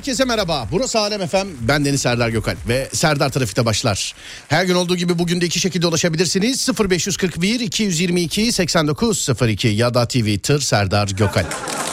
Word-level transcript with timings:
Herkese 0.00 0.24
merhaba. 0.24 0.68
Burası 0.72 0.98
Alem 0.98 1.26
FM. 1.26 1.46
Ben 1.60 1.84
Deniz 1.84 2.00
Serdar 2.00 2.28
Gökal 2.28 2.54
ve 2.68 2.88
Serdar 2.92 3.28
Trafik'te 3.28 3.64
başlar. 3.64 4.14
Her 4.48 4.64
gün 4.64 4.74
olduğu 4.74 4.96
gibi 4.96 5.18
bugün 5.18 5.40
de 5.40 5.46
iki 5.46 5.60
şekilde 5.60 5.86
ulaşabilirsiniz. 5.86 6.68
0541 6.80 7.60
222 7.60 8.52
8902 8.52 9.68
ya 9.68 9.94
da 9.94 10.06
Twitter 10.06 10.58
Serdar 10.58 11.08
Gökal. 11.08 11.44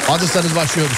Adresleriniz 0.10 0.56
başlıyoruz. 0.56 0.98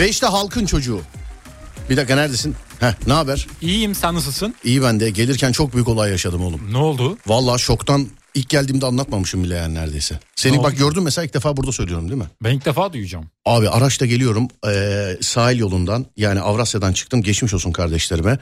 Ve 0.00 0.08
işte 0.08 0.26
halkın 0.26 0.66
çocuğu. 0.66 1.00
Bir 1.90 1.96
dakika 1.96 2.14
neredesin? 2.14 2.54
Heh, 2.80 2.92
ne 3.06 3.12
haber? 3.12 3.46
İyiyim 3.60 3.94
sen 3.94 4.14
nasılsın? 4.14 4.54
İyi 4.64 4.82
ben 4.82 5.00
de. 5.00 5.10
Gelirken 5.10 5.52
çok 5.52 5.74
büyük 5.74 5.88
olay 5.88 6.10
yaşadım 6.10 6.44
oğlum. 6.44 6.72
Ne 6.72 6.76
oldu? 6.78 7.18
Vallahi 7.26 7.60
şoktan 7.62 8.06
ilk 8.34 8.48
geldiğimde 8.48 8.86
anlatmamışım 8.86 9.44
bile 9.44 9.54
yani 9.54 9.74
neredeyse. 9.74 10.20
Seni 10.36 10.52
Ne 10.58 10.62
bak 10.62 10.72
oldu? 10.72 10.78
gördüm 10.78 11.02
mesela 11.02 11.24
ilk 11.24 11.34
defa 11.34 11.56
burada 11.56 11.72
söylüyorum 11.72 12.08
değil 12.08 12.20
mi? 12.20 12.26
Ben 12.44 12.54
ilk 12.54 12.64
defa 12.64 12.92
duyacağım. 12.92 13.24
Abi 13.44 13.68
araçta 13.68 14.06
geliyorum 14.06 14.48
eee, 14.66 15.18
sahil 15.22 15.58
yolundan 15.58 16.06
yani 16.16 16.40
Avrasya'dan 16.40 16.92
çıktım 16.92 17.22
geçmiş 17.22 17.54
olsun 17.54 17.72
kardeşlerime. 17.72 18.38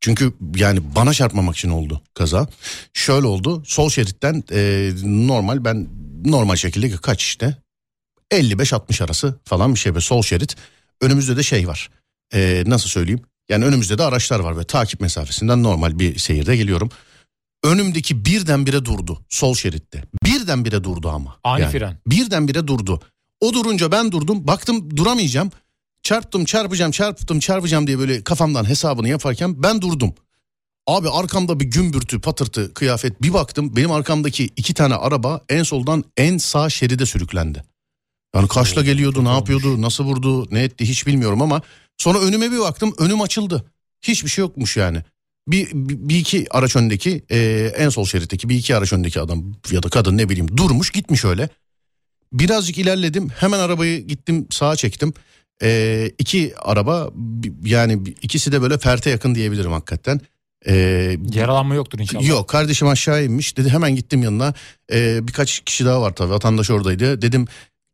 Çünkü 0.00 0.32
yani 0.56 0.80
bana 0.96 1.12
çarpmamak 1.14 1.56
için 1.56 1.70
oldu 1.70 2.02
kaza. 2.14 2.48
Şöyle 2.94 3.26
oldu 3.26 3.62
sol 3.66 3.90
şeritten 3.90 4.44
eee, 4.50 4.92
normal 5.04 5.64
ben 5.64 5.88
normal 6.24 6.56
şekilde 6.56 6.96
kaç 6.96 7.22
işte 7.22 7.56
55-60 8.32 9.04
arası 9.04 9.34
falan 9.44 9.74
bir 9.74 9.78
şey 9.78 9.94
ve 9.94 10.00
sol 10.00 10.22
şerit. 10.22 10.56
Önümüzde 11.00 11.36
de 11.36 11.42
şey 11.42 11.68
var 11.68 11.90
Eee, 12.34 12.64
nasıl 12.66 12.88
söyleyeyim 12.88 13.20
yani 13.48 13.64
önümüzde 13.64 13.98
de 13.98 14.02
araçlar 14.02 14.40
var 14.40 14.58
ve 14.58 14.64
takip 14.64 15.00
mesafesinden 15.00 15.62
normal 15.62 15.98
bir 15.98 16.18
seyirde 16.18 16.56
geliyorum. 16.56 16.90
Önümdeki 17.64 18.24
birdenbire 18.24 18.84
durdu 18.84 19.24
sol 19.28 19.54
şeritte 19.54 20.04
birdenbire 20.24 20.84
durdu 20.84 21.08
ama. 21.08 21.36
Ani 21.44 21.62
Yani 21.62 21.72
fren. 21.72 21.98
Birdenbire 22.06 22.66
durdu. 22.66 23.00
O 23.40 23.52
durunca 23.52 23.92
ben 23.92 24.12
durdum. 24.12 24.46
Baktım 24.46 24.96
duramayacağım. 24.96 25.50
Çarptım 26.02 26.44
çarpacağım 26.44 26.90
çarptım 26.90 27.40
çarpacağım 27.40 27.86
diye 27.86 27.98
böyle 27.98 28.24
kafamdan 28.24 28.68
hesabını 28.68 29.08
yaparken 29.08 29.62
ben 29.62 29.82
durdum. 29.82 30.14
Abi 30.86 31.10
arkamda 31.10 31.60
bir 31.60 31.64
gümbürtü 31.64 32.20
patırtı 32.20 32.74
kıyafet 32.74 33.22
bir 33.22 33.32
baktım 33.32 33.76
benim 33.76 33.92
arkamdaki 33.92 34.44
iki 34.56 34.74
tane 34.74 34.94
araba 34.94 35.40
en 35.48 35.62
soldan 35.62 36.04
en 36.16 36.38
sağ 36.38 36.70
şeride 36.70 37.06
sürüklendi. 37.06 37.62
Yani 38.36 38.48
kaçla 38.48 38.82
geliyordu 38.82 39.24
ne 39.24 39.28
yapıyordu 39.28 39.82
nasıl 39.82 40.04
vurdu 40.04 40.54
ne 40.54 40.62
etti 40.62 40.88
hiç 40.88 41.06
bilmiyorum 41.06 41.42
ama 41.42 41.62
sonra 41.98 42.18
önüme 42.18 42.52
bir 42.52 42.58
baktım 42.58 42.94
önüm 42.98 43.20
açıldı. 43.20 43.64
Hiçbir 44.02 44.28
şey 44.28 44.42
yokmuş 44.42 44.76
yani. 44.76 45.02
Bir, 45.48 45.68
bir, 45.74 46.18
iki 46.18 46.46
araç 46.50 46.76
öndeki 46.76 47.24
e, 47.30 47.70
en 47.76 47.88
sol 47.88 48.04
şeritteki 48.04 48.48
bir 48.48 48.54
iki 48.54 48.76
araç 48.76 48.92
öndeki 48.92 49.20
adam 49.20 49.52
ya 49.70 49.82
da 49.82 49.88
kadın 49.88 50.18
ne 50.18 50.28
bileyim 50.28 50.56
durmuş 50.56 50.90
gitmiş 50.90 51.24
öyle. 51.24 51.48
Birazcık 52.32 52.78
ilerledim 52.78 53.28
hemen 53.28 53.58
arabayı 53.58 54.06
gittim 54.06 54.46
sağa 54.50 54.76
çektim. 54.76 55.12
E, 55.62 56.10
iki 56.18 56.54
araba 56.58 57.10
yani 57.64 58.14
ikisi 58.22 58.52
de 58.52 58.62
böyle 58.62 58.78
ferte 58.78 59.10
yakın 59.10 59.34
diyebilirim 59.34 59.72
hakikaten. 59.72 60.20
E, 60.66 60.74
Yaralanma 61.34 61.74
yoktur 61.74 61.98
inşallah. 61.98 62.28
Yok 62.28 62.48
kardeşim 62.48 62.88
aşağı 62.88 63.24
inmiş 63.24 63.56
dedi 63.56 63.68
hemen 63.68 63.96
gittim 63.96 64.22
yanına 64.22 64.54
Ee, 64.92 65.28
birkaç 65.28 65.60
kişi 65.60 65.84
daha 65.84 66.00
var 66.00 66.14
tabii 66.14 66.30
vatandaş 66.30 66.70
oradaydı 66.70 67.22
dedim 67.22 67.46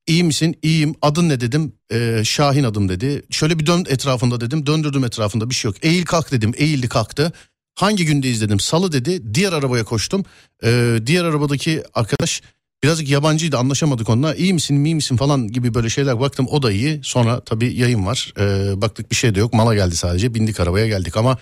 iyi 0.07 0.25
misin? 0.25 0.59
İyiyim. 0.63 0.95
Adın 1.03 1.29
ne 1.29 1.41
dedim? 1.41 1.73
Ee, 1.93 2.23
Şahin 2.25 2.65
adım 2.65 2.89
dedi. 2.89 3.23
Şöyle 3.31 3.59
bir 3.59 3.67
dön 3.67 3.85
etrafında 3.89 4.41
dedim. 4.41 4.67
Döndürdüm 4.67 5.05
etrafında. 5.05 5.51
Bir 5.51 5.55
şey 5.55 5.69
yok. 5.69 5.77
Eğil 5.83 6.05
kalk 6.05 6.33
dedim. 6.33 6.53
Eğildi 6.57 6.89
kalktı. 6.89 7.33
Hangi 7.75 8.05
gündeyiz 8.05 8.41
dedim 8.41 8.61
salı 8.61 8.93
dedi. 8.93 9.35
Diğer 9.35 9.53
arabaya 9.53 9.85
koştum. 9.85 10.25
Ee, 10.65 10.99
diğer 11.07 11.25
arabadaki 11.25 11.83
arkadaş 11.95 12.43
birazcık 12.83 13.09
yabancıydı. 13.09 13.59
Anlaşamadık 13.59 14.09
onunla. 14.09 14.35
İyi 14.35 14.55
misin? 14.55 14.85
İyi 14.85 14.95
misin? 14.95 15.17
Falan 15.17 15.49
gibi 15.49 15.75
böyle 15.75 15.89
şeyler. 15.91 16.21
Baktım 16.21 16.47
o 16.51 16.63
da 16.63 16.73
iyi. 16.73 17.01
Sonra 17.03 17.41
tabii 17.45 17.75
yayın 17.75 18.07
var. 18.07 18.33
Ee, 18.39 18.81
baktık 18.81 19.11
bir 19.11 19.17
şey 19.17 19.35
de 19.35 19.41
yok. 19.41 19.53
Mala 19.53 19.75
geldi 19.75 19.97
sadece. 19.97 20.35
Bindik 20.35 20.61
arabaya 20.61 20.87
geldik. 20.87 21.17
Ama 21.17 21.39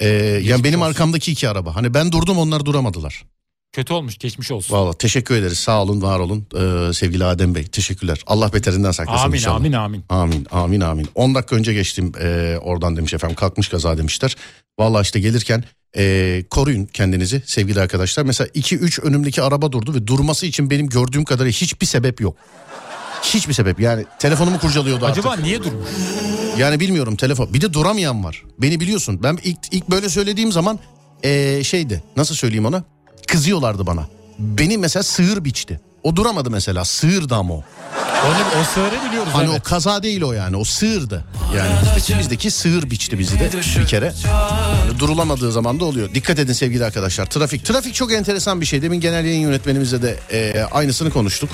ee, 0.00 0.08
yani 0.42 0.64
benim 0.64 0.80
olsun. 0.80 0.90
arkamdaki 0.90 1.32
iki 1.32 1.48
araba. 1.48 1.76
Hani 1.76 1.94
ben 1.94 2.12
durdum 2.12 2.38
onlar 2.38 2.64
duramadılar. 2.64 3.24
Kötü 3.72 3.92
olmuş 3.92 4.18
geçmiş 4.18 4.50
olsun. 4.50 4.74
Valla 4.76 4.92
teşekkür 4.92 5.34
ederiz. 5.34 5.58
Sağ 5.58 5.82
olun, 5.82 6.02
var 6.02 6.18
olun. 6.18 6.46
Ee, 6.54 6.92
sevgili 6.92 7.24
Adem 7.24 7.54
Bey 7.54 7.64
teşekkürler. 7.64 8.20
Allah 8.26 8.52
beterinden 8.52 8.90
saklasın 8.90 9.24
amin 9.24 9.36
inşallah. 9.36 9.56
amin 9.56 9.72
amin. 9.72 10.04
Amin 10.08 10.46
amin 10.50 10.80
amin. 10.80 11.08
10 11.14 11.34
dakika 11.34 11.56
önce 11.56 11.74
geçtim 11.74 12.12
ee, 12.20 12.56
oradan 12.62 12.96
demiş 12.96 13.14
efendim. 13.14 13.36
Kalkmış 13.36 13.68
kaza 13.68 13.98
demişler. 13.98 14.36
Valla 14.78 15.02
işte 15.02 15.20
gelirken 15.20 15.64
ee, 15.96 16.44
koruyun 16.50 16.86
kendinizi 16.86 17.42
sevgili 17.46 17.80
arkadaşlar. 17.80 18.22
Mesela 18.22 18.48
2-3 18.48 19.02
önümdeki 19.02 19.42
araba 19.42 19.72
durdu 19.72 19.94
ve 19.94 20.06
durması 20.06 20.46
için 20.46 20.70
benim 20.70 20.88
gördüğüm 20.88 21.24
kadarıyla 21.24 21.52
hiçbir 21.52 21.86
sebep 21.86 22.20
yok. 22.20 22.36
Hiçbir 23.22 23.52
sebep 23.52 23.80
yani 23.80 24.04
telefonumu 24.18 24.58
kurcalıyordu 24.58 25.06
artık. 25.06 25.26
Acaba 25.26 25.36
niye 25.42 25.62
durmuş? 25.64 25.88
Yani 26.58 26.80
bilmiyorum 26.80 27.16
telefon. 27.16 27.54
Bir 27.54 27.60
de 27.60 27.72
duramayan 27.72 28.24
var. 28.24 28.42
Beni 28.58 28.80
biliyorsun. 28.80 29.20
Ben 29.22 29.38
ilk, 29.44 29.58
ilk 29.70 29.90
böyle 29.90 30.08
söylediğim 30.08 30.52
zaman 30.52 30.78
ee, 31.24 31.60
şeydi 31.64 32.02
nasıl 32.16 32.34
söyleyeyim 32.34 32.66
ona? 32.66 32.84
Kızıyorlardı 33.28 33.86
bana. 33.86 34.08
Beni 34.38 34.78
mesela 34.78 35.02
sığır 35.02 35.44
biçti. 35.44 35.80
O 36.02 36.16
duramadı 36.16 36.50
mesela. 36.50 36.84
Sığırdı 36.84 37.34
ama 37.34 37.54
o. 37.54 37.64
Onu, 38.26 38.60
o 38.60 38.64
sığırı 38.74 39.08
biliyoruz 39.08 39.32
Hani 39.32 39.50
evet. 39.50 39.60
o 39.60 39.62
kaza 39.62 40.02
değil 40.02 40.22
o 40.22 40.32
yani. 40.32 40.56
O 40.56 40.64
sığırdı. 40.64 41.24
Yani 41.56 41.70
bizdeki, 42.18 42.50
sığır 42.50 42.90
biçti 42.90 43.18
bizi 43.18 43.40
de 43.40 43.50
bir 43.80 43.86
kere. 43.86 44.12
Hani 44.26 44.98
durulamadığı 44.98 45.52
zaman 45.52 45.80
da 45.80 45.84
oluyor. 45.84 46.14
Dikkat 46.14 46.38
edin 46.38 46.52
sevgili 46.52 46.84
arkadaşlar. 46.84 47.26
Trafik. 47.26 47.64
Trafik 47.64 47.94
çok 47.94 48.12
enteresan 48.12 48.60
bir 48.60 48.66
şey. 48.66 48.82
Demin 48.82 49.00
genel 49.00 49.24
yayın 49.24 49.40
yönetmenimizle 49.40 50.02
de 50.02 50.18
e, 50.32 50.62
aynısını 50.72 51.10
konuştuk. 51.10 51.50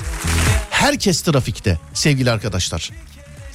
Herkes 0.69 1.21
trafikte 1.21 1.79
sevgili 1.93 2.31
arkadaşlar. 2.31 2.89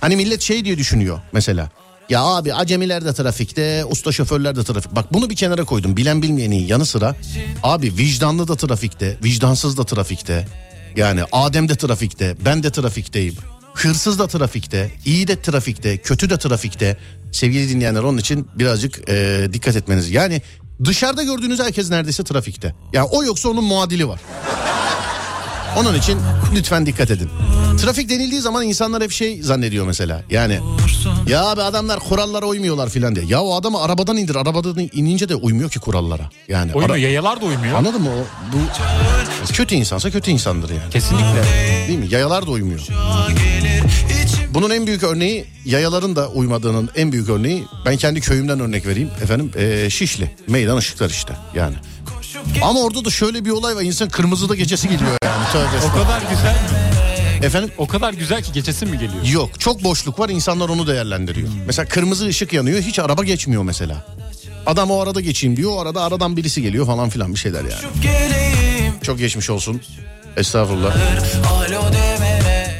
Hani 0.00 0.16
millet 0.16 0.42
şey 0.42 0.64
diye 0.64 0.78
düşünüyor 0.78 1.20
mesela. 1.32 1.68
Ya 2.08 2.22
abi 2.22 2.54
acemiler 2.54 3.04
de 3.04 3.12
trafikte, 3.12 3.84
usta 3.84 4.12
şoförler 4.12 4.56
de 4.56 4.64
trafik. 4.64 4.96
Bak 4.96 5.12
bunu 5.12 5.30
bir 5.30 5.36
kenara 5.36 5.64
koydum. 5.64 5.96
Bilen 5.96 6.22
bilmeyenin 6.22 6.66
yanı 6.66 6.86
sıra 6.86 7.16
abi 7.62 7.92
vicdanlı 7.96 8.48
da 8.48 8.56
trafikte, 8.56 9.16
vicdansız 9.24 9.76
da 9.76 9.84
trafikte. 9.84 10.48
Yani 10.96 11.22
Adem 11.32 11.68
de 11.68 11.74
trafikte, 11.74 12.36
ben 12.44 12.62
de 12.62 12.70
trafikteyim. 12.70 13.34
Hırsız 13.74 14.18
da 14.18 14.26
trafikte, 14.26 14.90
iyi 15.04 15.28
de 15.28 15.42
trafikte, 15.42 15.96
kötü 15.98 16.30
de 16.30 16.38
trafikte. 16.38 16.96
Sevgili 17.32 17.68
dinleyenler 17.68 18.02
onun 18.02 18.18
için 18.18 18.48
birazcık 18.54 19.08
e, 19.08 19.48
dikkat 19.52 19.76
etmeniz. 19.76 20.10
Yani 20.10 20.42
dışarıda 20.84 21.22
gördüğünüz 21.22 21.60
herkes 21.60 21.90
neredeyse 21.90 22.24
trafikte. 22.24 22.74
Yani 22.92 23.08
o 23.10 23.24
yoksa 23.24 23.48
onun 23.48 23.64
muadili 23.64 24.08
var. 24.08 24.20
Onun 25.78 25.94
için 25.94 26.18
lütfen 26.54 26.86
dikkat 26.86 27.10
edin. 27.10 27.30
Trafik 27.78 28.08
denildiği 28.10 28.40
zaman 28.40 28.62
insanlar 28.64 29.02
hep 29.02 29.10
şey 29.12 29.42
zannediyor 29.42 29.86
mesela. 29.86 30.22
Yani 30.30 30.60
ya 31.28 31.44
abi 31.46 31.62
adamlar 31.62 32.00
kurallara 32.00 32.46
uymuyorlar 32.46 32.88
filan 32.88 33.16
diye. 33.16 33.26
Ya 33.26 33.42
o 33.42 33.54
adamı 33.54 33.80
arabadan 33.82 34.16
indir. 34.16 34.34
Arabadan 34.34 34.88
inince 34.92 35.28
de 35.28 35.34
uymuyor 35.34 35.70
ki 35.70 35.78
kurallara. 35.80 36.30
Yani 36.48 36.72
Uymuyor 36.72 36.90
ara- 36.90 36.98
yayalar 36.98 37.40
da 37.40 37.44
uymuyor. 37.46 37.74
Anladın 37.78 38.02
mı? 38.02 38.08
O, 38.10 38.22
bu 38.52 38.58
kötü 39.52 39.74
insansa 39.74 40.10
kötü 40.10 40.30
insandır 40.30 40.70
yani. 40.70 40.90
Kesinlikle. 40.90 41.42
Değil 41.88 41.98
mi? 41.98 42.06
Yayalar 42.10 42.46
da 42.46 42.50
uymuyor. 42.50 42.80
Bunun 44.54 44.70
en 44.70 44.86
büyük 44.86 45.02
örneği 45.02 45.44
yayaların 45.64 46.16
da 46.16 46.28
uymadığının 46.28 46.90
en 46.96 47.12
büyük 47.12 47.28
örneği 47.28 47.64
ben 47.86 47.96
kendi 47.96 48.20
köyümden 48.20 48.60
örnek 48.60 48.86
vereyim 48.86 49.10
efendim 49.22 49.50
eee, 49.58 49.90
Şişli 49.90 50.30
meydan 50.48 50.76
ışıklar 50.76 51.10
işte 51.10 51.36
yani. 51.54 51.74
Ama 52.62 52.80
orada 52.80 53.04
da 53.04 53.10
şöyle 53.10 53.44
bir 53.44 53.50
olay 53.50 53.76
var 53.76 53.82
insan 53.82 54.08
kırmızıda 54.08 54.54
gecesi 54.54 54.88
geliyor 54.88 55.10
yani. 55.24 55.44
Tövbe 55.52 55.86
O 55.86 55.92
kadar 55.92 56.20
güzel 56.30 56.54
mi? 56.54 56.84
Efendim 57.46 57.70
O 57.78 57.86
kadar 57.86 58.12
güzel 58.14 58.42
ki 58.42 58.52
geçesin 58.52 58.88
mi 58.90 58.98
geliyor? 58.98 59.24
Yok 59.24 59.60
çok 59.60 59.84
boşluk 59.84 60.18
var 60.18 60.28
insanlar 60.28 60.68
onu 60.68 60.86
değerlendiriyor. 60.86 61.48
Mesela 61.66 61.88
kırmızı 61.88 62.26
ışık 62.26 62.52
yanıyor 62.52 62.80
hiç 62.80 62.98
araba 62.98 63.24
geçmiyor 63.24 63.62
mesela. 63.62 64.04
Adam 64.66 64.90
o 64.90 65.00
arada 65.00 65.20
geçeyim 65.20 65.56
diyor 65.56 65.70
o 65.72 65.80
arada 65.80 66.02
aradan 66.02 66.36
birisi 66.36 66.62
geliyor 66.62 66.86
falan 66.86 67.08
filan 67.08 67.34
bir 67.34 67.38
şeyler 67.38 67.60
yani. 67.60 67.82
Çok 69.02 69.18
geçmiş 69.18 69.50
olsun. 69.50 69.80
Estağfurullah. 70.36 70.96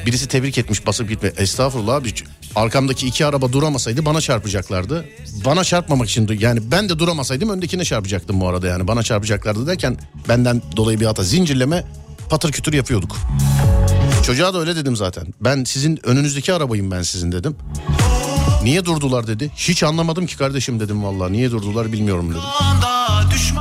Birisi 0.06 0.28
tebrik 0.28 0.58
etmiş 0.58 0.86
basıp 0.86 1.08
gitme. 1.08 1.32
Estağfurullah 1.36 1.94
abi. 1.94 2.12
Arkamdaki 2.56 3.06
iki 3.06 3.26
araba 3.26 3.52
duramasaydı 3.52 4.04
bana 4.04 4.20
çarpacaklardı. 4.20 5.04
Bana 5.44 5.64
çarpmamak 5.64 6.08
için 6.08 6.38
yani 6.40 6.60
ben 6.70 6.88
de 6.88 6.98
duramasaydım 6.98 7.50
öndekine 7.50 7.84
çarpacaktım 7.84 8.40
bu 8.40 8.48
arada 8.48 8.66
yani. 8.66 8.88
Bana 8.88 9.02
çarpacaklardı 9.02 9.66
derken 9.66 9.96
benden 10.28 10.62
dolayı 10.76 11.00
bir 11.00 11.06
hata. 11.06 11.22
Zincirleme 11.22 11.84
patır 12.30 12.52
kütür 12.52 12.72
yapıyorduk. 12.72 13.16
Çocuğa 14.26 14.54
da 14.54 14.58
öyle 14.58 14.76
dedim 14.76 14.96
zaten. 14.96 15.26
Ben 15.40 15.64
sizin 15.64 16.00
önünüzdeki 16.06 16.52
arabayım 16.52 16.90
ben 16.90 17.02
sizin 17.02 17.32
dedim. 17.32 17.56
Niye 18.62 18.84
durdular 18.84 19.26
dedi. 19.26 19.50
Hiç 19.56 19.82
anlamadım 19.82 20.26
ki 20.26 20.36
kardeşim 20.36 20.80
dedim 20.80 21.04
vallahi. 21.04 21.32
Niye 21.32 21.50
durdular 21.50 21.92
bilmiyorum 21.92 22.30
dedim. 22.30 22.42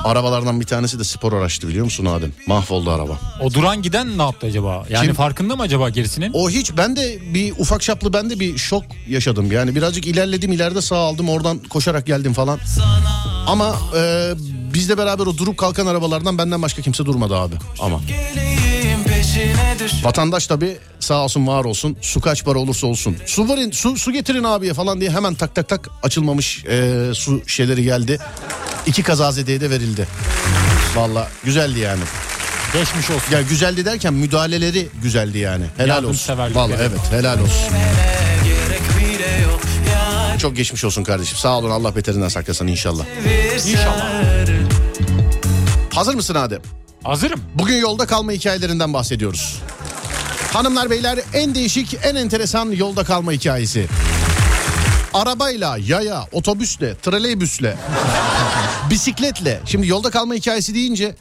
Arabalardan 0.03 0.59
bir 0.59 0.65
tanesi 0.65 0.99
de 0.99 1.03
spor 1.03 1.33
araçtı 1.33 1.67
biliyor 1.67 1.85
musun 1.85 2.05
Adem? 2.05 2.31
Mahvoldu 2.47 2.91
araba. 2.91 3.19
O 3.41 3.53
duran 3.53 3.81
giden 3.81 4.17
ne 4.17 4.21
yaptı 4.21 4.47
acaba? 4.47 4.85
Yani 4.89 5.05
Kim? 5.05 5.15
farkında 5.15 5.55
mı 5.55 5.61
acaba 5.61 5.89
gerisinin? 5.89 6.31
O 6.33 6.49
hiç 6.49 6.77
ben 6.77 6.95
de 6.95 7.19
bir 7.33 7.53
ufak 7.57 7.81
çaplı 7.81 8.13
ben 8.13 8.29
de 8.29 8.39
bir 8.39 8.57
şok 8.57 8.83
yaşadım. 9.07 9.51
Yani 9.51 9.75
birazcık 9.75 10.07
ilerledim 10.07 10.51
ileride 10.51 10.81
sağ 10.81 10.97
aldım 10.97 11.29
oradan 11.29 11.57
koşarak 11.57 12.05
geldim 12.05 12.33
falan. 12.33 12.59
Ama 13.47 13.75
e, 13.97 14.33
bizle 14.73 14.97
beraber 14.97 15.25
o 15.25 15.37
durup 15.37 15.57
kalkan 15.57 15.85
arabalardan 15.85 16.37
benden 16.37 16.61
başka 16.61 16.81
kimse 16.81 17.05
durmadı 17.05 17.35
abi. 17.35 17.55
Ama 17.79 18.01
vatandaş 20.03 20.47
tabi 20.47 20.77
sağ 20.99 21.23
olsun 21.23 21.47
var 21.47 21.65
olsun 21.65 21.97
su 22.01 22.21
kaç 22.21 22.45
para 22.45 22.59
olursa 22.59 22.87
olsun. 22.87 23.17
Su 23.25 23.49
verin 23.49 23.71
su, 23.71 23.97
su 23.97 24.11
getirin 24.11 24.43
abiye 24.43 24.73
falan 24.73 25.01
diye 25.01 25.09
hemen 25.11 25.33
tak 25.35 25.55
tak 25.55 25.69
tak 25.69 25.89
açılmamış 26.03 26.65
e, 26.65 27.09
su 27.13 27.41
şişeleri 27.47 27.83
geldi. 27.83 28.19
İki 28.85 29.03
kazazedeye 29.03 29.61
de 29.61 29.69
verildi. 29.69 30.07
Valla 30.95 31.27
güzeldi 31.43 31.79
yani. 31.79 32.03
Geçmiş 32.73 33.09
olsun. 33.09 33.31
Ya 33.31 33.41
güzeldi 33.41 33.85
derken 33.85 34.13
müdahaleleri 34.13 34.87
güzeldi 35.03 35.37
yani. 35.37 35.65
Helal 35.77 36.03
olsun. 36.03 36.37
Vallahi 36.37 36.77
evet 36.81 37.11
helal 37.11 37.39
olsun. 37.39 37.73
Çok 40.39 40.55
geçmiş 40.55 40.83
olsun 40.83 41.03
kardeşim. 41.03 41.37
Sağ 41.37 41.57
olun 41.57 41.69
Allah 41.69 41.95
beterinden 41.95 42.27
saklasın 42.27 42.67
inşallah. 42.67 43.03
İnşallah. 43.67 44.13
Hazır 45.93 46.15
mısın 46.15 46.35
Adem? 46.35 46.61
Hazırım. 47.03 47.39
Bugün 47.55 47.77
yolda 47.77 48.05
kalma 48.05 48.31
hikayelerinden 48.31 48.93
bahsediyoruz. 48.93 49.61
Hanımlar 50.53 50.89
beyler 50.89 51.19
en 51.33 51.55
değişik 51.55 51.97
en 52.03 52.15
enteresan 52.15 52.71
yolda 52.71 53.03
kalma 53.03 53.31
hikayesi. 53.31 53.87
Arabayla, 55.13 55.77
yaya, 55.77 56.27
otobüsle, 56.31 56.95
trolleybüsle, 56.95 57.77
bisikletle. 58.89 59.59
Şimdi 59.65 59.87
yolda 59.87 60.09
kalma 60.09 60.33
hikayesi 60.33 60.75
deyince 60.75 61.15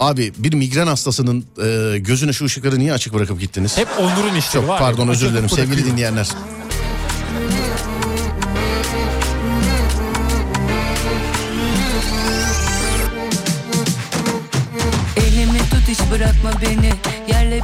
abi 0.00 0.32
bir 0.38 0.54
migren 0.54 0.86
hastasının 0.86 1.44
e, 1.64 1.98
gözüne 1.98 2.32
şu 2.32 2.44
ışıkları 2.44 2.78
niye 2.78 2.92
açık 2.92 3.14
bırakıp 3.14 3.40
gittiniz? 3.40 3.78
Hep 3.78 3.88
Onur'un 3.98 4.40
Çok 4.52 4.68
var. 4.68 4.78
pardon 4.78 5.08
özür 5.08 5.30
dilerim 5.30 5.48
sevgili 5.56 5.84
dinleyenler. 5.86 6.28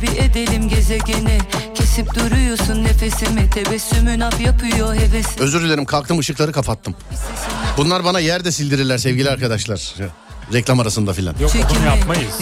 Bir 0.02 0.16
edelim 0.16 0.68
gezegeni 0.68 1.38
Kesip 1.74 2.14
duruyorsun 2.14 2.84
nefesimi 2.84 3.50
Tebessümün 3.50 4.20
af 4.20 4.40
yapıyor 4.40 4.94
hevesim 4.94 5.42
Özür 5.42 5.62
dilerim 5.62 5.84
kalktım 5.84 6.18
ışıkları 6.18 6.52
kapattım. 6.52 6.94
Bunlar 7.76 8.04
bana 8.04 8.20
yerde 8.20 8.52
sildirirler 8.52 8.98
sevgili 8.98 9.30
arkadaşlar. 9.30 9.94
Reklam 10.52 10.80
arasında 10.80 11.12
filan. 11.12 11.34
Yok 11.40 11.52
bunu 11.70 11.86
yapmayız. 11.86 12.32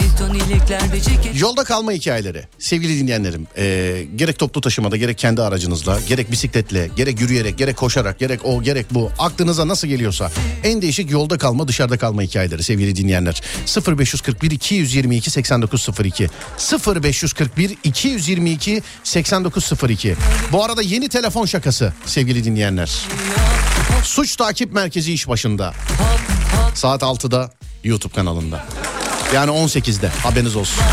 Yolda 1.39 1.63
kalma 1.63 1.91
hikayeleri. 1.91 2.43
Sevgili 2.59 2.99
dinleyenlerim, 2.99 3.47
e, 3.57 4.05
gerek 4.15 4.39
toplu 4.39 4.61
taşımada, 4.61 4.97
gerek 4.97 5.17
kendi 5.17 5.41
aracınızla, 5.41 5.99
gerek 6.07 6.31
bisikletle, 6.31 6.89
gerek 6.95 7.21
yürüyerek, 7.21 7.57
gerek 7.57 7.77
koşarak, 7.77 8.19
gerek 8.19 8.45
o, 8.45 8.63
gerek 8.63 8.85
bu. 8.91 9.11
Aklınıza 9.19 9.67
nasıl 9.67 9.87
geliyorsa 9.87 10.31
en 10.63 10.81
değişik 10.81 11.11
yolda 11.11 11.37
kalma, 11.37 11.67
dışarıda 11.67 11.97
kalma 11.97 12.21
hikayeleri 12.21 12.63
sevgili 12.63 12.95
dinleyenler. 12.95 13.41
0541 13.87 14.51
222 14.51 15.31
8902 15.31 16.29
0541 16.95 17.77
222 17.83 18.81
8902 19.03 20.15
Bu 20.51 20.63
arada 20.63 20.81
yeni 20.81 21.09
telefon 21.09 21.45
şakası 21.45 21.93
sevgili 22.05 22.43
dinleyenler. 22.43 22.91
Suç 24.03 24.35
takip 24.35 24.73
merkezi 24.73 25.13
iş 25.13 25.27
başında. 25.27 25.73
Saat 26.73 27.01
6'da 27.01 27.51
YouTube 27.83 28.13
kanalında. 28.13 28.65
Yani 29.33 29.51
18'de 29.51 30.07
haberiniz 30.07 30.55
olsun. 30.55 30.83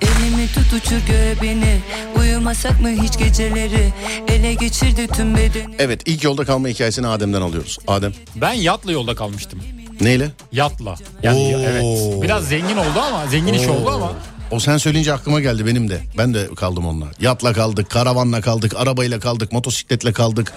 Elimi 0.00 0.46
tut 0.54 0.72
uçur 0.72 1.06
göğe 1.08 1.34
beni 1.42 1.80
Uyumasak 2.18 2.80
mı 2.80 2.88
hiç 2.88 3.18
geceleri 3.18 3.92
Ele 4.28 4.54
geçirdi 4.54 5.06
tüm 5.06 5.36
bedeni 5.36 5.74
Evet 5.78 6.02
ilk 6.06 6.24
yolda 6.24 6.44
kalma 6.44 6.68
hikayesini 6.68 7.06
Adem'den 7.06 7.40
alıyoruz. 7.40 7.78
Adem 7.86 8.12
Ben 8.36 8.52
yatla 8.52 8.92
yolda 8.92 9.14
kalmıştım. 9.14 9.62
neyle? 10.00 10.30
Yatla. 10.52 10.94
Yani 11.22 11.56
Oo. 11.56 11.60
evet. 11.60 12.22
Biraz 12.22 12.48
zengin 12.48 12.76
oldu 12.76 13.00
ama 13.08 13.26
zengin 13.26 13.54
iş 13.54 13.68
oldu 13.68 13.90
ama. 13.90 14.12
O 14.52 14.60
sen 14.60 14.76
söyleyince 14.78 15.12
aklıma 15.12 15.40
geldi 15.40 15.66
benim 15.66 15.88
de. 15.90 16.00
Ben 16.18 16.34
de 16.34 16.48
kaldım 16.56 16.86
onunla. 16.86 17.06
Yatla 17.20 17.52
kaldık, 17.52 17.90
karavanla 17.90 18.40
kaldık, 18.40 18.72
arabayla 18.76 19.20
kaldık, 19.20 19.52
motosikletle 19.52 20.12
kaldık. 20.12 20.52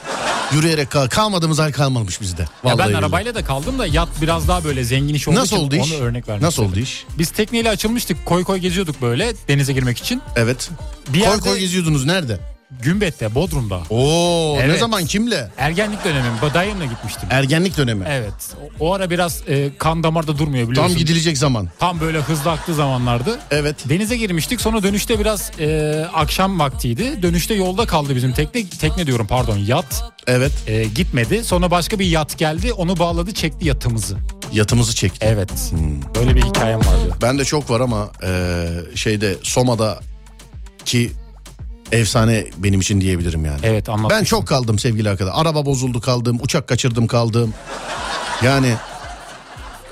Yürüyerek 0.54 0.92
kal 0.92 1.08
kalmadığımız 1.08 1.60
hal 1.60 1.72
kalmamış 1.72 2.22
bizde. 2.22 2.42
Ya 2.42 2.48
ben 2.64 2.78
billahi. 2.78 2.98
arabayla 2.98 3.36
da 3.36 3.46
kaldım 3.46 3.80
da 3.80 3.88
yat 3.88 4.10
biraz 4.22 4.48
daha 4.48 4.64
böyle 4.64 4.84
zengin 4.84 5.14
iş 5.14 5.28
olduğu 5.28 5.36
Nasıl 5.40 5.56
için 5.56 5.66
oldu 5.66 5.76
iş? 5.76 5.92
onu 5.94 6.02
örnek 6.02 6.28
vermek 6.28 6.42
Nasıl 6.44 6.64
oldu 6.64 6.80
istedim. 6.80 6.84
iş? 6.84 7.06
Biz 7.18 7.30
tekneyle 7.32 7.70
açılmıştık. 7.70 8.26
Koy 8.26 8.44
koy 8.44 8.58
geziyorduk 8.58 9.02
böyle 9.02 9.34
denize 9.48 9.74
girmek 9.74 9.98
için. 9.98 10.22
Evet. 10.36 10.70
Bir 11.08 11.20
koy 11.20 11.30
yerde 11.30 11.40
koy 11.42 11.60
geziyordunuz 11.60 12.06
nerede? 12.06 12.40
Gümbet'te, 12.82 13.36
Bodrum'da. 13.36 13.80
Oo 13.90 14.56
ne 14.60 14.64
Evet. 14.64 14.80
zaman 14.80 15.06
kimle? 15.06 15.52
Ergenlik 15.58 16.06
dönemim. 16.06 16.32
Dayımla 16.54 16.86
gitmiştim. 16.86 17.30
Ergenlik 17.32 17.78
dönemi. 17.78 18.06
Evet. 18.10 18.34
O, 18.80 18.86
o 18.90 18.94
ara 18.94 19.10
biraz 19.10 19.44
e, 19.48 19.70
kan 19.78 20.04
damarda 20.04 20.38
durmuyor 20.38 20.70
biliyorsun. 20.70 20.94
Tam 20.94 20.98
gidilecek 21.00 21.38
zaman. 21.38 21.70
Tam 21.80 22.00
böyle 22.00 22.20
hızlı 22.20 22.52
aktığı 22.52 22.76
zamanlardı. 22.76 23.40
Evet. 23.52 23.90
Denize 23.90 24.18
girmiştik 24.18 24.62
sonra 24.62 24.84
dönüşte 24.84 25.20
biraz 25.20 25.52
e, 25.60 26.06
akşam 26.14 26.60
vaktiydi. 26.60 27.22
Dönüşte 27.22 27.54
yolda 27.54 27.86
kaldı 27.86 28.16
bizim 28.16 28.34
tekne. 28.34 28.70
Tekne 28.70 29.08
diyorum 29.08 29.28
pardon 29.28 29.58
yat. 29.58 30.04
Evet. 30.28 30.52
E, 30.68 30.84
gitmedi. 30.84 31.44
Sonra 31.44 31.72
başka 31.72 32.00
bir 32.00 32.06
yat 32.06 32.38
geldi 32.38 32.74
onu 32.74 33.00
bağladı 33.00 33.34
çekti 33.34 33.68
yatımızı. 33.68 34.18
Yatımızı 34.54 34.96
çekti. 34.96 35.26
Evet. 35.30 35.52
Hmm. 35.70 36.02
Böyle 36.16 36.36
bir 36.36 36.42
hikayem 36.42 36.80
vardı. 36.80 37.16
Ben 37.22 37.40
de 37.40 37.46
çok 37.46 37.70
var 37.70 37.80
ama 37.80 38.10
e, 38.24 38.68
şeyde 38.96 39.36
Soma'da 39.44 40.00
ki 40.86 41.12
efsane 41.92 42.48
benim 42.58 42.80
için 42.80 43.02
diyebilirim 43.02 43.46
yani. 43.46 43.60
Evet 43.64 43.90
anlat. 43.90 44.12
Ben 44.12 44.24
çok 44.24 44.48
kaldım 44.48 44.80
sevgili 44.80 45.10
arkadaşlar. 45.10 45.42
Araba 45.42 45.66
bozuldu 45.66 46.02
kaldım, 46.02 46.40
uçak 46.42 46.68
kaçırdım 46.68 47.08
kaldım. 47.08 47.54
Yani 48.44 48.74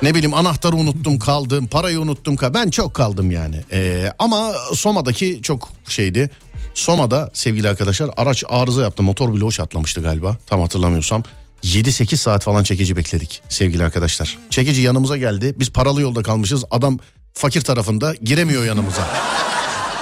ne 0.02 0.16
bileyim 0.16 0.34
anahtarı 0.34 0.76
unuttum 0.76 1.20
kaldım, 1.20 1.68
parayı 1.68 2.00
unuttum 2.00 2.36
kaldım. 2.36 2.54
Ben 2.54 2.70
çok 2.70 2.94
kaldım 2.94 3.32
yani. 3.32 3.62
Ee, 3.72 4.12
ama 4.20 4.52
Soma'daki 4.74 5.40
çok 5.42 5.70
şeydi. 5.88 6.30
Soma'da 6.74 7.30
sevgili 7.34 7.70
arkadaşlar 7.70 8.10
araç 8.18 8.44
arıza 8.50 8.82
yaptı. 8.82 9.04
Motor 9.04 9.34
bloğu 9.34 9.52
çatlamıştı 9.52 10.02
galiba. 10.02 10.38
Tam 10.48 10.62
hatırlamıyorsam. 10.62 11.24
7-8 11.64 12.18
saat 12.18 12.44
falan 12.44 12.64
çekici 12.64 12.98
bekledik 12.98 13.42
sevgili 13.50 13.84
arkadaşlar. 13.84 14.38
Çekici 14.50 14.82
yanımıza 14.82 15.18
geldi. 15.18 15.56
Biz 15.60 15.72
paralı 15.72 16.02
yolda 16.02 16.24
kalmışız. 16.24 16.64
Adam 16.72 17.00
fakir 17.34 17.62
tarafında 17.62 18.16
giremiyor 18.24 18.66
yanımıza. 18.66 19.08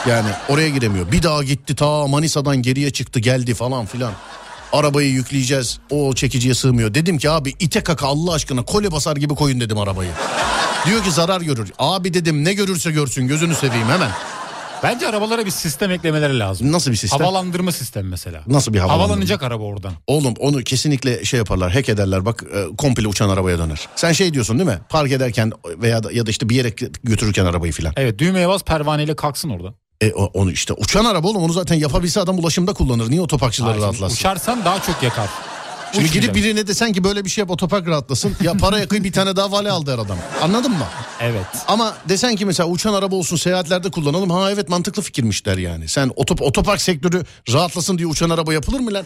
Yani 0.10 0.30
oraya 0.50 0.70
giremiyor. 0.70 1.12
Bir 1.12 1.24
daha 1.24 1.44
gitti 1.44 1.76
ta 1.76 2.08
Manisa'dan 2.08 2.62
geriye 2.62 2.92
çıktı 2.92 3.20
geldi 3.20 3.54
falan 3.54 3.86
filan. 3.86 4.14
Arabayı 4.74 5.10
yükleyeceğiz. 5.12 5.80
O 5.90 6.14
çekiciye 6.14 6.54
sığmıyor. 6.54 6.94
Dedim 6.94 7.18
ki 7.18 7.30
abi 7.30 7.54
ite 7.60 7.84
kaka 7.84 8.08
Allah 8.08 8.34
aşkına 8.34 8.64
kole 8.66 8.92
basar 8.92 9.16
gibi 9.18 9.36
koyun 9.36 9.60
dedim 9.60 9.78
arabayı. 9.78 10.10
Diyor 10.86 11.04
ki 11.04 11.12
zarar 11.12 11.42
görür. 11.42 11.72
Abi 11.80 12.14
dedim 12.14 12.46
ne 12.46 12.54
görürse 12.54 12.92
görsün 12.92 13.28
gözünü 13.28 13.56
seveyim 13.56 13.88
hemen. 13.88 14.12
Bence 14.84 15.08
arabalara 15.08 15.46
bir 15.46 15.52
sistem 15.52 15.92
eklemeleri 15.92 16.40
lazım. 16.40 16.72
Nasıl 16.72 16.92
bir 16.92 16.96
sistem? 16.96 17.20
Havalandırma 17.20 17.72
sistemi 17.72 18.10
mesela. 18.10 18.42
Nasıl 18.48 18.74
bir 18.74 18.80
havalandırma? 18.80 19.08
Havalanacak 19.08 19.44
araba 19.44 19.64
oradan. 19.64 19.94
Oğlum 20.08 20.34
onu 20.40 20.64
kesinlikle 20.64 21.26
şey 21.26 21.38
yaparlar 21.38 21.72
hack 21.72 21.90
ederler 21.90 22.26
bak 22.26 22.44
e, 22.54 22.76
komple 22.76 23.08
uçan 23.08 23.30
arabaya 23.30 23.58
döner. 23.60 23.88
Sen 23.96 24.12
şey 24.12 24.34
diyorsun 24.34 24.60
değil 24.60 24.70
mi? 24.70 24.80
Park 24.90 25.12
ederken 25.12 25.52
veya 25.66 26.04
da, 26.04 26.12
ya 26.12 26.26
da 26.26 26.30
işte 26.30 26.50
bir 26.50 26.56
yere 26.56 26.70
götürürken 27.04 27.46
arabayı 27.46 27.74
filan. 27.74 27.94
Evet 27.98 28.20
düğmeye 28.20 28.50
bas 28.50 28.64
pervaneyle 28.64 29.16
kalksın 29.16 29.50
orada. 29.50 29.74
E, 30.02 30.12
onu 30.14 30.52
işte 30.52 30.74
uçan 30.74 31.06
araba 31.06 31.28
oğlum 31.28 31.44
onu 31.44 31.54
zaten 31.54 31.76
yapabilse 31.76 32.20
adam 32.20 32.40
ulaşımda 32.40 32.74
kullanır. 32.74 33.10
Niye 33.12 33.22
otoparkçıları 33.22 33.72
Hayır, 33.72 33.84
rahatlatsın? 33.84 34.16
Uçarsan 34.16 34.66
daha 34.66 34.82
çok 34.82 35.04
yakar. 35.04 35.30
Şimdi 35.94 36.06
gidip 36.06 36.18
Uçmayacaksın. 36.20 36.44
birine 36.44 36.68
desen 36.68 36.94
ki 36.94 37.04
böyle 37.04 37.26
bir 37.26 37.30
şey 37.30 37.42
yap 37.42 37.52
otopark 37.52 37.88
rahatlasın. 37.88 38.36
Ya 38.42 38.54
para 38.54 38.80
yakıyı 38.80 39.04
bir 39.04 39.12
tane 39.12 39.36
daha 39.36 39.52
vale 39.52 39.72
aldı 39.72 39.94
her 39.94 40.00
adam. 40.00 40.18
Anladın 40.42 40.72
mı? 40.72 40.86
Evet. 41.20 41.46
Ama 41.68 41.94
desen 42.10 42.36
ki 42.36 42.46
mesela 42.46 42.70
uçan 42.70 42.94
araba 42.94 43.16
olsun 43.16 43.36
seyahatlerde 43.36 43.92
kullanalım. 43.92 44.30
Ha 44.30 44.52
evet 44.52 44.70
mantıklı 44.70 45.02
fikirmiş 45.02 45.46
der 45.46 45.58
yani. 45.58 45.88
Sen 45.88 46.12
otop 46.16 46.42
otopark 46.42 46.82
sektörü 46.82 47.24
rahatlasın 47.54 47.98
diye 47.98 48.08
uçan 48.08 48.30
araba 48.30 48.54
yapılır 48.54 48.80
mı 48.80 48.94
lan? 48.94 49.06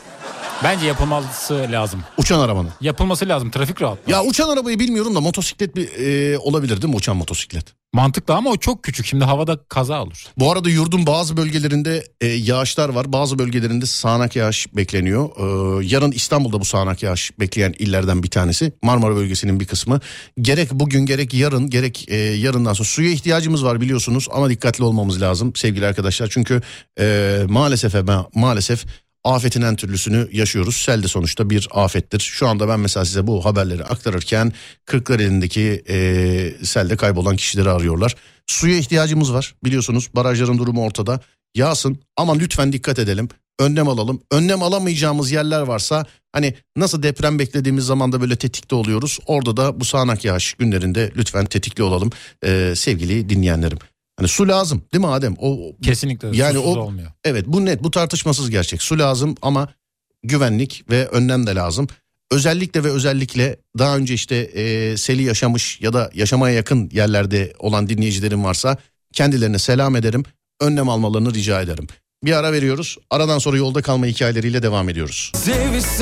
Bence 0.63 0.85
yapılması 0.85 1.67
lazım. 1.71 2.03
Uçan 2.17 2.39
arabanın. 2.39 2.69
Yapılması 2.81 3.29
lazım. 3.29 3.51
Trafik 3.51 3.81
rahat. 3.81 3.97
Ya 4.07 4.23
uçan 4.23 4.49
arabayı 4.49 4.79
bilmiyorum 4.79 5.15
da 5.15 5.21
motosiklet 5.21 5.75
bir 5.75 5.89
e, 5.99 6.37
olabilir 6.37 6.81
değil 6.81 6.93
mi 6.93 6.97
uçan 6.97 7.17
motosiklet? 7.17 7.65
Mantıklı 7.95 8.33
ama 8.33 8.49
o 8.49 8.57
çok 8.57 8.83
küçük. 8.83 9.05
Şimdi 9.05 9.23
havada 9.23 9.59
kaza 9.69 10.03
olur. 10.03 10.25
Bu 10.37 10.51
arada 10.51 10.69
yurdun 10.69 11.05
bazı 11.05 11.37
bölgelerinde 11.37 12.03
e, 12.21 12.27
yağışlar 12.27 12.89
var. 12.89 13.13
Bazı 13.13 13.39
bölgelerinde 13.39 13.85
sağanak 13.85 14.35
yağış 14.35 14.75
bekleniyor. 14.75 15.29
E, 15.37 15.85
yarın 15.85 16.11
İstanbul'da 16.11 16.59
bu 16.59 16.65
sağanak 16.65 17.03
yağış 17.03 17.39
bekleyen 17.39 17.73
illerden 17.79 18.23
bir 18.23 18.29
tanesi. 18.29 18.73
Marmara 18.81 19.15
bölgesinin 19.15 19.59
bir 19.59 19.65
kısmı. 19.65 19.99
Gerek 20.41 20.71
bugün 20.71 21.05
gerek 21.05 21.33
yarın 21.33 21.69
gerek 21.69 22.05
e, 22.09 22.15
yarından 22.15 22.73
sonra 22.73 22.87
suya 22.87 23.11
ihtiyacımız 23.11 23.65
var 23.65 23.81
biliyorsunuz. 23.81 24.27
Ama 24.31 24.49
dikkatli 24.49 24.83
olmamız 24.83 25.21
lazım 25.21 25.55
sevgili 25.55 25.85
arkadaşlar. 25.85 26.27
Çünkü 26.31 26.61
e, 26.99 27.39
maalesef 27.49 27.95
e, 27.95 28.03
maalesef 28.35 28.85
afetin 29.25 29.61
en 29.61 29.75
türlüsünü 29.75 30.29
yaşıyoruz. 30.31 30.77
Sel 30.77 31.03
de 31.03 31.07
sonuçta 31.07 31.49
bir 31.49 31.67
afettir. 31.71 32.19
Şu 32.19 32.47
anda 32.47 32.67
ben 32.67 32.79
mesela 32.79 33.05
size 33.05 33.27
bu 33.27 33.45
haberleri 33.45 33.83
aktarırken 33.83 34.53
Kırklareli'ndeki 34.85 35.83
e, 35.89 36.65
selde 36.65 36.95
kaybolan 36.95 37.35
kişileri 37.35 37.69
arıyorlar. 37.69 38.15
Suya 38.47 38.77
ihtiyacımız 38.77 39.33
var 39.33 39.55
biliyorsunuz 39.63 40.09
barajların 40.15 40.57
durumu 40.57 40.83
ortada. 40.85 41.19
Yağsın 41.55 41.99
ama 42.17 42.35
lütfen 42.35 42.73
dikkat 42.73 42.99
edelim. 42.99 43.29
Önlem 43.59 43.87
alalım. 43.87 44.21
Önlem 44.31 44.63
alamayacağımız 44.63 45.31
yerler 45.31 45.61
varsa 45.61 46.05
hani 46.31 46.53
nasıl 46.77 47.03
deprem 47.03 47.39
beklediğimiz 47.39 47.85
zaman 47.85 48.11
da 48.11 48.21
böyle 48.21 48.35
tetikte 48.35 48.75
oluyoruz. 48.75 49.19
Orada 49.25 49.57
da 49.57 49.79
bu 49.79 49.85
sağanak 49.85 50.25
yağış 50.25 50.53
günlerinde 50.53 51.11
lütfen 51.17 51.45
tetikli 51.45 51.83
olalım 51.83 52.09
e, 52.45 52.73
sevgili 52.75 53.29
dinleyenlerim. 53.29 53.77
Hani 54.17 54.27
su 54.27 54.47
lazım 54.47 54.81
değil 54.93 55.01
mi 55.01 55.07
Adem? 55.07 55.35
O 55.39 55.71
Kesinlikle. 55.81 56.27
Yani 56.27 56.37
Yani 56.37 56.57
o- 56.57 56.79
olmuyor. 56.79 57.11
Evet 57.23 57.45
bu 57.47 57.65
net 57.65 57.83
bu 57.83 57.91
tartışmasız 57.91 58.49
gerçek. 58.49 58.81
Su 58.81 58.99
lazım 58.99 59.35
ama 59.41 59.67
güvenlik 60.23 60.85
ve 60.89 61.07
önlem 61.07 61.47
de 61.47 61.55
lazım. 61.55 61.87
Özellikle 62.31 62.83
ve 62.83 62.91
özellikle 62.91 63.57
daha 63.79 63.97
önce 63.97 64.13
işte 64.13 64.35
e, 64.35 64.97
seli 64.97 65.23
yaşamış 65.23 65.81
ya 65.81 65.93
da 65.93 66.11
yaşamaya 66.13 66.55
yakın 66.55 66.89
yerlerde 66.93 67.53
olan 67.59 67.89
dinleyicilerim 67.89 68.43
varsa 68.43 68.77
kendilerine 69.13 69.59
selam 69.59 69.95
ederim. 69.95 70.23
Önlem 70.61 70.89
almalarını 70.89 71.33
rica 71.33 71.61
ederim. 71.61 71.87
Bir 72.23 72.31
ara 72.31 72.51
veriyoruz. 72.51 72.97
Aradan 73.09 73.39
sonra 73.39 73.57
yolda 73.57 73.81
kalma 73.81 74.05
hikayeleriyle 74.05 74.63
devam 74.63 74.89
ediyoruz. 74.89 75.31
Ellerimiz 75.47 76.01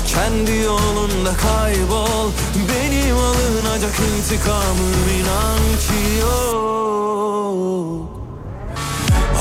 Kendi 0.13 0.51
yolunda 0.51 1.33
kaybol 1.33 2.31
Benim 2.69 3.15
alınacak 3.17 3.93
intikamım 3.99 5.07
inan 5.19 5.59
ki 5.79 6.19
yok. 6.21 6.61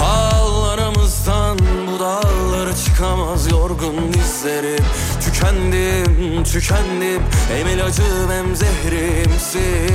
Ağlarımızdan 0.02 1.58
bu 1.58 2.00
dağlara 2.00 2.76
çıkamaz 2.76 3.50
yorgun 3.50 4.12
dizlerim. 4.12 4.84
Tükendim, 5.20 6.44
tükendim 6.44 7.22
Hem 7.48 7.66
ilacım 7.66 8.30
hem 8.30 8.56
zehrimsin. 8.56 9.94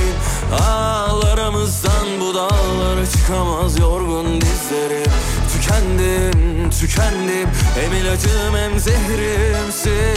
Ağlarımızdan 0.68 2.06
bu 2.20 2.34
dağlara 2.34 3.06
çıkamaz 3.12 3.78
yorgun 3.78 4.40
dizlerim 4.40 5.12
Tükendim, 5.66 6.70
tükendim. 6.70 7.48
Hem 7.74 7.92
ilacım 7.92 8.54
hem 8.54 8.78
zehrimsin 8.78 10.16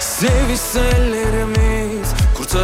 Sevişse 0.00 0.80
ellerimiz 0.80 1.09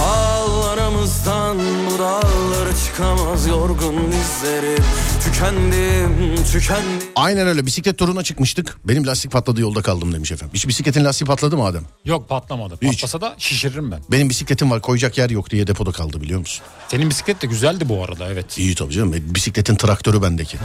Ağlarımızdan 0.00 1.58
bu 1.58 1.98
dağlara 1.98 2.76
çıkamaz 2.86 3.46
yorgun 3.46 3.96
dizlerim 4.12 4.84
Tükendim, 5.24 6.44
tükendim 6.52 7.06
Aynen 7.16 7.46
öyle 7.46 7.66
bisiklet 7.66 7.98
turuna 7.98 8.22
çıkmıştık. 8.22 8.78
Benim 8.84 9.06
lastik 9.06 9.32
patladı 9.32 9.60
yolda 9.60 9.82
kaldım 9.82 10.12
demiş 10.12 10.32
efendim. 10.32 10.54
Hiç 10.54 10.68
bisikletin 10.68 11.04
lastiği 11.04 11.26
patladı 11.26 11.56
mı 11.56 11.64
Adem? 11.64 11.82
Yok 12.04 12.28
patlamadı. 12.28 12.74
Hiç. 12.82 12.92
Patlasa 13.02 13.20
da 13.20 13.34
şişiririm 13.38 13.90
ben. 13.90 14.00
Benim 14.10 14.28
bisikletim 14.28 14.70
var 14.70 14.80
koyacak 14.82 15.18
yer 15.18 15.30
yok 15.30 15.50
diye 15.50 15.66
depoda 15.66 15.92
kaldı 15.92 16.20
biliyor 16.20 16.40
musun? 16.40 16.64
Senin 16.88 17.10
bisiklet 17.10 17.42
de 17.42 17.46
güzeldi 17.46 17.88
bu 17.88 18.04
arada 18.04 18.26
evet. 18.32 18.58
İyi 18.58 18.74
tabii 18.74 18.92
canım. 18.92 19.14
E, 19.14 19.34
Bisikletin 19.34 19.76
traktörü 19.76 20.22
bendeki. 20.22 20.56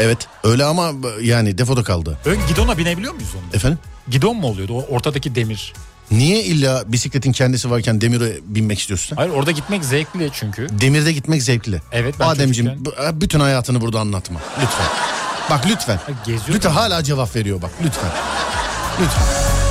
evet 0.00 0.18
öyle 0.44 0.64
ama 0.64 0.92
yani 1.22 1.58
depoda 1.58 1.82
kaldı. 1.82 2.18
Ön 2.24 2.38
gidona 2.48 2.78
binebiliyor 2.78 3.12
muyuz 3.14 3.30
onda? 3.44 3.56
Efendim? 3.56 3.78
Gidon 4.08 4.36
mu 4.36 4.46
oluyordu 4.46 4.74
o 4.74 4.86
ortadaki 4.94 5.34
demir? 5.34 5.72
Niye 6.16 6.42
illa 6.42 6.84
bisikletin 6.92 7.32
kendisi 7.32 7.70
varken 7.70 8.00
demire 8.00 8.38
binmek 8.44 8.78
istiyorsun? 8.78 9.16
Hayır 9.16 9.30
orada 9.30 9.50
gitmek 9.50 9.84
zevkli 9.84 10.30
çünkü. 10.32 10.66
Demirde 10.70 11.12
gitmek 11.12 11.42
zevkli. 11.42 11.82
Evet, 11.92 12.14
ben 12.20 12.28
Ademciğim 12.28 12.70
çocukken- 12.72 13.14
bu- 13.14 13.20
bütün 13.20 13.40
hayatını 13.40 13.80
burada 13.80 14.00
anlatma. 14.00 14.40
Lütfen. 14.62 14.86
Bak 15.50 15.66
lütfen. 15.66 16.00
geziyor 16.26 16.56
Lütfen 16.56 16.70
hala 16.70 17.02
cevap 17.02 17.36
veriyor 17.36 17.62
bak 17.62 17.70
lütfen. 17.84 18.10
Lütfen. 19.00 19.63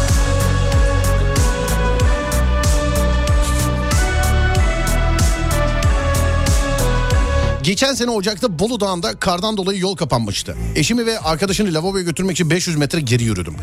Geçen 7.63 7.93
sene 7.93 8.09
Ocak'ta 8.11 8.59
Bolu 8.59 8.79
Dağı'nda 8.79 9.15
kardan 9.19 9.57
dolayı 9.57 9.79
yol 9.79 9.95
kapanmıştı. 9.95 10.55
Eşimi 10.75 11.05
ve 11.05 11.19
arkadaşını 11.19 11.73
lavaboya 11.73 12.03
götürmek 12.03 12.31
için 12.35 12.49
500 12.49 12.75
metre 12.77 12.99
geri 12.99 13.23
yürüdüm. 13.23 13.55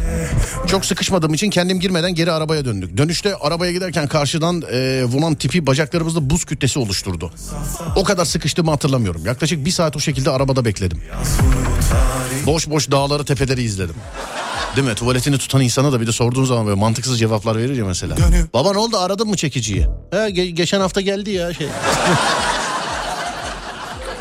Çok 0.66 0.84
sıkışmadığım 0.84 1.34
için 1.34 1.50
kendim 1.50 1.80
girmeden 1.80 2.14
geri 2.14 2.32
arabaya 2.32 2.64
döndük. 2.64 2.96
Dönüşte 2.96 3.36
arabaya 3.36 3.72
giderken 3.72 4.08
karşıdan 4.08 4.62
e, 4.72 5.04
vuran 5.04 5.34
tipi 5.34 5.66
bacaklarımızda 5.66 6.30
buz 6.30 6.44
kütlesi 6.44 6.78
oluşturdu. 6.78 7.32
O 7.96 8.04
kadar 8.04 8.24
sıkıştığımı 8.24 8.70
hatırlamıyorum. 8.70 9.26
Yaklaşık 9.26 9.64
bir 9.64 9.70
saat 9.70 9.96
o 9.96 10.00
şekilde 10.00 10.30
arabada 10.30 10.64
bekledim. 10.64 11.02
Boş 12.46 12.70
boş 12.70 12.90
dağları 12.90 13.24
tepeleri 13.24 13.62
izledim. 13.62 13.94
Değil 14.76 14.86
mi? 14.88 14.94
Tuvaletini 14.94 15.38
tutan 15.38 15.60
insana 15.60 15.92
da 15.92 16.00
bir 16.00 16.06
de 16.06 16.12
sorduğun 16.12 16.44
zaman 16.44 16.66
böyle 16.66 16.80
mantıksız 16.80 17.18
cevaplar 17.18 17.56
verir 17.58 17.76
ya 17.76 17.84
mesela. 17.84 18.16
Baba 18.54 18.72
ne 18.72 18.78
oldu 18.78 18.98
aradın 18.98 19.28
mı 19.28 19.36
çekiciyi? 19.36 19.86
He, 20.10 20.16
ge- 20.16 20.48
geçen 20.50 20.80
hafta 20.80 21.00
geldi 21.00 21.30
ya 21.30 21.54
şey. 21.54 21.66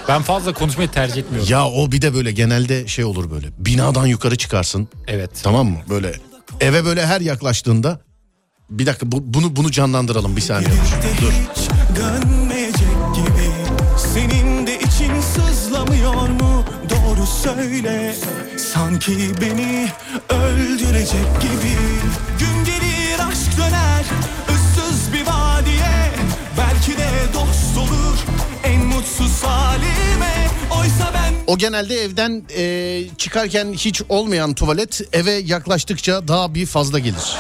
Ben 0.09 0.21
fazla 0.21 0.53
konuşmayı 0.53 0.89
tercih 0.89 1.17
etmiyorum. 1.17 1.49
Ya 1.51 1.65
o 1.67 1.91
bir 1.91 2.01
de 2.01 2.13
böyle 2.13 2.31
genelde 2.31 2.87
şey 2.87 3.05
olur 3.05 3.31
böyle. 3.31 3.47
Binadan 3.57 4.05
yukarı 4.05 4.37
çıkarsın. 4.37 4.87
Evet. 5.07 5.29
Tamam 5.43 5.67
mı? 5.67 5.77
Böyle 5.89 6.13
eve 6.61 6.85
böyle 6.85 7.05
her 7.05 7.21
yaklaştığında 7.21 8.01
bir 8.69 8.85
dakika 8.85 9.11
bu- 9.11 9.33
bunu 9.33 9.55
bunu 9.55 9.71
canlandıralım 9.71 10.35
bir 10.35 10.41
saniye. 10.41 10.69
Dur. 11.21 11.33
gibi 13.15 13.51
Senin 14.13 14.67
de 14.67 14.79
için 14.79 15.21
sızlamıyor 15.21 16.29
mu 16.29 16.65
doğru 16.89 17.25
söyle 17.43 18.15
Sanki 18.57 19.11
beni 19.41 19.87
öldürecek 20.29 21.41
gibi 21.41 21.75
Gün 22.39 22.65
gelir 22.65 23.19
aşk 23.31 23.57
döner 23.57 24.05
O 31.49 31.57
genelde 31.57 31.95
evden 31.95 32.43
e, 32.57 33.03
çıkarken 33.17 33.73
hiç 33.73 34.01
olmayan 34.09 34.53
tuvalet 34.53 35.01
eve 35.13 35.31
yaklaştıkça 35.31 36.27
daha 36.27 36.55
bir 36.55 36.65
fazla 36.65 36.99
gelir. 36.99 37.35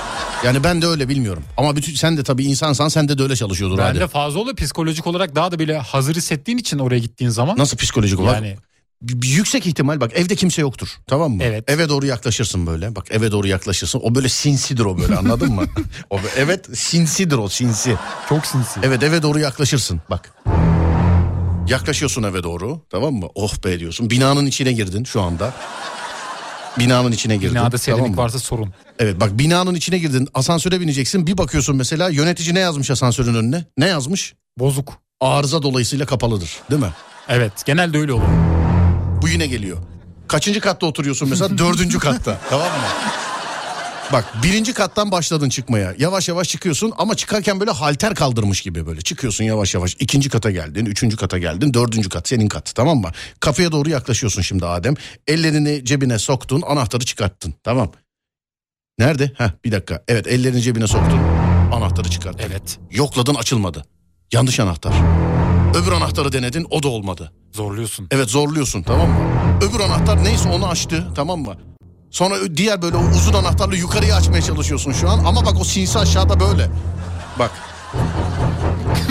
Yani 0.45 0.63
ben 0.63 0.81
de 0.81 0.87
öyle 0.87 1.09
bilmiyorum. 1.09 1.43
Ama 1.57 1.75
bütün 1.75 1.95
sen 1.95 2.17
de 2.17 2.23
tabii 2.23 2.45
insansan 2.45 2.87
sen 2.87 3.09
de 3.09 3.17
de 3.17 3.23
öyle 3.23 3.35
çalışıyordur 3.35 3.77
Ben 3.77 3.83
hadi. 3.83 3.99
de 3.99 4.07
fazla 4.07 4.39
oluyor 4.39 4.55
psikolojik 4.55 5.07
olarak 5.07 5.35
daha 5.35 5.51
da 5.51 5.59
bile 5.59 5.77
hazır 5.77 6.15
hissettiğin 6.15 6.57
için 6.57 6.79
oraya 6.79 6.99
gittiğin 6.99 7.31
zaman. 7.31 7.57
Nasıl 7.57 7.77
psikolojik 7.77 8.19
olarak? 8.19 8.35
Yani 8.43 8.57
bir 9.01 9.27
yüksek 9.27 9.67
ihtimal 9.67 10.01
bak 10.01 10.11
evde 10.15 10.35
kimse 10.35 10.61
yoktur 10.61 10.89
tamam 11.07 11.31
mı? 11.31 11.43
Evet. 11.43 11.71
Eve 11.71 11.89
doğru 11.89 12.05
yaklaşırsın 12.05 12.67
böyle 12.67 12.95
bak 12.95 13.05
eve 13.11 13.31
doğru 13.31 13.47
yaklaşırsın 13.47 14.01
o 14.03 14.15
böyle 14.15 14.29
sinsidir 14.29 14.85
o 14.85 14.97
böyle 14.97 15.15
anladın 15.15 15.51
mı? 15.53 15.65
O 16.09 16.17
böyle- 16.17 16.29
evet 16.37 16.77
sinsidir 16.77 17.37
o 17.37 17.49
sinsi. 17.49 17.95
çok 18.29 18.45
sinsi. 18.45 18.79
Evet 18.83 19.03
eve 19.03 19.21
doğru 19.23 19.39
yaklaşırsın 19.39 20.01
bak. 20.09 20.33
Yaklaşıyorsun 21.69 22.23
eve 22.23 22.43
doğru 22.43 22.81
tamam 22.89 23.13
mı? 23.13 23.27
Oh 23.35 23.53
be 23.65 23.79
diyorsun 23.79 24.09
binanın 24.09 24.45
içine 24.45 24.71
girdin 24.71 25.03
şu 25.03 25.21
anda. 25.21 25.53
Binanın 26.79 27.11
içine 27.11 27.35
girdin. 27.37 27.55
Binada 27.55 27.77
serinlik 27.77 28.03
tamam 28.03 28.15
mı? 28.15 28.21
varsa 28.23 28.39
sorun. 28.39 28.73
Evet 28.99 29.19
bak 29.19 29.39
binanın 29.39 29.75
içine 29.75 29.97
girdin 29.97 30.27
asansöre 30.33 30.79
bineceksin 30.81 31.27
bir 31.27 31.37
bakıyorsun 31.37 31.75
mesela 31.75 32.09
yönetici 32.09 32.55
ne 32.55 32.59
yazmış 32.59 32.91
asansörün 32.91 33.35
önüne? 33.35 33.65
Ne 33.77 33.87
yazmış? 33.87 34.33
Bozuk. 34.57 34.93
Arıza 35.21 35.61
dolayısıyla 35.63 36.05
kapalıdır 36.05 36.51
değil 36.71 36.81
mi? 36.81 36.93
Evet 37.29 37.51
genelde 37.65 37.97
öyle 37.97 38.13
oluyor. 38.13 38.29
Bu 39.21 39.27
yine 39.27 39.47
geliyor. 39.47 39.77
Kaçıncı 40.27 40.59
katta 40.59 40.85
oturuyorsun 40.85 41.29
mesela? 41.29 41.49
Dördüncü 41.57 41.99
katta. 41.99 42.37
tamam 42.49 42.67
mı? 42.67 42.73
Bak 44.13 44.25
birinci 44.43 44.73
kattan 44.73 45.11
başladın 45.11 45.49
çıkmaya. 45.49 45.95
Yavaş 45.97 46.29
yavaş 46.29 46.49
çıkıyorsun 46.49 46.93
ama 46.97 47.15
çıkarken 47.15 47.59
böyle 47.59 47.71
halter 47.71 48.15
kaldırmış 48.15 48.61
gibi 48.61 48.85
böyle. 48.85 49.01
Çıkıyorsun 49.01 49.43
yavaş 49.43 49.73
yavaş. 49.75 49.95
İkinci 49.99 50.29
kata 50.29 50.51
geldin, 50.51 50.85
üçüncü 50.85 51.17
kata 51.17 51.37
geldin, 51.37 51.73
dördüncü 51.73 52.09
kat 52.09 52.27
senin 52.27 52.47
kat 52.47 52.71
tamam 52.75 52.97
mı? 52.97 53.11
Kapıya 53.39 53.71
doğru 53.71 53.89
yaklaşıyorsun 53.89 54.41
şimdi 54.41 54.65
Adem. 54.65 54.93
Ellerini 55.27 55.85
cebine 55.85 56.19
soktun, 56.19 56.63
anahtarı 56.67 57.05
çıkarttın 57.05 57.53
tamam. 57.63 57.91
Nerede? 58.99 59.31
Heh 59.37 59.49
bir 59.65 59.71
dakika. 59.71 60.03
Evet 60.07 60.27
ellerini 60.27 60.61
cebine 60.61 60.87
soktun, 60.87 61.19
anahtarı 61.73 62.09
çıkarttın. 62.09 62.43
Evet. 62.49 62.79
Yokladın 62.91 63.35
açılmadı. 63.35 63.85
Yanlış 64.33 64.59
anahtar. 64.59 64.93
Öbür 65.75 65.91
anahtarı 65.91 66.31
denedin 66.31 66.67
o 66.69 66.83
da 66.83 66.87
olmadı. 66.87 67.31
Zorluyorsun. 67.51 68.07
Evet 68.11 68.29
zorluyorsun 68.29 68.83
tamam 68.83 69.09
mı? 69.09 69.19
Öbür 69.61 69.79
anahtar 69.79 70.23
neyse 70.23 70.49
onu 70.49 70.67
açtı 70.67 71.07
tamam 71.15 71.39
mı? 71.39 71.57
Sonra 72.11 72.35
diğer 72.57 72.81
böyle 72.81 72.97
uzun 72.97 73.33
anahtarla 73.33 73.75
yukarıya 73.75 74.15
açmaya 74.15 74.41
çalışıyorsun 74.41 74.91
şu 74.91 75.09
an. 75.09 75.19
Ama 75.25 75.45
bak 75.45 75.53
o 75.61 75.63
sinsi 75.63 75.99
aşağıda 75.99 76.39
böyle. 76.39 76.69
Bak. 77.39 77.51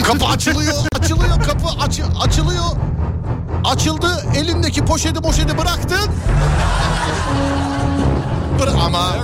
Kapı 0.05 0.27
açılıyor, 0.27 0.75
açılıyor 1.01 1.43
kapı 1.45 1.69
açı, 1.83 2.05
açılıyor. 2.21 2.65
Açıldı, 3.65 4.25
elindeki 4.37 4.85
poşeti 4.85 5.21
poşeti 5.23 5.59
bıraktın. 5.59 6.11
Bıra- 8.61 8.81
ama 8.85 9.15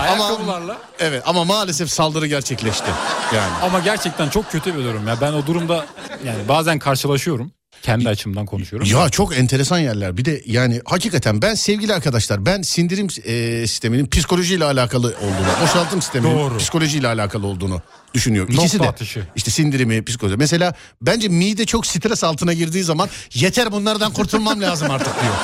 Ayakkabılarla. 0.00 0.76
evet 0.98 1.22
ama 1.26 1.44
maalesef 1.44 1.90
saldırı 1.90 2.26
gerçekleşti. 2.26 2.90
Yani. 3.34 3.52
Ama 3.62 3.78
gerçekten 3.80 4.28
çok 4.28 4.50
kötü 4.52 4.78
bir 4.78 4.84
durum 4.84 5.08
ya. 5.08 5.16
Ben 5.20 5.32
o 5.32 5.46
durumda 5.46 5.86
yani 6.24 6.48
bazen 6.48 6.78
karşılaşıyorum. 6.78 7.52
Kendi 7.84 8.08
açımdan 8.08 8.46
konuşuyorum. 8.46 8.88
Ya 8.88 9.08
çok 9.08 9.38
enteresan 9.38 9.78
yerler. 9.78 10.16
Bir 10.16 10.24
de 10.24 10.42
yani 10.46 10.80
hakikaten 10.84 11.42
ben 11.42 11.54
sevgili 11.54 11.94
arkadaşlar 11.94 12.46
ben 12.46 12.62
sindirim 12.62 13.06
e, 13.24 13.66
sisteminin 13.66 14.06
psikolojiyle 14.06 14.64
alakalı 14.64 15.06
olduğunu, 15.06 15.62
boşaltım 15.62 16.02
sisteminin 16.02 16.38
Doğru. 16.38 16.58
psikolojiyle 16.58 17.08
alakalı 17.08 17.46
olduğunu 17.46 17.82
düşünüyorum. 18.14 18.50
Nokta 18.54 18.64
İkisi 18.64 18.80
de. 18.80 18.88
atışı. 18.88 19.26
İşte 19.36 19.50
sindirimi, 19.50 20.04
psikoloji. 20.04 20.36
Mesela 20.36 20.74
bence 21.02 21.28
mide 21.28 21.66
çok 21.66 21.86
stres 21.86 22.24
altına 22.24 22.52
girdiği 22.52 22.84
zaman 22.84 23.08
yeter 23.34 23.72
bunlardan 23.72 24.12
kurtulmam 24.12 24.60
lazım 24.60 24.90
artık 24.90 25.22
diyor. 25.22 25.34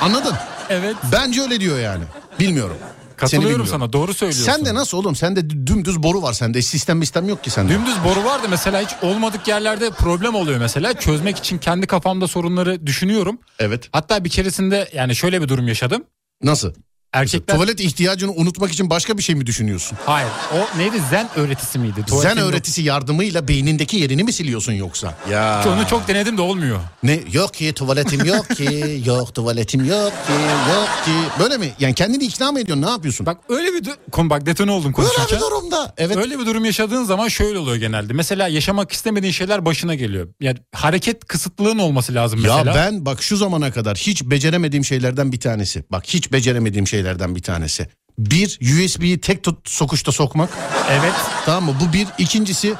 Anladın? 0.00 0.34
Evet. 0.70 0.96
Bence 1.12 1.40
öyle 1.42 1.60
diyor 1.60 1.78
yani. 1.78 2.04
Bilmiyorum. 2.40 2.76
Katılıyorum 3.20 3.66
sana 3.66 3.92
doğru 3.92 4.14
söylüyorsun. 4.14 4.52
Sen 4.52 4.64
de 4.64 4.74
nasıl 4.74 4.98
oğlum? 4.98 5.16
Sende 5.16 5.50
dümdüz 5.50 6.02
boru 6.02 6.22
var 6.22 6.32
sende. 6.32 6.62
Sistem 6.62 7.00
sistem 7.00 7.28
yok 7.28 7.44
ki 7.44 7.50
sende. 7.50 7.72
Dümdüz 7.72 7.96
boru 8.04 8.24
var 8.24 8.42
da 8.42 8.48
mesela 8.48 8.80
hiç 8.80 8.90
olmadık 9.02 9.48
yerlerde 9.48 9.90
problem 9.90 10.34
oluyor 10.34 10.58
mesela. 10.58 10.94
Çözmek 10.94 11.36
için 11.38 11.58
kendi 11.58 11.86
kafamda 11.86 12.28
sorunları 12.28 12.86
düşünüyorum. 12.86 13.38
Evet. 13.58 13.88
Hatta 13.92 14.24
bir 14.24 14.30
keresinde 14.30 14.88
yani 14.94 15.16
şöyle 15.16 15.42
bir 15.42 15.48
durum 15.48 15.68
yaşadım. 15.68 16.04
Nasıl? 16.42 16.74
Erkekler... 17.12 17.54
Tuvalet 17.54 17.80
ihtiyacını 17.80 18.32
unutmak 18.32 18.72
için 18.72 18.90
başka 18.90 19.18
bir 19.18 19.22
şey 19.22 19.34
mi 19.34 19.46
düşünüyorsun? 19.46 19.98
Hayır 20.06 20.28
o 20.54 20.78
neydi 20.78 20.96
zen 21.10 21.28
öğretisi 21.36 21.78
miydi? 21.78 21.94
Zen 21.96 22.04
Tuvaletin 22.06 22.40
yok- 22.40 22.50
öğretisi 22.50 22.82
yardımıyla 22.82 23.48
beynindeki 23.48 23.96
yerini 23.96 24.24
mi 24.24 24.32
siliyorsun 24.32 24.72
yoksa? 24.72 25.14
Ya. 25.30 25.64
Onu 25.68 25.86
çok 25.88 26.08
denedim 26.08 26.36
de 26.38 26.42
olmuyor. 26.42 26.80
Ne 27.02 27.20
yok 27.32 27.54
ki 27.54 27.72
tuvaletim 27.72 28.24
yok 28.24 28.48
ki 28.50 29.02
yok 29.06 29.34
tuvaletim 29.34 29.84
yok 29.84 30.12
ki 30.26 30.32
yok 30.74 30.88
ki 31.04 31.40
böyle 31.40 31.56
mi? 31.58 31.72
Yani 31.78 31.94
kendini 31.94 32.24
ikna 32.24 32.52
mı 32.52 32.60
ediyorsun 32.60 32.84
ne 32.86 32.90
yapıyorsun? 32.90 33.26
Bak 33.26 33.38
öyle 33.48 33.68
bir 33.74 33.84
du- 33.84 33.96
Kon 34.12 34.30
bak 34.30 34.46
detone 34.46 34.70
oldum 34.72 34.94
Böyle 34.98 35.08
konuşurken. 35.08 35.38
bir 35.38 35.44
durumda. 35.44 35.94
Evet. 35.98 36.16
Öyle 36.16 36.38
bir 36.38 36.46
durum 36.46 36.64
yaşadığın 36.64 37.04
zaman 37.04 37.28
şöyle 37.28 37.58
oluyor 37.58 37.76
genelde. 37.76 38.12
Mesela 38.12 38.48
yaşamak 38.48 38.92
istemediğin 38.92 39.32
şeyler 39.32 39.64
başına 39.64 39.94
geliyor. 39.94 40.28
Yani 40.40 40.58
hareket 40.74 41.24
kısıtlığın 41.24 41.78
olması 41.78 42.14
lazım 42.14 42.44
Ya 42.44 42.56
mesela. 42.56 42.74
ben 42.74 43.06
bak 43.06 43.22
şu 43.22 43.36
zamana 43.36 43.72
kadar 43.72 43.96
hiç 43.96 44.24
beceremediğim 44.24 44.84
şeylerden 44.84 45.32
bir 45.32 45.40
tanesi. 45.40 45.84
Bak 45.92 46.04
hiç 46.06 46.32
beceremediğim 46.32 46.86
şeylerden 47.00 47.34
bir 47.34 47.42
tanesi. 47.42 47.88
Bir 48.18 48.46
USB'yi 48.46 49.20
tek 49.20 49.42
tut 49.42 49.70
sokuşta 49.70 50.12
sokmak. 50.12 50.50
Evet. 50.90 51.12
Tamam 51.46 51.64
mı? 51.64 51.76
Bu 51.80 51.92
bir. 51.92 52.06
İkincisi 52.18 52.74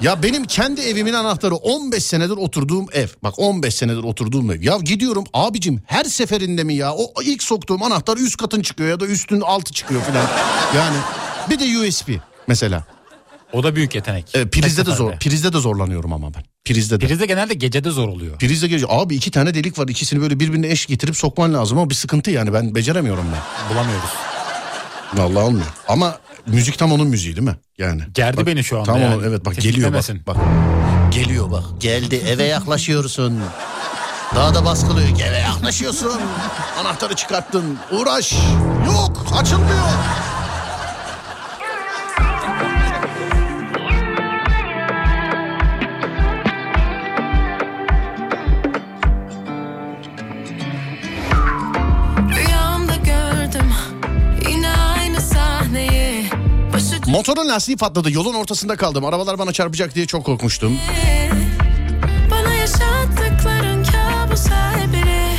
ya 0.00 0.22
benim 0.22 0.44
kendi 0.44 0.80
evimin 0.80 1.12
anahtarı 1.12 1.54
15 1.54 2.04
senedir 2.04 2.36
oturduğum 2.36 2.86
ev. 2.92 3.08
Bak 3.22 3.34
15 3.38 3.74
senedir 3.74 4.02
oturduğum 4.02 4.50
ev. 4.50 4.62
Ya 4.62 4.76
gidiyorum 4.76 5.24
abicim 5.32 5.82
her 5.86 6.04
seferinde 6.04 6.64
mi 6.64 6.74
ya? 6.74 6.94
O 6.94 7.22
ilk 7.22 7.42
soktuğum 7.42 7.84
anahtar 7.84 8.16
üst 8.16 8.36
katın 8.36 8.62
çıkıyor 8.62 8.88
ya 8.88 9.00
da 9.00 9.06
üstün 9.06 9.40
altı 9.40 9.72
çıkıyor 9.72 10.02
filan. 10.02 10.26
Yani 10.76 10.96
bir 11.50 11.58
de 11.58 11.88
USB 11.88 12.08
mesela. 12.48 12.84
O 13.52 13.62
da 13.62 13.76
büyük 13.76 13.94
yetenek. 13.94 14.34
E, 14.34 14.48
prizde 14.48 14.84
Tek 14.84 14.92
de 14.92 14.96
zor. 14.96 15.12
Prizde 15.12 15.52
de 15.52 15.58
zorlanıyorum 15.58 16.12
ama 16.12 16.34
ben. 16.34 16.53
Prizde 16.64 17.00
de. 17.00 17.06
Prizde 17.06 17.26
genelde 17.26 17.54
gecede 17.54 17.90
zor 17.90 18.08
oluyor. 18.08 18.38
Prizde 18.38 18.68
gece 18.68 18.86
abi 18.88 19.14
iki 19.14 19.30
tane 19.30 19.54
delik 19.54 19.78
var. 19.78 19.88
ikisini 19.88 20.20
böyle 20.20 20.40
birbirine 20.40 20.68
eş 20.68 20.86
getirip 20.86 21.16
sokman 21.16 21.54
lazım 21.54 21.78
ama 21.78 21.90
bir 21.90 21.94
sıkıntı 21.94 22.30
yani 22.30 22.52
ben 22.52 22.74
beceremiyorum 22.74 23.24
ben. 23.32 23.74
Bulamıyoruz. 23.74 24.10
Vallahi 25.14 25.44
olmuyor. 25.44 25.66
Ama 25.88 26.18
müzik 26.46 26.78
tam 26.78 26.92
onun 26.92 27.06
müziği 27.08 27.36
değil 27.36 27.48
mi? 27.48 27.56
Yani. 27.78 28.02
Gerdi 28.14 28.36
Bak, 28.36 28.46
beni 28.46 28.64
şu 28.64 28.76
anda 28.78 28.86
Tam 28.92 29.00
yani. 29.00 29.14
onun 29.14 29.24
evet 29.24 29.44
bak 29.44 29.54
geliyor 29.54 29.92
bak. 29.92 30.02
Tetiklemesin. 30.06 30.26
bak. 30.26 30.36
Geliyor 31.14 31.50
bak. 31.50 31.64
Geldi 31.80 32.16
eve 32.28 32.44
yaklaşıyorsun. 32.44 33.40
Daha 34.34 34.54
da 34.54 34.64
baskılıyor. 34.64 35.08
Eve 35.28 35.38
yaklaşıyorsun. 35.38 36.20
Anahtarı 36.80 37.14
çıkarttın. 37.14 37.78
Uğraş. 37.92 38.32
Yok 38.86 39.26
açılmıyor. 39.40 39.88
Motorun 57.14 57.48
lastiği 57.48 57.76
patladı. 57.76 58.10
Yolun 58.10 58.34
ortasında 58.34 58.76
kaldım. 58.76 59.04
Arabalar 59.04 59.38
bana 59.38 59.52
çarpacak 59.52 59.94
diye 59.94 60.06
çok 60.06 60.24
korkmuştum. 60.24 60.78
Bana 62.30 62.54
yaşattıkların 62.54 63.84
kabus 63.84 64.46
her 64.50 64.92
biri 64.92 65.36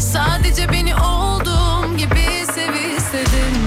Sadece 0.00 0.72
beni 0.72 0.94
olduğum 0.94 1.96
gibi 1.96 2.46
sev 2.54 2.96
istedim 2.96 3.60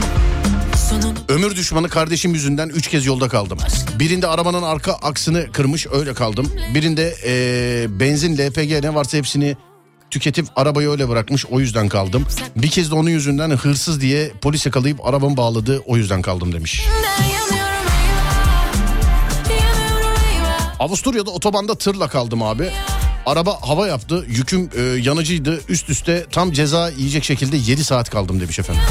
Ömür 1.29 1.55
düşmanı 1.55 1.89
kardeşim 1.89 2.33
yüzünden 2.33 2.69
3 2.69 2.87
kez 2.87 3.05
yolda 3.05 3.29
kaldım. 3.29 3.57
Birinde 3.99 4.27
arabanın 4.27 4.63
arka 4.63 4.93
aksını 4.93 5.51
kırmış 5.51 5.87
öyle 5.91 6.13
kaldım. 6.13 6.51
Birinde 6.73 7.15
eee, 7.25 7.99
benzin, 7.99 8.37
LPG 8.37 8.83
ne 8.83 8.95
varsa 8.95 9.17
hepsini 9.17 9.57
tüketip 10.13 10.47
arabayı 10.55 10.89
öyle 10.89 11.09
bırakmış 11.09 11.45
o 11.45 11.59
yüzden 11.59 11.89
kaldım. 11.89 12.25
Bir 12.55 12.67
kez 12.67 12.91
de 12.91 12.95
onun 12.95 13.09
yüzünden 13.09 13.49
hırsız 13.49 14.01
diye 14.01 14.31
polis 14.41 14.65
yakalayıp 14.65 15.05
arabamı 15.05 15.37
bağladı 15.37 15.81
o 15.85 15.97
yüzden 15.97 16.21
kaldım 16.21 16.53
demiş. 16.53 16.85
Avusturya'da 20.79 21.31
otobanda 21.31 21.75
tırla 21.75 22.07
kaldım 22.07 22.43
abi. 22.43 22.69
Araba 23.25 23.57
hava 23.61 23.87
yaptı. 23.87 24.25
Yüküm 24.27 24.69
e, 24.75 24.81
yanıcıydı. 24.81 25.61
Üst 25.69 25.89
üste 25.89 26.25
tam 26.31 26.51
ceza 26.51 26.89
yiyecek 26.89 27.23
şekilde 27.23 27.57
7 27.57 27.83
saat 27.83 28.09
kaldım 28.09 28.39
demiş 28.39 28.59
efendim. 28.59 28.83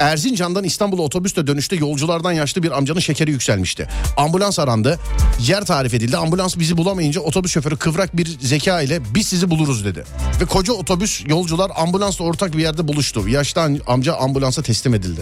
Erzincan'dan 0.00 0.64
İstanbul'a 0.64 1.02
otobüsle 1.02 1.46
dönüşte 1.46 1.76
yolculardan 1.76 2.32
yaşlı 2.32 2.62
bir 2.62 2.70
amcanın 2.78 3.00
şekeri 3.00 3.30
yükselmişti. 3.30 3.88
Ambulans 4.16 4.58
arandı. 4.58 4.98
Yer 5.40 5.64
tarif 5.64 5.94
edildi. 5.94 6.16
Ambulans 6.16 6.56
bizi 6.58 6.76
bulamayınca 6.76 7.20
otobüs 7.20 7.52
şoförü 7.52 7.76
kıvrak 7.76 8.16
bir 8.16 8.26
zeka 8.40 8.82
ile 8.82 9.00
biz 9.14 9.26
sizi 9.28 9.50
buluruz 9.50 9.84
dedi. 9.84 10.04
Ve 10.40 10.44
koca 10.44 10.72
otobüs 10.72 11.22
yolcular 11.26 11.70
ambulansla 11.76 12.24
ortak 12.24 12.52
bir 12.56 12.62
yerde 12.62 12.88
buluştu. 12.88 13.28
Yaşlı 13.28 13.60
am- 13.60 13.80
amca 13.86 14.14
ambulansa 14.16 14.62
teslim 14.62 14.94
edildi. 14.94 15.20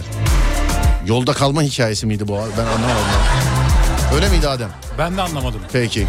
Yolda 1.07 1.33
kalma 1.33 1.61
hikayesi 1.61 2.05
miydi 2.05 2.27
bu? 2.27 2.33
Ben 2.33 2.65
anlamadım. 2.65 3.05
Öyle 4.15 4.29
miydi 4.29 4.47
Adem? 4.47 4.69
Ben 4.97 5.17
de 5.17 5.21
anlamadım. 5.21 5.59
Peki. 5.73 6.07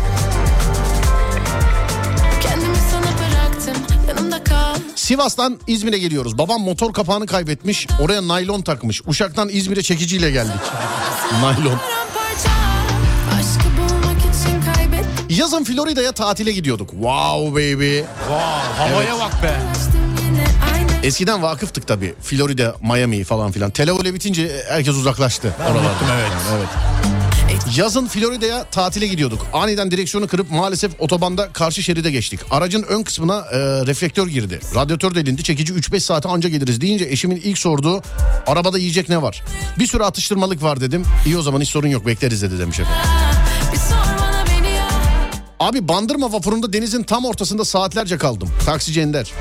Sivas'tan 5.11 5.61
İzmir'e 5.67 5.99
geliyoruz. 5.99 6.39
Babam 6.39 6.61
motor 6.61 6.93
kapağını 6.93 7.27
kaybetmiş. 7.27 7.87
Oraya 8.01 8.29
naylon 8.29 8.63
takmış. 8.63 9.03
Uşak'tan 9.07 9.49
İzmir'e 9.49 9.83
çekiciyle 9.83 10.31
geldik. 10.31 10.61
naylon. 11.43 11.81
Yazın 15.29 15.65
Florida'ya 15.65 16.13
tatile 16.13 16.53
gidiyorduk. 16.53 16.91
Wow 16.91 17.51
baby. 17.51 17.99
Wow, 17.99 18.39
havaya 18.77 19.19
bak 19.19 19.43
be. 19.43 19.61
Eskiden 21.03 21.43
vakıftık 21.43 21.87
tabii. 21.87 22.15
Florida, 22.23 22.75
Miami 22.83 23.25
falan 23.25 23.53
filan. 23.53 23.71
Televole 23.71 24.15
bitince 24.15 24.63
herkes 24.69 24.95
uzaklaştı. 24.95 25.55
oralardan. 25.61 25.85
unuttum, 25.85 26.09
evet. 26.13 26.31
Yani, 26.31 26.59
evet. 26.59 27.20
Yazın 27.77 28.07
Florida'ya 28.07 28.65
tatile 28.65 29.07
gidiyorduk. 29.07 29.47
Aniden 29.53 29.91
direksiyonu 29.91 30.29
kırıp 30.29 30.51
maalesef 30.51 30.93
otobanda 30.99 31.53
karşı 31.53 31.83
şeride 31.83 32.11
geçtik. 32.11 32.41
Aracın 32.51 32.83
ön 32.83 33.03
kısmına 33.03 33.39
e, 33.39 33.59
reflektör 33.87 34.27
girdi. 34.29 34.61
Radyatör 34.75 35.15
delindi. 35.15 35.43
Çekici 35.45 35.73
3-5 35.75 36.01
saate 36.01 36.29
anca 36.29 36.49
geliriz 36.49 36.81
deyince 36.81 37.05
eşimin 37.05 37.37
ilk 37.37 37.59
sorduğu 37.59 38.03
arabada 38.47 38.79
yiyecek 38.79 39.09
ne 39.09 39.23
var? 39.23 39.43
Bir 39.79 39.87
sürü 39.87 40.03
atıştırmalık 40.03 40.63
var 40.63 40.81
dedim. 40.81 41.05
İyi 41.27 41.39
o 41.39 41.43
zaman 41.43 41.61
hiç 41.61 41.69
sorun 41.69 41.89
yok 41.89 42.07
bekleriz 42.07 42.43
dedi 42.43 42.59
demiş 42.59 42.81
efendim. 42.81 43.01
Abi 45.61 45.89
Bandırma 45.89 46.33
vapurunda 46.33 46.73
denizin 46.73 47.03
tam 47.03 47.25
ortasında 47.25 47.65
saatlerce 47.65 48.19
kaldım. 48.19 48.49
Taksici 48.67 49.01
Ender. 49.01 49.33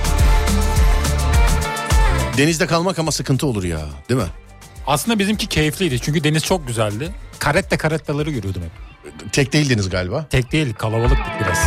Denizde 2.37 2.65
kalmak 2.67 2.99
ama 2.99 3.11
sıkıntı 3.11 3.47
olur 3.47 3.63
ya 3.63 3.79
değil 4.09 4.19
mi? 4.19 4.27
Aslında 4.87 5.19
bizimki 5.19 5.47
keyifliydi 5.47 5.99
çünkü 5.99 6.23
deniz 6.23 6.43
çok 6.43 6.67
güzeldi. 6.67 7.11
Karette 7.39 7.77
karettaları 7.77 8.31
görüyordum 8.31 8.63
hep. 8.63 8.71
Tek 9.33 9.53
değildiniz 9.53 9.89
galiba. 9.89 10.25
Tek 10.29 10.51
değil 10.51 10.73
kalabalıktık 10.73 11.25
biraz. 11.41 11.57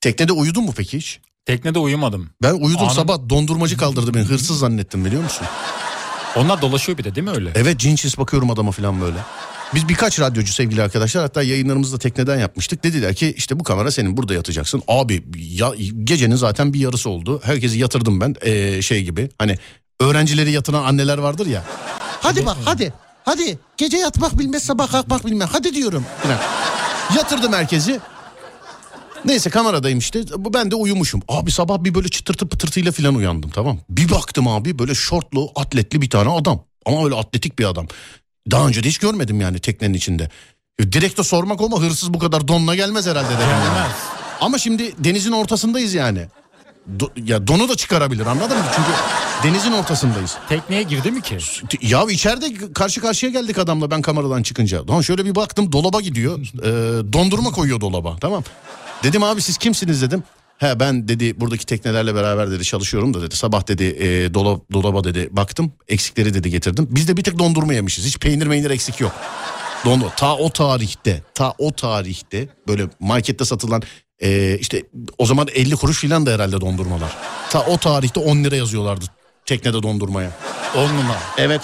Teknede 0.00 0.32
uyudun 0.32 0.64
mu 0.64 0.72
peki 0.76 0.98
hiç? 0.98 1.20
Teknede 1.44 1.78
uyumadım. 1.78 2.30
Ben 2.42 2.52
uyudum 2.54 2.82
Anım- 2.82 2.94
sabah 2.94 3.18
dondurmacı 3.30 3.76
kaldırdı 3.76 4.14
beni. 4.14 4.22
Hırsız 4.24 4.58
zannettim 4.58 5.04
biliyor 5.04 5.22
musun? 5.22 5.46
Onlar 6.36 6.62
dolaşıyor 6.62 6.98
bir 6.98 7.04
de 7.04 7.14
değil 7.14 7.24
mi 7.26 7.30
öyle? 7.30 7.52
Evet 7.54 7.78
cinsiz 7.80 8.18
bakıyorum 8.18 8.50
adama 8.50 8.72
falan 8.72 9.00
böyle. 9.00 9.18
Biz 9.74 9.88
birkaç 9.88 10.20
radyocu 10.20 10.52
sevgili 10.52 10.82
arkadaşlar 10.82 11.22
hatta 11.22 11.42
yayınlarımızı 11.42 11.94
da 11.94 11.98
tekneden 11.98 12.38
yapmıştık. 12.38 12.84
Dediler 12.84 13.14
ki 13.14 13.34
işte 13.36 13.60
bu 13.60 13.64
kamera 13.64 13.90
senin 13.90 14.16
burada 14.16 14.34
yatacaksın. 14.34 14.82
Abi 14.88 15.24
ya, 15.36 15.72
gecenin 16.04 16.36
zaten 16.36 16.72
bir 16.72 16.80
yarısı 16.80 17.10
oldu. 17.10 17.40
Herkesi 17.44 17.78
yatırdım 17.78 18.20
ben 18.20 18.34
ee, 18.40 18.82
şey 18.82 19.02
gibi. 19.02 19.28
Hani 19.38 19.58
öğrencileri 20.00 20.52
yatıran 20.52 20.84
anneler 20.84 21.18
vardır 21.18 21.46
ya. 21.46 21.64
Hadi 22.20 22.46
bak 22.46 22.56
hadi. 22.64 22.92
Hadi 23.24 23.58
gece 23.76 23.96
yatmak 23.96 24.38
bilmez 24.38 24.62
sabah 24.62 24.90
kalkmak 24.90 25.26
bilmez. 25.26 25.48
Hadi 25.52 25.74
diyorum. 25.74 26.04
Yatırdım 27.16 27.52
herkesi. 27.52 28.00
Neyse 29.24 29.50
kameradayım 29.50 29.98
işte. 29.98 30.24
Ben 30.36 30.70
de 30.70 30.74
uyumuşum. 30.74 31.22
Abi 31.28 31.50
sabah 31.50 31.84
bir 31.84 31.94
böyle 31.94 32.08
çıtırtı 32.08 32.48
pıtırtıyla 32.48 32.92
falan 32.92 33.14
uyandım 33.14 33.50
tamam. 33.50 33.78
Bir 33.90 34.10
baktım 34.10 34.48
abi 34.48 34.78
böyle 34.78 34.94
şortlu 34.94 35.50
atletli 35.56 36.00
bir 36.02 36.10
tane 36.10 36.30
adam. 36.30 36.64
Ama 36.86 37.04
öyle 37.04 37.14
atletik 37.14 37.58
bir 37.58 37.64
adam. 37.64 37.86
Daha 38.50 38.66
önce 38.68 38.84
de 38.84 38.88
hiç 38.88 38.98
görmedim 38.98 39.40
yani 39.40 39.58
teknenin 39.58 39.94
içinde. 39.94 40.30
Direkt 40.80 41.18
de 41.18 41.22
sormak 41.22 41.60
ama 41.60 41.80
hırsız 41.80 42.14
bu 42.14 42.18
kadar 42.18 42.48
donla 42.48 42.74
gelmez 42.74 43.06
herhalde 43.06 43.32
yani. 43.32 43.42
Gelmez. 43.64 43.90
Ama 44.40 44.58
şimdi 44.58 44.94
denizin 45.04 45.32
ortasındayız 45.32 45.94
yani. 45.94 46.26
Do- 46.98 47.30
ya 47.30 47.46
donu 47.46 47.68
da 47.68 47.76
çıkarabilir 47.76 48.26
anladın 48.26 48.58
mı? 48.58 48.64
Çünkü 48.76 48.88
denizin 49.44 49.72
ortasındayız. 49.72 50.36
Tekneye 50.48 50.82
girdi 50.82 51.10
mi 51.10 51.22
ki? 51.22 51.38
Ya 51.82 52.04
içeride 52.10 52.72
karşı 52.72 53.00
karşıya 53.00 53.32
geldik 53.32 53.58
adamla 53.58 53.90
ben 53.90 54.02
kameradan 54.02 54.42
çıkınca. 54.42 54.88
Lan 54.88 55.00
şöyle 55.00 55.24
bir 55.24 55.34
baktım 55.34 55.72
dolaba 55.72 56.00
gidiyor. 56.00 56.38
Ee, 56.40 57.12
dondurma 57.12 57.50
koyuyor 57.50 57.80
dolaba 57.80 58.16
tamam. 58.20 58.44
Dedim 59.02 59.22
abi 59.22 59.42
siz 59.42 59.56
kimsiniz 59.58 60.02
dedim. 60.02 60.22
He 60.58 60.80
ben 60.80 61.08
dedi 61.08 61.40
buradaki 61.40 61.66
teknelerle 61.66 62.14
beraber 62.14 62.50
dedi 62.50 62.64
çalışıyorum 62.64 63.14
da 63.14 63.22
dedi. 63.22 63.36
Sabah 63.36 63.68
dedi 63.68 63.84
e, 63.84 64.34
dolap, 64.34 64.72
dolaba 64.72 65.04
dedi 65.04 65.28
baktım 65.30 65.72
eksikleri 65.88 66.34
dedi 66.34 66.50
getirdim. 66.50 66.86
Biz 66.90 67.08
de 67.08 67.16
bir 67.16 67.22
tek 67.22 67.38
dondurma 67.38 67.74
yemişiz. 67.74 68.06
Hiç 68.06 68.18
peynir 68.18 68.46
meynir 68.46 68.70
eksik 68.70 69.00
yok. 69.00 69.12
Dondu. 69.84 70.12
Ta 70.16 70.36
o 70.36 70.50
tarihte 70.50 71.22
ta 71.34 71.54
o 71.58 71.72
tarihte 71.72 72.48
böyle 72.68 72.82
markette 73.00 73.44
satılan 73.44 73.82
e, 74.22 74.58
işte 74.58 74.82
o 75.18 75.26
zaman 75.26 75.48
50 75.54 75.76
kuruş 75.76 76.00
filan 76.00 76.26
da 76.26 76.30
herhalde 76.30 76.60
dondurmalar. 76.60 77.16
Ta 77.50 77.66
o 77.66 77.76
tarihte 77.76 78.20
10 78.20 78.44
lira 78.44 78.56
yazıyorlardı 78.56 79.04
teknede 79.46 79.82
dondurmaya. 79.82 80.30
10 80.76 80.88
numara. 80.88 81.20
Evet. 81.38 81.60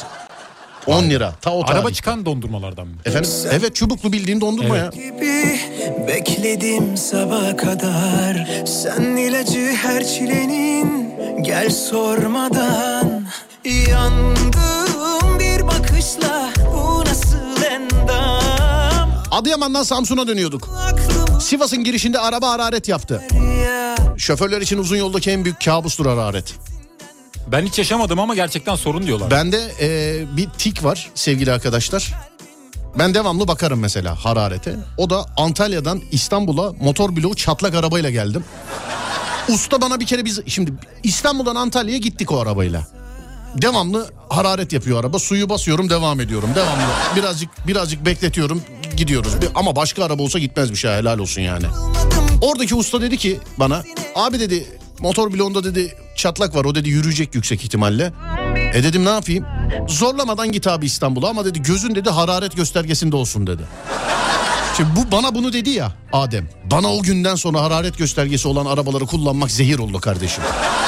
10 0.87 1.11
lira. 1.11 1.33
Ta 1.41 1.51
o 1.53 1.65
tarih. 1.65 1.79
Araba 1.79 1.91
çıkan 1.91 2.27
dondurmalardan 2.27 2.87
mı? 2.87 2.95
Efendim? 3.05 3.31
Evet 3.53 3.75
çubuklu 3.75 4.13
bildiğin 4.13 4.41
dondurma 4.41 4.79
Evet. 4.79 4.97
ya. 4.97 5.03
gibi 5.05 5.61
bekledim 6.09 6.97
sabaha 6.97 7.57
kadar 7.57 8.49
Sen 8.67 9.03
ilacı 9.17 9.73
her 9.83 10.05
çilenin 10.07 11.15
gel 11.43 11.71
sormadan 11.71 13.27
Yandım 13.91 15.39
bir 15.39 15.67
bakışla 15.67 16.51
bu 16.77 17.01
nasıl 17.05 17.63
endam 17.71 19.11
Adıyaman'dan 19.31 19.83
Samsun'a 19.83 20.27
dönüyorduk. 20.29 20.69
Sivas'ın 21.41 21.85
girişinde 21.85 22.19
araba 22.19 22.51
hararet 22.51 22.89
yaptı. 22.89 23.23
ya 23.65 23.95
Şoförler 24.17 24.61
için 24.61 24.79
uzun 24.79 24.97
yoldaki 24.97 25.31
en 25.31 25.45
büyük 25.45 25.65
kabustur 25.65 26.07
hararet. 26.07 26.55
Ben 27.47 27.67
hiç 27.67 27.79
yaşamadım 27.79 28.19
ama 28.19 28.35
gerçekten 28.35 28.75
sorun 28.77 29.07
diyorlar. 29.07 29.31
Bende 29.31 29.73
e, 29.81 30.37
bir 30.37 30.49
tik 30.59 30.85
var 30.85 31.11
sevgili 31.15 31.53
arkadaşlar. 31.53 32.15
Ben 32.99 33.15
devamlı 33.15 33.49
bakarım 33.49 33.81
mesela 33.81 34.25
hararete. 34.25 34.77
O 34.99 35.11
da 35.11 35.27
Antalya'dan 35.37 36.03
İstanbul'a 36.13 36.73
motor 36.81 37.17
bloğu 37.17 37.35
çatlak 37.35 37.75
arabayla 37.75 38.11
geldim. 38.11 38.45
Usta 39.49 39.81
bana 39.81 40.01
bir 40.01 40.07
kere 40.07 40.25
biz 40.25 40.41
şimdi 40.47 40.73
İstanbul'dan 41.03 41.55
Antalya'ya 41.57 41.99
gittik 41.99 42.33
o 42.33 42.41
arabayla. 42.41 42.87
Devamlı 43.63 44.11
hararet 44.31 44.73
yapıyor 44.73 45.01
araba. 45.01 45.19
Suyu 45.19 45.49
basıyorum 45.49 45.91
devam 45.91 46.21
ediyorum. 46.21 46.51
Devamlı 46.55 46.83
birazcık 47.17 47.67
birazcık 47.67 48.07
bekletiyorum 48.07 48.63
gidiyoruz. 48.97 49.33
Ama 49.55 49.77
başka 49.77 50.05
araba 50.05 50.23
olsa 50.23 50.39
gitmezmiş 50.39 50.85
ha 50.85 50.97
helal 50.97 51.19
olsun 51.19 51.43
yani. 51.43 51.67
Oradaki 52.41 52.75
usta 52.75 53.01
dedi 53.03 53.17
ki 53.17 53.41
bana 53.59 53.83
abi 54.15 54.41
dedi 54.41 54.67
motor 55.01 55.33
bloğunda 55.33 55.65
dedi 55.65 55.97
çatlak 56.23 56.55
var 56.55 56.65
o 56.65 56.75
dedi 56.75 56.89
yürüyecek 56.89 57.35
yüksek 57.35 57.65
ihtimalle. 57.65 58.13
E 58.75 58.83
dedim 58.83 59.05
ne 59.05 59.11
yapayım? 59.11 59.47
Zorlamadan 59.89 60.53
git 60.53 60.67
abi 60.67 60.87
İstanbul'a 60.87 61.29
ama 61.29 61.45
dedi 61.45 61.63
gözün 61.63 61.95
dedi 61.95 62.11
hararet 62.11 62.57
göstergesinde 62.57 63.17
olsun 63.17 63.47
dedi. 63.47 63.63
Şimdi 64.77 64.91
bu 64.97 65.13
bana 65.13 65.35
bunu 65.35 65.53
dedi 65.53 65.71
ya 65.71 65.93
Adem. 66.13 66.49
Bana 66.71 66.95
o 66.95 67.03
günden 67.03 67.35
sonra 67.35 67.63
hararet 67.63 67.99
göstergesi 67.99 68.49
olan 68.49 68.67
arabaları 68.67 69.07
kullanmak 69.07 69.51
zehir 69.51 69.79
oldu 69.79 70.01
kardeşim. 70.01 70.45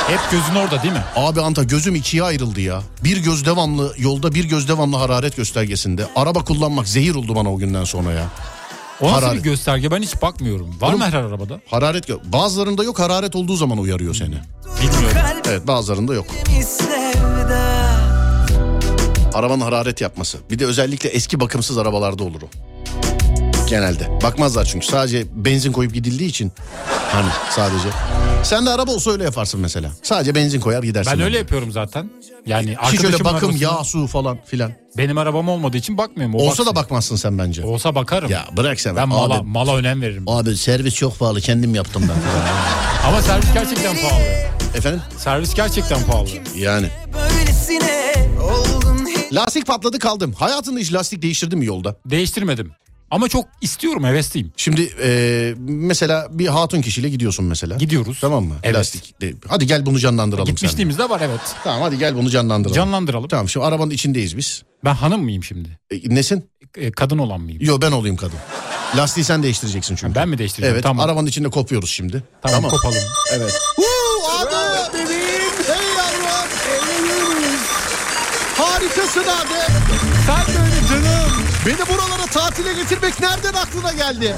Hep 0.09 0.21
gözün 0.31 0.55
orada 0.55 0.83
değil 0.83 0.95
mi? 0.95 1.05
Abi 1.17 1.41
Anta 1.41 1.63
gözüm 1.63 1.95
ikiye 1.95 2.23
ayrıldı 2.23 2.61
ya. 2.61 2.83
Bir 3.05 3.17
göz 3.17 3.47
devamlı 3.47 3.95
yolda 3.99 4.35
bir 4.35 4.45
göz 4.45 4.69
devamlı 4.69 4.97
hararet 4.97 5.37
göstergesinde. 5.37 6.07
Araba 6.17 6.45
kullanmak 6.45 6.89
zehir 6.89 7.15
oldu 7.15 7.35
bana 7.35 7.53
o 7.53 7.59
günden 7.59 7.85
sonra 7.85 8.13
ya. 8.13 8.27
O 9.01 9.07
nasıl 9.07 9.15
Hararet. 9.23 9.39
bir 9.39 9.51
gösterge 9.51 9.91
ben 9.91 10.03
hiç 10.03 10.23
bakmıyorum. 10.23 10.81
Var 10.81 10.89
Oğlum- 10.89 10.99
mı 10.99 11.05
her 11.05 11.13
arabada? 11.15 11.61
Hararet 11.71 12.09
yok. 12.09 12.21
Bazılarında 12.25 12.85
yok 12.85 12.99
hararet 12.99 13.37
olduğu 13.37 13.57
zaman 13.57 13.79
uyarıyor 13.79 14.15
seni. 14.15 14.35
Bilmiyorum. 14.83 15.19
Evet 15.49 15.67
bazılarında 15.67 16.15
yok. 16.15 16.27
Arabanın 19.35 19.61
hararet 19.61 20.01
yapması. 20.01 20.39
Bir 20.51 20.59
de 20.59 20.67
özellikle 20.67 21.09
eski 21.09 21.41
bakımsız 21.41 21.79
arabalarda 21.79 22.25
olur 22.25 22.43
o. 22.43 22.47
Genelde. 23.69 24.19
Bakmazlar 24.23 24.65
çünkü 24.65 24.87
sadece 24.87 25.25
benzin 25.35 25.73
koyup 25.73 25.95
gidildiği 25.95 26.29
için. 26.31 26.53
Hani 27.13 27.29
sadece. 27.51 27.89
Sen 28.45 28.67
de 28.67 28.71
araba 28.71 28.91
olsa 28.93 29.11
öyle 29.11 29.25
yaparsın 29.25 29.61
mesela. 29.61 29.91
Sadece 30.03 30.35
benzin 30.35 30.61
koyar 30.61 30.83
gidersin. 30.83 31.13
Ben 31.13 31.21
öyle 31.21 31.39
yapıyorum 31.39 31.73
zaten. 31.73 32.11
Yani 32.47 32.71
Hiç 32.71 32.77
arkadaşımın 32.79 33.13
öyle 33.13 33.25
bakım 33.25 33.51
arabasına- 33.51 33.63
yağ 33.79 33.85
su 33.85 34.07
falan 34.07 34.39
filan. 34.47 34.73
Benim 34.97 35.19
arabam 35.19 35.49
olmadığı 35.49 35.77
için 35.77 35.99
bakmıyorum. 35.99 36.35
O 36.35 36.39
Olsa 36.39 36.49
baksın. 36.51 36.67
da 36.67 36.77
bakmazsın 36.77 37.17
sen 37.17 37.39
bence. 37.39 37.65
Olsa 37.65 37.95
bakarım. 37.95 38.31
Ya 38.31 38.45
bırak 38.57 38.81
sen. 38.81 38.97
ben 38.97 39.09
mala, 39.09 39.35
Abi, 39.35 39.47
mala 39.49 39.77
önem 39.77 40.03
veririm. 40.03 40.25
abi 40.27 40.57
servis 40.57 40.95
çok 40.95 41.19
pahalı 41.19 41.41
kendim 41.41 41.75
yaptım 41.75 42.03
ben. 42.09 42.17
Ama 43.09 43.23
servis 43.23 43.53
gerçekten 43.55 43.97
pahalı. 43.97 44.23
Efendim? 44.77 45.03
Servis 45.19 45.55
gerçekten 45.55 46.05
pahalı. 46.05 46.29
Yani. 46.57 46.89
Böylesine 47.15 48.15
oldun 48.43 48.95
Lastik 49.33 49.67
patladı 49.67 49.99
kaldım. 49.99 50.33
Hayatında 50.33 50.81
hiç 50.81 50.93
lastik 50.93 51.23
değiştirdin 51.23 51.59
mi 51.59 51.67
yolda? 51.67 51.97
Değiştirmedim. 52.07 52.73
Ama 53.15 53.29
çok 53.29 53.45
istiyorum, 53.61 54.05
hevesliyim. 54.05 54.53
Şimdi 54.57 54.83
e, 55.03 55.55
mesela 55.59 56.27
bir 56.31 56.47
hatun 56.47 56.83
kişiyle 56.83 57.09
gidiyorsun 57.09 57.45
mesela. 57.45 57.77
Gidiyoruz. 57.77 58.19
Tamam 58.21 58.45
mı? 58.45 58.55
Evet. 58.63 58.77
Lastik. 58.77 59.21
de- 59.21 59.35
Hadi 59.49 59.67
gel 59.67 59.87
bunu 59.87 59.99
canlandıralım. 59.99 60.47
Gitmişliğimiz 60.49 60.99
de 60.99 61.09
var 61.11 61.21
evet. 61.25 61.41
Tamam 61.65 61.83
hadi 61.83 61.99
gel 61.99 62.17
bunu 62.17 62.31
canlandıralım. 62.31 62.77
Canlandıralım. 62.77 63.29
Tamam 63.29 63.49
şimdi 63.49 63.67
arabanın 63.67 63.91
içindeyiz 63.91 64.37
biz. 64.37 64.63
Ben 64.85 64.95
hanım 64.95 65.23
mıyım 65.23 65.45
şimdi? 65.45 65.79
E, 65.91 66.15
nesin? 66.15 66.51
E, 66.77 66.91
kadın 66.91 67.19
olan 67.19 67.41
mıyım? 67.41 67.59
Yo 67.65 67.81
ben 67.81 67.93
olayım 67.93 68.17
kadın. 68.17 68.39
Lastiği 68.97 69.25
sen 69.25 69.43
değiştireceksin 69.43 69.97
çünkü. 69.97 70.15
Ben 70.15 70.29
mi 70.29 70.39
değiştireceğim? 70.39 70.75
Evet 70.75 70.83
Tamam. 70.83 71.05
arabanın 71.07 71.27
içinde 71.27 71.49
kopuyoruz 71.51 71.91
şimdi. 71.91 72.23
Tamam, 72.43 72.71
kopalım. 72.71 73.03
Evet. 73.33 73.61
Huu, 73.77 73.85
abi 74.41 74.51
bebeğim. 74.95 75.53
Hey 75.67 75.87
yavrum. 75.97 77.59
Harikasın 78.57 79.21
abi. 79.21 79.73
Sen 80.27 80.55
de 80.55 80.59
öyle 80.59 80.71
canım. 80.71 80.74
Beni 81.67 81.79
buralara 81.89 82.27
tatile 82.27 82.73
getirmek 82.75 83.21
nereden 83.21 83.53
aklına 83.53 83.93
geldi? 83.93 84.37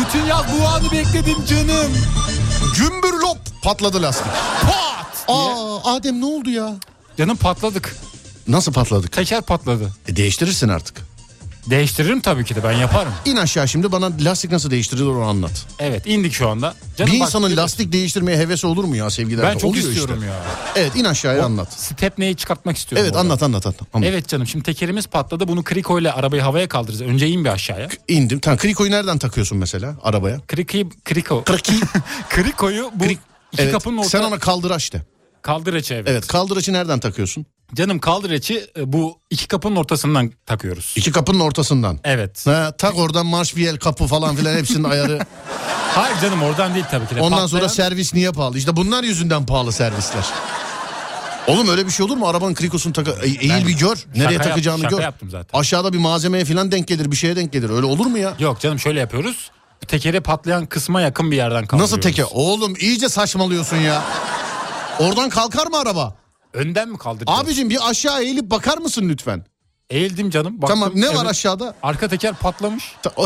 Bütün 0.00 0.24
yaz 0.26 0.44
bu 0.60 0.68
anı 0.68 0.92
bekledim 0.92 1.44
canım. 1.46 1.92
Gümbür 2.76 3.12
lop 3.20 3.38
patladı 3.62 4.02
lastik. 4.02 4.26
Pat! 4.62 5.24
Aa 5.28 5.94
Adem 5.94 6.20
ne 6.20 6.24
oldu 6.24 6.50
ya? 6.50 6.74
Canım 7.18 7.36
patladık. 7.36 7.96
Nasıl 8.48 8.72
patladık? 8.72 9.12
Teker 9.12 9.42
patladı. 9.42 9.92
E, 10.08 10.16
değiştirirsin 10.16 10.68
artık. 10.68 11.00
Değiştiririm 11.66 12.20
tabii 12.20 12.44
ki 12.44 12.54
de 12.56 12.64
ben 12.64 12.72
yaparım. 12.72 13.12
İn 13.24 13.36
aşağı 13.36 13.68
şimdi 13.68 13.92
bana 13.92 14.10
lastik 14.20 14.50
nasıl 14.50 14.70
değiştirilir 14.70 15.06
onu 15.06 15.22
anlat. 15.24 15.66
Evet 15.78 16.06
indik 16.06 16.32
şu 16.32 16.48
anda. 16.48 16.74
Canım 16.96 17.12
bir 17.12 17.20
bak, 17.20 17.26
insanın 17.26 17.56
lastik 17.56 17.92
değiştirmeye 17.92 18.38
hevesi 18.38 18.66
olur 18.66 18.84
mu 18.84 18.96
ya 18.96 19.10
sevgiler? 19.10 19.44
ben 19.46 19.58
çok 19.58 19.70
Oluyor 19.70 19.88
istiyorum 19.88 20.14
işte. 20.14 20.26
ya. 20.26 20.34
Evet 20.76 20.96
in 20.96 21.04
aşağıya 21.04 21.44
anlat. 21.44 21.72
Stepneyi 21.72 22.36
çıkartmak 22.36 22.76
istiyorum. 22.76 23.06
Evet 23.06 23.16
anlat 23.20 23.42
anlat 23.42 23.66
anlat. 23.66 23.80
anlat. 23.94 24.08
Evet 24.08 24.28
canım 24.28 24.46
şimdi 24.46 24.64
tekerimiz 24.64 25.06
patladı. 25.06 25.48
Bunu 25.48 25.64
kriko 25.64 25.98
ile 25.98 26.12
arabayı 26.12 26.42
havaya 26.42 26.68
kaldıracağız. 26.68 27.10
Önce 27.12 27.28
in 27.28 27.44
bir 27.44 27.50
aşağıya. 27.50 27.88
İndim. 28.08 28.40
Tamam 28.40 28.58
krikoyu 28.58 28.90
nereden 28.90 29.18
takıyorsun 29.18 29.58
mesela 29.58 29.94
arabaya? 30.02 30.40
Krikoyu, 30.48 30.88
kriko. 31.04 31.44
Kriki. 31.44 31.72
Krikoyu 32.28 32.90
bu 32.94 33.04
Krik- 33.04 33.18
iki 33.52 33.62
evet. 33.62 33.72
kapının 33.72 33.96
orta 33.98 34.08
Sen 34.08 34.22
ona 34.22 34.38
kaldıraç 34.38 34.92
de. 34.92 35.02
kaldıraçı 35.42 35.94
evet. 35.94 36.08
Evet 36.08 36.26
kaldıraçı 36.26 36.72
nereden 36.72 37.00
takıyorsun? 37.00 37.46
Canım 37.74 37.98
kaldıraçı 37.98 38.70
e, 38.76 38.92
bu 38.92 39.18
iki 39.30 39.48
kapının 39.48 39.76
ortasından 39.76 40.32
takıyoruz. 40.46 40.92
İki 40.96 41.12
kapının 41.12 41.40
ortasından. 41.40 41.98
Evet. 42.04 42.46
Ha, 42.46 42.72
tak 42.78 42.98
oradan 42.98 43.26
marşpiyel 43.26 43.76
kapı 43.78 44.06
falan 44.06 44.36
filan 44.36 44.54
hepsinin 44.56 44.84
ayarı. 44.84 45.18
Hayır 45.94 46.16
canım 46.22 46.42
oradan 46.42 46.74
değil 46.74 46.84
tabii 46.90 47.06
ki 47.06 47.16
de. 47.16 47.20
Ondan 47.20 47.46
sonra 47.46 47.62
Patlayan- 47.64 47.74
servis 47.74 48.14
niye 48.14 48.32
pahalı? 48.32 48.58
İşte 48.58 48.76
bunlar 48.76 49.04
yüzünden 49.04 49.46
pahalı 49.46 49.72
servisler. 49.72 50.24
Oğlum 51.46 51.68
öyle 51.68 51.86
bir 51.86 51.90
şey 51.90 52.06
olur 52.06 52.16
mu? 52.16 52.28
Arabanın 52.28 52.54
krikosunu 52.54 52.92
taka... 52.92 53.10
E- 53.10 53.26
eğil 53.26 53.50
Ben 53.50 53.66
bir 53.66 53.72
gör. 53.78 54.06
Nereye 54.16 54.32
yap- 54.34 54.44
takacağını 54.44 54.82
şaka 54.82 54.96
gör. 54.96 55.02
yaptım 55.02 55.30
zaten. 55.30 55.58
Aşağıda 55.58 55.92
bir 55.92 55.98
malzemeye 55.98 56.44
falan 56.44 56.72
denk 56.72 56.88
gelir. 56.88 57.10
Bir 57.10 57.16
şeye 57.16 57.36
denk 57.36 57.52
gelir. 57.52 57.70
Öyle 57.70 57.86
olur 57.86 58.06
mu 58.06 58.18
ya? 58.18 58.34
Yok 58.38 58.60
canım 58.60 58.78
şöyle 58.78 59.00
yapıyoruz. 59.00 59.50
Tekere 59.88 60.20
patlayan 60.20 60.66
kısma 60.66 61.00
yakın 61.00 61.30
bir 61.30 61.36
yerden 61.36 61.66
kaldırıyoruz. 61.66 61.92
Nasıl 61.92 62.02
teke? 62.02 62.24
Oğlum 62.24 62.74
iyice 62.80 63.08
saçmalıyorsun 63.08 63.76
ya. 63.76 64.02
Oradan 64.98 65.30
kalkar 65.30 65.66
mı 65.66 65.78
araba? 65.78 66.14
Önden 66.52 66.88
mi 66.88 66.98
kaldıracağız? 66.98 67.40
Abicim 67.40 67.70
bir 67.70 67.90
aşağı 67.90 68.22
eğilip 68.22 68.50
bakar 68.50 68.78
mısın 68.78 69.08
lütfen? 69.08 69.44
Eğildim 69.90 70.30
canım. 70.30 70.62
Baktım, 70.62 70.80
tamam 70.80 70.92
ne 70.94 71.08
var 71.08 71.14
evet. 71.22 71.30
aşağıda? 71.30 71.74
Arka 71.82 72.08
teker 72.08 72.34
patlamış. 72.34 72.84
Ta- 73.02 73.12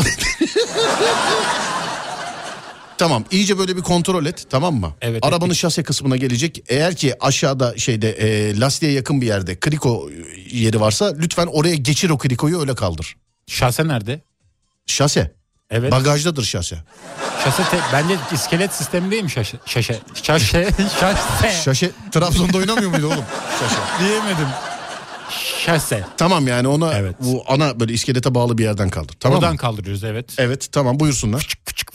tamam 2.97 3.25
iyice 3.31 3.57
böyle 3.57 3.77
bir 3.77 3.81
kontrol 3.81 4.25
et 4.25 4.45
tamam 4.49 4.75
mı? 4.75 4.93
Evet, 5.01 5.25
Arabanın 5.25 5.49
ettik. 5.49 5.61
şase 5.61 5.83
kısmına 5.83 6.17
gelecek. 6.17 6.63
Eğer 6.67 6.95
ki 6.95 7.15
aşağıda 7.19 7.77
şeyde 7.77 8.09
e, 8.11 8.59
lastiğe 8.59 8.91
yakın 8.91 9.21
bir 9.21 9.27
yerde 9.27 9.59
kriko 9.59 10.09
yeri 10.51 10.81
varsa 10.81 11.13
lütfen 11.17 11.47
oraya 11.47 11.75
geçir 11.75 12.09
o 12.09 12.17
krikoyu 12.17 12.59
öyle 12.59 12.75
kaldır. 12.75 13.15
Şase 13.47 13.87
nerede? 13.87 14.21
Şase. 14.85 15.36
Evet. 15.69 15.91
Bagajdadır 15.91 16.43
şase. 16.43 16.77
Şase 17.43 17.63
te- 17.63 17.79
bence 17.93 18.15
iskelet 18.33 18.73
sistemi 18.73 19.11
değil 19.11 19.23
mi 19.23 19.29
şaşe? 19.31 19.57
Şaşe. 19.65 19.99
Şaşe. 20.23 20.67
Şase. 20.99 21.51
Şaşe 21.63 21.91
Trabzon'da 22.11 22.57
oynamıyor 22.57 22.91
muydu 22.91 23.07
oğlum? 23.07 23.25
Şaşe. 23.59 24.05
Diyemedim. 24.05 24.47
Şase. 25.65 26.03
Tamam 26.17 26.47
yani 26.47 26.67
ona 26.67 26.93
Evet. 26.93 27.15
bu 27.19 27.43
ana 27.47 27.79
böyle 27.79 27.93
iskelete 27.93 28.35
bağlı 28.35 28.57
bir 28.57 28.63
yerden 28.63 28.89
kaldır. 28.89 29.15
Tamam 29.19 29.37
Oradan 29.37 29.51
mı? 29.53 29.57
kaldırıyoruz 29.57 30.03
evet. 30.03 30.35
Evet 30.37 30.67
tamam 30.71 30.99
buyursunlar. 30.99 31.47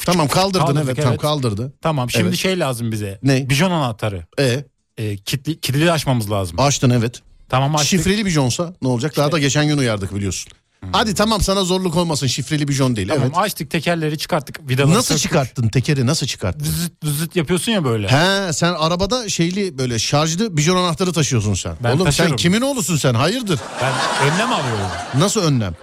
tamam 0.06 0.28
kaldırdın 0.28 0.58
Kaldırdık, 0.66 0.84
evet, 0.86 0.96
tamam 0.96 1.10
evet. 1.12 1.20
kaldırdı. 1.22 1.72
Tamam 1.82 2.10
şimdi 2.10 2.26
Evet. 2.26 2.36
şey 2.38 2.58
lazım 2.58 2.92
bize. 2.92 3.18
Ne? 3.22 3.48
Bijon 3.50 3.70
anahtarı. 3.70 4.26
E 4.40 4.64
E, 4.98 5.16
kitli, 5.16 5.60
kilidi 5.60 5.92
açmamız 5.92 6.30
lazım. 6.30 6.60
açtın 6.60 6.90
evet. 6.90 7.22
tamam 7.48 7.74
açtık. 7.76 7.88
Şifreli 7.90 8.26
bir 8.26 8.30
jonsa 8.30 8.74
ne 8.82 8.88
olacak? 8.88 9.16
Daha 9.16 9.32
da 9.32 9.38
geçen 9.38 9.66
gün 9.66 9.78
uyardık 9.78 10.14
biliyorsun. 10.14 10.52
Hadi 10.92 11.14
tamam 11.14 11.40
sana 11.40 11.64
zorluk 11.64 11.96
olmasın 11.96 12.26
şifreli 12.26 12.68
bir 12.68 12.72
jon 12.72 12.96
değil. 12.96 13.08
Tamam 13.08 13.22
evet. 13.26 13.36
açtık 13.38 13.70
tekerleri 13.70 14.18
çıkarttık. 14.18 14.68
Vidaları 14.68 14.90
Nasıl 14.98 15.08
söktük. 15.14 15.22
çıkarttın 15.30 15.68
tekeri 15.68 16.06
nasıl 16.06 16.26
çıkarttın? 16.26 16.64
Zıt 16.64 17.18
zıt 17.18 17.36
yapıyorsun 17.36 17.72
ya 17.72 17.84
böyle. 17.84 18.08
He 18.08 18.52
sen 18.52 18.72
arabada 18.72 19.28
şeyli 19.28 19.78
böyle 19.78 19.98
şarjlı 19.98 20.56
bijon 20.56 20.76
anahtarı 20.76 21.12
taşıyorsun 21.12 21.54
sen. 21.54 21.72
Ben 21.84 21.96
Oğlum 21.96 22.04
taşırım. 22.04 22.28
sen 22.28 22.36
kimin 22.36 22.60
oğlusun 22.60 22.96
sen 22.96 23.14
hayırdır? 23.14 23.60
Ben 23.82 23.92
önlem 24.32 24.52
alıyorum. 24.52 24.86
Nasıl 25.18 25.40
önlem? 25.40 25.74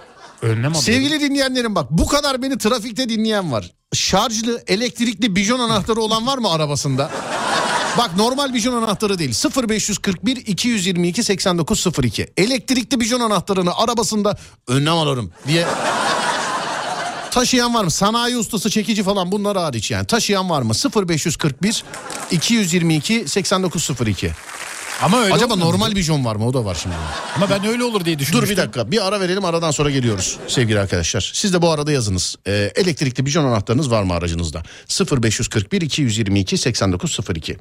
Önlem 0.42 0.58
alıyorum. 0.58 0.80
Sevgili 0.80 1.20
dinleyenlerim 1.20 1.74
bak 1.74 1.90
bu 1.90 2.06
kadar 2.06 2.42
beni 2.42 2.58
trafikte 2.58 3.08
dinleyen 3.08 3.52
var. 3.52 3.70
Şarjlı 3.94 4.62
elektrikli 4.66 5.36
bijon 5.36 5.58
anahtarı 5.60 6.00
olan 6.00 6.26
var 6.26 6.38
mı 6.38 6.50
arabasında? 6.50 7.10
Bak 7.98 8.16
normal 8.16 8.54
bijon 8.54 8.82
anahtarı 8.82 9.18
değil 9.18 9.34
0541 9.68 10.36
222 10.36 11.24
8902 11.24 12.26
elektrikli 12.36 13.00
bijon 13.00 13.20
anahtarını 13.20 13.76
arabasında 13.76 14.36
önlem 14.68 14.94
alırım 14.94 15.32
diye 15.48 15.66
taşıyan 17.30 17.74
var 17.74 17.84
mı? 17.84 17.90
Sanayi 17.90 18.36
ustası 18.36 18.70
çekici 18.70 19.02
falan 19.02 19.32
bunlar 19.32 19.56
hariç 19.56 19.90
yani 19.90 20.06
taşıyan 20.06 20.50
var 20.50 20.62
mı? 20.62 20.72
0541 21.08 21.84
222 22.30 23.28
8902 23.28 24.32
Ama 25.02 25.20
öyle 25.22 25.34
Acaba 25.34 25.56
normal 25.56 25.94
bijon 25.96 26.24
var 26.24 26.36
mı? 26.36 26.46
O 26.46 26.54
da 26.54 26.64
var 26.64 26.78
şimdi. 26.82 26.94
Ama 27.36 27.50
ben 27.50 27.66
öyle 27.66 27.84
olur 27.84 28.04
diye 28.04 28.14
Dur 28.16 28.20
düşünmüştüm. 28.20 28.56
bir 28.56 28.62
dakika 28.62 28.90
bir 28.90 29.06
ara 29.08 29.20
verelim 29.20 29.44
aradan 29.44 29.70
sonra 29.70 29.90
geliyoruz 29.90 30.36
sevgili 30.48 30.80
arkadaşlar. 30.80 31.30
Siz 31.34 31.52
de 31.52 31.62
bu 31.62 31.70
arada 31.70 31.92
yazınız. 31.92 32.36
Ee, 32.46 32.72
elektrikli 32.76 33.26
bijon 33.26 33.44
anahtarınız 33.44 33.90
var 33.90 34.02
mı 34.02 34.14
aracınızda? 34.14 34.62
0541 35.22 35.80
222 35.80 36.58
8902. 36.58 37.56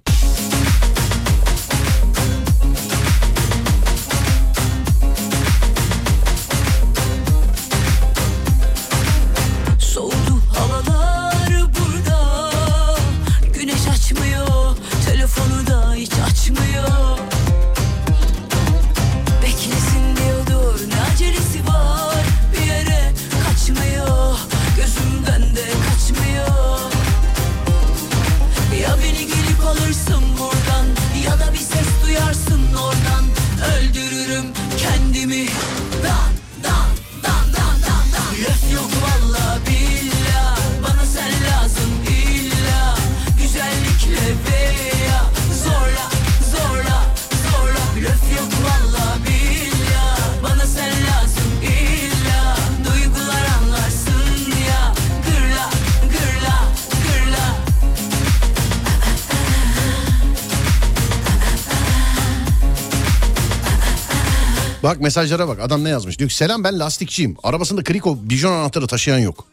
Bak 64.99 65.03
mesajlara 65.03 65.47
bak 65.47 65.59
adam 65.59 65.83
ne 65.83 65.89
yazmış. 65.89 66.19
Diyor 66.19 66.29
ki 66.29 66.35
selam 66.35 66.63
ben 66.63 66.79
lastikçiyim. 66.79 67.37
Arabasında 67.43 67.83
kriko 67.83 68.17
bijon 68.21 68.51
anahtarı 68.51 68.87
taşıyan 68.87 69.17
yok. 69.19 69.45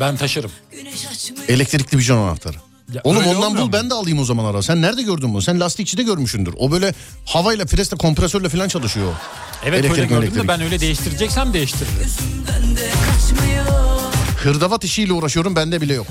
Ben 0.00 0.16
taşırım. 0.16 0.50
Elektrikli 1.48 1.98
bijon 1.98 2.16
anahtarı. 2.16 2.56
Ya 2.92 3.00
Oğlum 3.04 3.18
öyle 3.20 3.28
ondan 3.36 3.56
bul 3.58 3.64
mu? 3.64 3.72
ben 3.72 3.90
de 3.90 3.94
alayım 3.94 4.18
o 4.18 4.24
zaman 4.24 4.44
ara. 4.44 4.62
Sen 4.62 4.82
nerede 4.82 5.02
gördün 5.02 5.34
bunu? 5.34 5.42
Sen 5.42 5.60
lastikçide 5.60 6.02
görmüşsündür. 6.02 6.54
O 6.58 6.70
böyle 6.72 6.94
havayla 7.26 7.64
presle 7.66 7.96
kompresörle 7.96 8.48
falan 8.48 8.68
çalışıyor. 8.68 9.12
Evet 9.64 9.74
öyle 9.74 9.86
Elektrik, 9.86 10.08
gördüm 10.08 10.22
elektrik. 10.22 10.44
de 10.44 10.48
ben 10.48 10.60
öyle 10.60 10.80
değiştireceksem 10.80 11.52
değiştiririm. 11.52 12.06
Hırdavat 14.42 14.84
işiyle 14.84 15.12
uğraşıyorum 15.12 15.56
bende 15.56 15.80
bile 15.80 15.94
yok. 15.94 16.06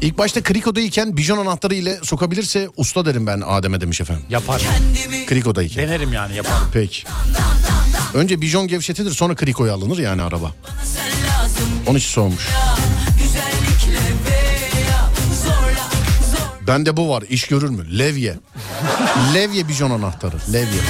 İlk 0.00 0.18
başta 0.18 0.42
krikodayken 0.42 1.16
bijon 1.16 1.38
anahtarı 1.38 1.74
ile 1.74 1.98
sokabilirse 2.02 2.68
usta 2.76 3.06
derim 3.06 3.26
ben 3.26 3.42
Adem'e 3.46 3.80
demiş 3.80 4.00
efendim. 4.00 4.24
Kendimi 4.70 5.26
Krikodayken. 5.26 5.88
Denerim 5.88 6.12
yani 6.12 6.36
yaparım. 6.36 6.68
Peki. 6.72 7.02
Önce 8.14 8.40
bijon 8.40 8.68
gevşetilir 8.68 9.10
sonra 9.10 9.34
krikoya 9.34 9.74
alınır 9.74 9.98
yani 9.98 10.22
araba. 10.22 10.54
Onun 11.86 11.98
için 11.98 12.08
sormuş. 12.08 12.48
Bende 16.66 16.96
bu 16.96 17.08
var 17.08 17.22
iş 17.28 17.46
görür 17.46 17.68
mü? 17.68 17.98
Levye. 17.98 18.34
Levye 19.34 19.68
bijon 19.68 19.90
anahtarı. 19.90 20.36
Levye. 20.52 20.80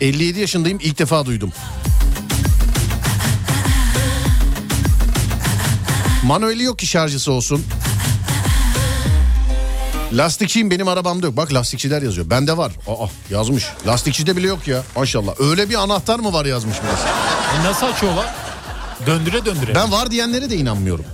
57 0.00 0.40
yaşındayım 0.40 0.78
ilk 0.82 0.98
defa 0.98 1.26
duydum. 1.26 1.52
Manueli 6.24 6.62
yok 6.62 6.78
ki 6.78 6.86
şarjısı 6.86 7.32
olsun. 7.32 7.64
Lastikçiyim 10.12 10.70
benim 10.70 10.88
arabamda 10.88 11.26
yok. 11.26 11.36
Bak 11.36 11.54
lastikçiler 11.54 12.02
yazıyor. 12.02 12.30
Bende 12.30 12.56
var. 12.56 12.72
Aa 12.88 13.06
yazmış. 13.30 13.66
Lastikçide 13.86 14.36
bile 14.36 14.46
yok 14.46 14.68
ya. 14.68 14.82
Maşallah. 14.96 15.40
Öyle 15.40 15.70
bir 15.70 15.74
anahtar 15.74 16.18
mı 16.18 16.32
var 16.32 16.44
yazmış 16.46 16.76
mesela. 16.92 17.14
E 17.60 17.64
nasıl 17.64 17.86
açıyorlar? 17.86 18.34
Döndüre 19.06 19.44
döndüre. 19.44 19.74
Ben 19.74 19.92
var 19.92 20.10
diyenlere 20.10 20.50
de 20.50 20.56
inanmıyorum. 20.56 21.04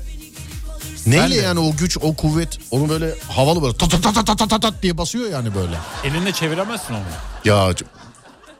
Neyle 1.07 1.35
de. 1.35 1.41
yani 1.41 1.61
o 1.61 1.77
güç, 1.77 1.99
o 2.01 2.15
kuvvet, 2.15 2.59
onu 2.71 2.89
böyle 2.89 3.15
havalı 3.29 3.63
böyle 3.63 3.77
tat 3.77 3.91
tat 3.91 4.03
tat 4.03 4.27
tat 4.27 4.39
tat 4.51 4.63
tat 4.63 4.75
diye 4.83 4.99
basıyor 4.99 5.31
yani 5.31 5.55
böyle. 5.55 5.77
Elinle 6.05 6.33
çeviremezsin 6.33 6.95
onu. 6.95 7.03
Ya 7.45 7.75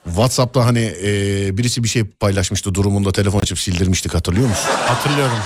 WhatsApp'ta 0.05 0.65
hani 0.67 0.95
e, 1.03 1.09
birisi 1.59 1.83
bir 1.85 1.89
şey 1.89 2.05
paylaşmıştı 2.05 2.75
durumunda 2.75 3.13
telefon 3.13 3.41
açıp 3.41 3.59
sildirmiştik 3.59 4.15
hatırlıyor 4.15 4.49
musun? 4.49 4.71
Hatırlıyorum. 4.87 5.39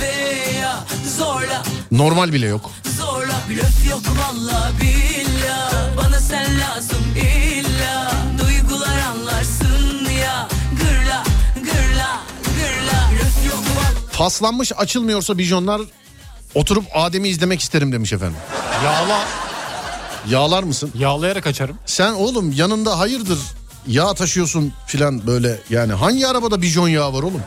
veya 0.00 0.84
zorla 1.18 1.62
Normal 1.90 2.32
bile 2.32 2.46
yok. 2.46 2.70
zorla 2.96 3.34
blöf 3.50 3.90
yok 3.90 4.00
valla 4.18 4.70
billah 4.80 5.72
Bana 5.96 6.18
sen 6.20 6.60
lazım 6.60 7.04
illa 7.16 8.12
Duygular 8.44 8.98
anlarsın 9.00 10.08
ya 10.22 10.48
Gırla 10.80 11.24
gırla 11.56 12.20
gırla 12.44 13.10
Blöf 13.12 13.46
yok 13.52 13.62
valla 13.76 14.18
Paslanmış 14.18 14.72
açılmıyorsa 14.76 15.38
bijonlar 15.38 15.80
oturup 16.54 16.84
Adem'i 16.94 17.28
izlemek 17.28 17.60
isterim 17.60 17.92
demiş 17.92 18.12
efendim. 18.12 18.36
Yağla. 18.84 19.24
Yağlar 20.28 20.62
mısın? 20.62 20.90
Yağlayarak 20.98 21.46
açarım. 21.46 21.78
Sen 21.86 22.12
oğlum 22.12 22.52
yanında 22.52 22.98
hayırdır 22.98 23.38
yağ 23.86 24.14
taşıyorsun 24.14 24.72
filan 24.86 25.26
böyle 25.26 25.60
yani 25.70 25.92
hangi 25.92 26.28
arabada 26.28 26.62
bijon 26.62 26.88
yağı 26.88 27.12
var 27.12 27.22
oğlum? 27.22 27.42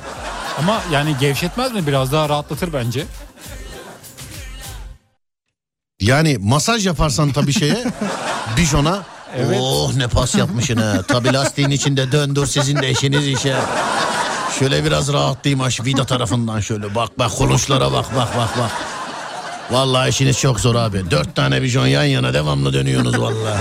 Ama 0.60 0.82
yani 0.92 1.16
gevşetmez 1.20 1.72
mi? 1.72 1.88
Biraz 1.88 2.12
daha 2.12 2.30
rahatlatır 2.30 2.74
bence. 2.74 3.06
Yani 6.00 6.38
masaj 6.42 6.88
yaparsan 6.88 7.32
tabii 7.32 7.54
şeye 7.54 7.84
bijona. 8.58 9.04
Evet. 9.38 9.58
Oh 9.62 9.94
ne 9.96 10.08
pas 10.08 10.36
yapmışsın 10.36 10.78
ha. 10.78 10.94
Tabii 11.08 11.34
lastiğin 11.34 11.70
içinde 11.70 12.12
döndür 12.12 12.46
sizin 12.46 12.76
de 12.82 12.90
eşiniz 12.90 13.28
işe. 13.28 13.56
Şöyle 14.60 14.86
biraz 14.86 15.14
rahatlayayım 15.14 15.62
aş 15.62 15.82
vida 15.82 16.06
tarafından 16.06 16.60
şöyle. 16.60 16.96
Bak 16.96 17.20
bak 17.20 17.32
kulunçlara 17.38 17.92
bak 17.92 18.06
bak 18.16 18.38
bak 18.38 18.58
bak. 18.58 18.72
Vallahi 19.72 20.10
işiniz 20.10 20.40
çok 20.40 20.60
zor 20.60 20.76
abi. 20.76 21.12
Dört 21.12 21.36
tane 21.36 21.62
bijon 21.62 21.88
yan 21.88 22.04
yana 22.04 22.34
devamlı 22.34 22.74
dönüyorsunuz 22.74 23.22
vallahi. 23.22 23.60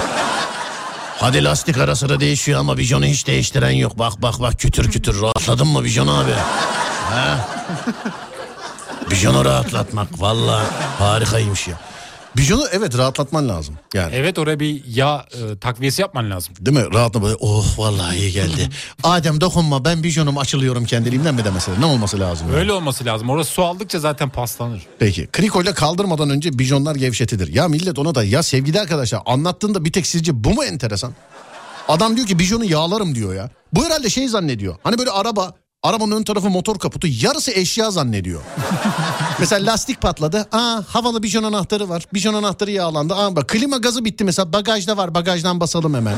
Hadi 1.19 1.45
lastik 1.45 1.79
ara 1.79 1.97
sıra 1.97 2.21
değişiyor 2.21 2.61
ama 2.61 2.79
bijonu 2.79 3.05
hiç 3.05 3.27
değiştiren 3.27 3.71
yok. 3.71 3.99
Bak 3.99 4.13
bak 4.23 4.41
bak 4.41 4.59
kütür 4.59 4.91
kütür 4.91 5.21
rahatladın 5.23 5.67
mı 5.67 5.85
bijon 5.85 6.07
abi? 6.09 6.33
Ha? 7.11 7.49
Bijonu 9.11 9.45
rahatlatmak 9.45 10.09
vallahi 10.19 10.67
harikaymış 10.99 11.69
ya. 11.69 11.75
Bijonu 12.37 12.65
evet 12.73 12.99
rahatlatman 12.99 13.49
lazım. 13.49 13.75
Yani 13.95 14.15
Evet 14.15 14.39
oraya 14.39 14.61
bir 14.61 14.83
yağ 14.87 15.27
e, 15.33 15.59
takviyesi 15.59 16.03
yapman 16.03 16.31
lazım. 16.31 16.55
değil 16.61 16.77
mi? 16.77 16.95
Rahatla 16.95 17.23
böyle 17.23 17.37
oh 17.41 17.79
vallahi 17.79 18.17
iyi 18.19 18.33
geldi. 18.33 18.69
Adem 19.03 19.41
dokunma 19.41 19.85
ben 19.85 20.03
bijonum 20.03 20.39
açılıyorum 20.39 20.85
kendiliğimden 20.85 21.35
mi 21.35 21.45
de 21.45 21.51
mesela 21.51 21.79
ne 21.79 21.85
olması 21.87 22.21
lazım? 22.21 22.47
Öyle 22.55 22.73
olması 22.73 23.05
lazım. 23.05 23.31
Orası 23.31 23.51
su 23.51 23.65
aldıkça 23.65 23.99
zaten 24.01 24.29
paslanır. 24.31 24.83
Peki 24.99 25.29
krikoyla 25.33 25.75
kaldırmadan 25.75 26.31
önce 26.31 26.59
bijonlar 26.59 26.95
gevşetilir. 26.97 27.55
Ya 27.55 27.69
millet 27.69 27.99
ona 27.99 28.15
da 28.15 28.25
ya 28.25 28.43
sevgili 28.43 28.81
arkadaşlar 28.81 29.21
anlattığında 29.27 29.85
bir 29.85 29.93
tek 29.93 30.07
sizce 30.07 30.45
bu 30.45 30.51
mu 30.55 30.65
enteresan? 30.65 31.13
Adam 31.89 32.17
diyor 32.17 32.27
ki 32.27 32.39
bijonu 32.39 32.65
yağlarım 32.65 33.15
diyor 33.15 33.35
ya. 33.35 33.51
Bu 33.73 33.85
herhalde 33.85 34.11
şey 34.11 34.29
zannediyor. 34.29 34.77
Hani 34.83 34.99
böyle 34.99 35.11
araba 35.11 35.55
arabanın 35.85 36.17
ön 36.17 36.23
tarafı 36.23 36.51
motor 36.51 36.79
kaputu 36.79 37.09
yarısı 37.21 37.51
eşya 37.51 37.91
zannediyor. 37.91 38.41
mesela 39.39 39.73
lastik 39.73 40.01
patladı. 40.01 40.47
Aa 40.53 40.83
havalı 40.89 41.23
bijon 41.23 41.43
anahtarı 41.43 41.89
var. 41.89 42.03
Bijon 42.15 42.35
anahtarı 42.35 42.71
yağlandı. 42.71 43.15
Aa 43.15 43.37
bak 43.37 43.49
klima 43.49 43.77
gazı 43.77 44.05
bitti 44.05 44.25
mesela 44.25 44.53
bagajda 44.53 44.97
var. 44.97 45.15
Bagajdan 45.15 45.61
basalım 45.61 45.95
hemen. 45.95 46.15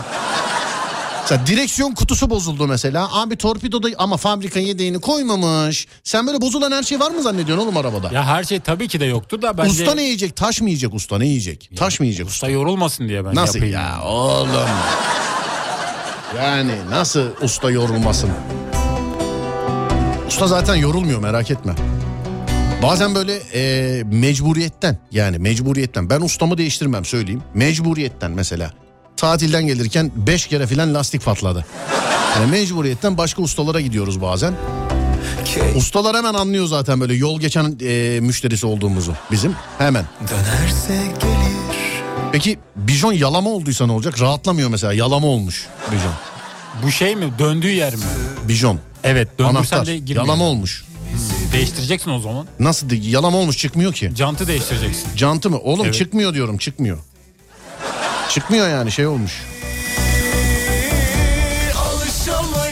Mesela 1.23 1.47
direksiyon 1.47 1.93
kutusu 1.93 2.31
bozuldu 2.31 2.67
mesela. 2.67 3.09
Abi 3.13 3.37
torpidoda 3.37 3.89
ama 3.99 4.17
fabrika 4.17 4.61
yedeğini 4.61 5.01
koymamış. 5.01 5.87
Sen 6.05 6.27
böyle 6.27 6.41
bozulan 6.41 6.73
her 6.73 6.83
şey 6.83 7.01
var 7.01 7.11
mı 7.11 7.23
zannediyorsun 7.23 7.65
oğlum 7.67 7.77
arabada? 7.77 8.11
Ya 8.13 8.25
her 8.25 8.45
şey 8.45 8.61
tabii 8.61 8.89
ki 8.89 9.01
de 9.01 9.05
yoktur 9.05 9.43
da 9.43 9.59
bence... 9.59 9.71
Usta 9.71 9.95
ne 9.95 10.03
yiyecek? 10.03 10.37
Taş 10.37 10.61
mı 10.61 10.69
yiyecek 10.69 10.95
usta? 10.95 11.19
Ne 11.19 11.27
yiyecek? 11.27 11.71
Taş 11.77 12.01
mı 12.01 12.07
yiyecek 12.07 12.27
usta? 12.27 12.47
Usta 12.47 12.49
yorulmasın 12.49 13.09
diye 13.09 13.25
ben 13.25 13.35
Nasıl 13.35 13.55
yapayım. 13.55 13.75
ya 13.75 14.03
oğlum? 14.05 14.49
Yani 16.37 16.75
nasıl 16.91 17.27
usta 17.43 17.71
yorulmasın? 17.71 18.31
Usta 20.29 20.47
zaten 20.47 20.75
yorulmuyor 20.75 21.21
merak 21.21 21.51
etme. 21.51 21.75
Bazen 22.83 23.15
böyle 23.15 23.37
e, 23.55 24.03
mecburiyetten 24.05 24.99
yani 25.13 25.39
mecburiyetten 25.39 26.11
ben 26.11 26.21
ustamı 26.21 26.59
değiştirmem 26.59 27.05
söyleyeyim. 27.05 27.43
Mecburiyetten 27.55 28.31
mesela 28.31 28.73
tatilden 29.17 29.67
gelirken 29.67 30.11
5 30.17 30.47
kere 30.47 30.67
filan 30.67 30.95
lastik 30.95 31.25
patladı. 31.25 31.67
Yani 32.37 32.51
mecburiyetten 32.51 33.19
başka 33.19 33.43
ustalara 33.43 33.81
gidiyoruz 33.81 34.23
bazen. 34.23 34.55
Ustalar 35.77 36.17
hemen 36.17 36.35
anlıyor 36.35 36.67
zaten 36.67 37.01
böyle 37.01 37.15
yol 37.15 37.41
geçen 37.41 37.79
e, 37.83 38.21
müşterisi 38.21 38.67
olduğumuzu 38.67 39.15
bizim 39.31 39.55
hemen. 39.79 40.05
Dönerse 40.31 40.95
gelir 41.21 41.57
Peki 42.33 42.59
bijon 42.77 43.13
yalama 43.13 43.51
olduysa 43.51 43.87
ne 43.87 43.93
olacak? 43.93 44.21
Rahatlamıyor 44.21 44.69
mesela 44.69 44.93
yalama 44.93 45.27
olmuş 45.27 45.67
bijon. 45.93 46.13
Bu 46.83 46.91
şey 46.91 47.17
mi? 47.17 47.33
Döndüğü 47.39 47.71
yer 47.71 47.95
mi? 47.95 48.03
Bijon. 48.49 48.81
Evet 49.07 49.29
döndürsen 49.39 49.57
Anahtar. 49.77 49.87
de 49.87 49.99
girmiyor. 49.99 50.27
Yalama 50.27 50.45
olmuş. 50.45 50.85
Değiştireceksin 51.53 52.11
o 52.11 52.19
zaman. 52.19 52.47
Nasıl? 52.61 52.91
de- 52.91 52.97
Yalama 52.97 53.39
olmuş 53.39 53.59
çıkmıyor 53.59 53.93
ki. 53.93 54.13
Jantı 54.17 54.49
değiştireceksin. 54.49 55.09
Cantı 55.17 55.51
mı? 55.51 55.59
Oğlum 55.59 55.85
Evet. 55.85 55.95
çıkmıyor 55.95 56.35
diyorum 56.35 56.59
çıkmıyor. 56.59 56.99
Çıkmıyor 58.31 58.69
yani 58.69 58.93
şey 58.93 59.07
olmuş. 59.07 59.33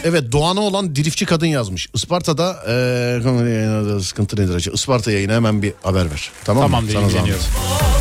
Evet 0.05 0.33
Doğan'a 0.33 0.61
olan 0.61 0.97
dirifçi 0.97 1.27
kadın 1.27 1.47
yazmış. 1.47 1.89
Isparta'da 1.95 2.57
eee 2.69 4.01
sıkıntı 4.01 4.37
nedir 4.37 4.55
acaba? 4.55 4.75
Isparta 4.75 5.13
yayına 5.13 5.33
hemen 5.33 5.63
bir 5.63 5.73
haber 5.83 6.11
ver. 6.11 6.31
Tamam, 6.45 6.63
Tamam 6.63 6.83
mı? 6.85 6.89
diye 6.91 6.99
Sana 7.01 7.09
zahmet. 7.11 7.29
ilgileniyorum. 7.29 7.94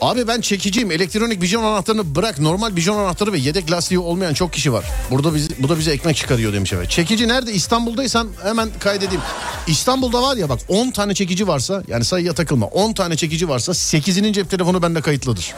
Abi 0.00 0.28
ben 0.28 0.40
çekiciyim. 0.40 0.90
Elektronik 0.90 1.42
bijon 1.42 1.64
anahtarını 1.64 2.14
bırak. 2.14 2.38
Normal 2.38 2.76
bijon 2.76 2.98
anahtarı 2.98 3.32
ve 3.32 3.38
yedek 3.38 3.70
lastiği 3.70 3.98
olmayan 3.98 4.34
çok 4.34 4.52
kişi 4.52 4.72
var. 4.72 4.84
Burada 5.10 5.34
bizi, 5.34 5.62
bu 5.62 5.68
da 5.68 5.78
bize 5.78 5.92
ekmek 5.92 6.16
çıkarıyor 6.16 6.52
demiş 6.52 6.72
evet. 6.72 6.90
Çekici 6.90 7.28
nerede? 7.28 7.52
İstanbul'daysan 7.52 8.28
hemen 8.42 8.68
kaydedeyim. 8.80 9.22
İstanbul'da 9.66 10.22
var 10.22 10.36
ya 10.36 10.48
bak 10.48 10.60
10 10.68 10.90
tane 10.90 11.14
çekici 11.14 11.48
varsa 11.48 11.82
yani 11.88 12.04
sayıya 12.04 12.34
takılma. 12.34 12.66
10 12.66 12.92
tane 12.92 13.16
çekici 13.16 13.48
varsa 13.48 13.72
8'inin 13.72 14.32
cep 14.32 14.50
telefonu 14.50 14.82
bende 14.82 15.00
kayıtlıdır. 15.00 15.54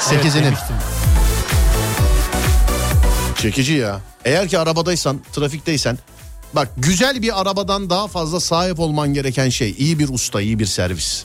8'inin. 0.00 0.44
demiştim. 0.44 0.76
Çekici 3.42 3.72
ya. 3.72 4.00
Eğer 4.24 4.48
ki 4.48 4.58
arabadaysan, 4.58 5.20
trafikteysen 5.32 5.98
bak 6.52 6.68
güzel 6.76 7.22
bir 7.22 7.40
arabadan 7.40 7.90
daha 7.90 8.08
fazla 8.08 8.40
sahip 8.40 8.80
olman 8.80 9.14
gereken 9.14 9.48
şey 9.48 9.74
iyi 9.78 9.98
bir 9.98 10.08
usta, 10.08 10.40
iyi 10.40 10.58
bir 10.58 10.66
servis. 10.66 11.24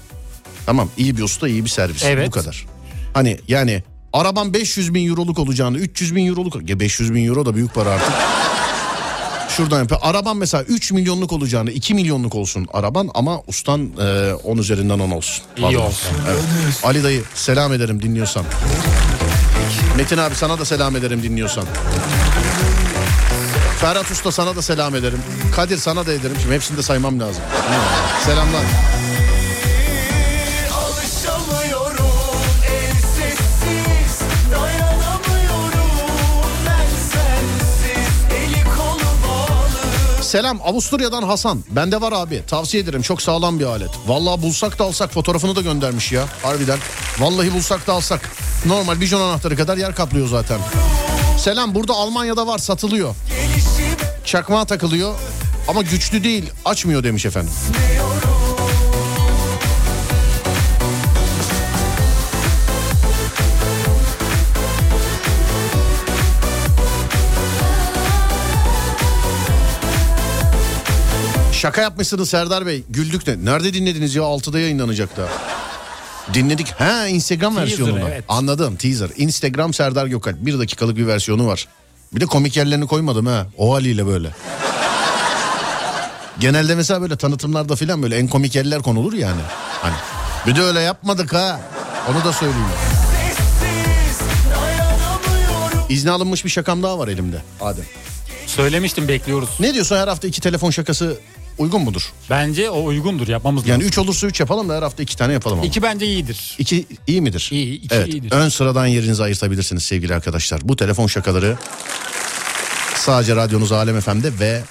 Tamam, 0.65 0.89
iyi 0.97 1.17
bir 1.17 1.23
usta, 1.23 1.47
iyi 1.47 1.65
bir 1.65 1.69
servis. 1.69 2.03
Evet. 2.03 2.27
Bu 2.27 2.31
kadar. 2.31 2.65
Hani 3.13 3.39
yani 3.47 3.83
araban 4.13 4.53
500 4.53 4.93
bin 4.93 5.09
euroluk 5.09 5.39
olacağını 5.39 5.77
300 5.77 6.15
bin 6.15 6.27
euroluk 6.27 6.69
ya 6.69 6.79
500 6.79 7.13
bin 7.13 7.27
euro 7.27 7.45
da 7.45 7.55
büyük 7.55 7.73
para 7.73 7.89
artık. 7.89 8.13
Şuradan 9.57 9.79
yapıyor. 9.79 9.99
Araban 10.03 10.37
mesela 10.37 10.63
3 10.63 10.91
milyonluk 10.91 11.31
olacağını 11.33 11.71
2 11.71 11.93
milyonluk 11.93 12.35
olsun 12.35 12.67
araban 12.73 13.09
ama 13.13 13.41
ustan 13.47 13.89
e, 13.99 14.33
10 14.33 14.57
üzerinden 14.57 14.99
10 14.99 15.11
olsun. 15.11 15.43
İyi 15.57 15.63
Vallahi. 15.63 15.77
olsun. 15.77 16.09
Evet. 16.31 16.43
Ali 16.83 17.03
dayı 17.03 17.23
selam 17.35 17.73
ederim 17.73 18.01
dinliyorsan. 18.01 18.45
Metin 19.97 20.17
abi 20.17 20.35
sana 20.35 20.59
da 20.59 20.65
selam 20.65 20.95
ederim 20.95 21.23
dinliyorsan. 21.23 21.65
Ferhat 23.79 24.11
Usta 24.11 24.31
sana 24.31 24.55
da 24.55 24.61
selam 24.61 24.95
ederim. 24.95 25.19
Kadir 25.55 25.77
sana 25.77 26.05
da 26.05 26.13
ederim. 26.13 26.35
Şimdi 26.41 26.55
hepsini 26.55 26.77
de 26.77 26.83
saymam 26.83 27.19
lazım. 27.19 27.43
Selamlar. 28.25 28.61
Selam 40.31 40.59
Avusturya'dan 40.63 41.23
Hasan. 41.23 41.63
Bende 41.69 42.01
var 42.01 42.11
abi. 42.11 42.43
Tavsiye 42.47 42.83
ederim. 42.83 43.01
Çok 43.01 43.21
sağlam 43.21 43.59
bir 43.59 43.65
alet. 43.65 43.89
Vallahi 44.07 44.41
bulsak 44.41 44.79
da 44.79 44.83
alsak 44.83 45.11
fotoğrafını 45.13 45.55
da 45.55 45.61
göndermiş 45.61 46.11
ya. 46.11 46.25
Harbiden. 46.43 46.79
Vallahi 47.19 47.53
bulsak 47.53 47.87
da 47.87 47.93
alsak. 47.93 48.31
Normal 48.65 49.01
bijon 49.01 49.21
anahtarı 49.21 49.55
kadar 49.57 49.77
yer 49.77 49.95
kaplıyor 49.95 50.27
zaten. 50.27 50.59
Selam 51.37 51.75
burada 51.75 51.93
Almanya'da 51.93 52.47
var 52.47 52.57
satılıyor. 52.57 53.15
Çakmağa 54.25 54.65
takılıyor 54.65 55.13
ama 55.67 55.81
güçlü 55.81 56.23
değil 56.23 56.49
açmıyor 56.65 57.03
demiş 57.03 57.25
efendim. 57.25 57.53
Şaka 71.61 71.81
yapmışsınız 71.81 72.29
Serdar 72.29 72.65
Bey. 72.65 72.83
Güldük 72.89 73.25
de. 73.25 73.45
Nerede 73.45 73.73
dinlediniz 73.73 74.15
ya? 74.15 74.23
6'da 74.23 74.59
yayınlanacak 74.59 75.17
da. 75.17 75.27
Dinledik. 76.33 76.71
Ha 76.71 77.07
Instagram 77.07 77.55
Teaser, 77.55 77.71
versiyonunu. 77.71 78.09
evet. 78.09 78.23
Anladım 78.27 78.75
teaser. 78.75 79.09
Instagram 79.17 79.73
Serdar 79.73 80.07
Gökalp. 80.07 80.45
Bir 80.45 80.59
dakikalık 80.59 80.97
bir 80.97 81.07
versiyonu 81.07 81.47
var. 81.47 81.67
Bir 82.13 82.21
de 82.21 82.25
komik 82.25 82.57
yerlerini 82.57 82.87
koymadım 82.87 83.25
ha. 83.25 83.45
O 83.57 83.73
haliyle 83.73 84.07
böyle. 84.07 84.29
Genelde 86.39 86.75
mesela 86.75 87.01
böyle 87.01 87.15
tanıtımlarda 87.15 87.75
filan 87.75 88.03
böyle 88.03 88.17
en 88.17 88.27
komik 88.27 88.55
yerler 88.55 88.81
konulur 88.81 89.13
yani. 89.13 89.41
Hani 89.81 89.95
bir 90.47 90.55
de 90.55 90.61
öyle 90.61 90.79
yapmadık 90.79 91.33
ha. 91.33 91.59
Onu 92.11 92.23
da 92.23 92.33
söyleyeyim. 92.33 92.65
İzni 95.89 96.11
alınmış 96.11 96.45
bir 96.45 96.49
şakam 96.49 96.83
daha 96.83 96.99
var 96.99 97.07
elimde. 97.07 97.41
Adem. 97.61 97.85
Söylemiştim 98.47 99.07
bekliyoruz. 99.07 99.49
Ne 99.59 99.73
diyorsun 99.73 99.95
her 99.95 100.07
hafta 100.07 100.27
iki 100.27 100.41
telefon 100.41 100.69
şakası 100.71 101.17
uygun 101.61 101.81
mudur? 101.81 102.11
Bence 102.29 102.69
o 102.69 102.85
uygundur 102.85 103.27
yapmamız 103.27 103.67
Yani 103.67 103.77
lazım. 103.77 103.87
3 103.87 103.97
olursa 103.97 104.27
3 104.27 104.39
yapalım 104.39 104.69
da 104.69 104.75
her 104.75 104.81
hafta 104.81 105.03
2 105.03 105.17
tane 105.17 105.33
yapalım 105.33 105.57
ama. 105.57 105.67
İki 105.67 105.81
bence 105.81 106.05
iyidir. 106.05 106.55
İki 106.59 106.85
iyi 107.07 107.21
midir? 107.21 107.49
İyi, 107.51 107.81
iki 107.81 107.95
evet, 107.95 108.13
iyidir. 108.13 108.31
Ön 108.31 108.49
sıradan 108.49 108.85
yerinizi 108.85 109.23
ayırtabilirsiniz 109.23 109.83
sevgili 109.83 110.15
arkadaşlar. 110.15 110.61
Bu 110.63 110.75
telefon 110.75 111.07
şakaları 111.07 111.57
sadece 112.95 113.35
radyonuz 113.35 113.71
Alem 113.71 114.01
FM'de 114.01 114.39
ve 114.39 114.61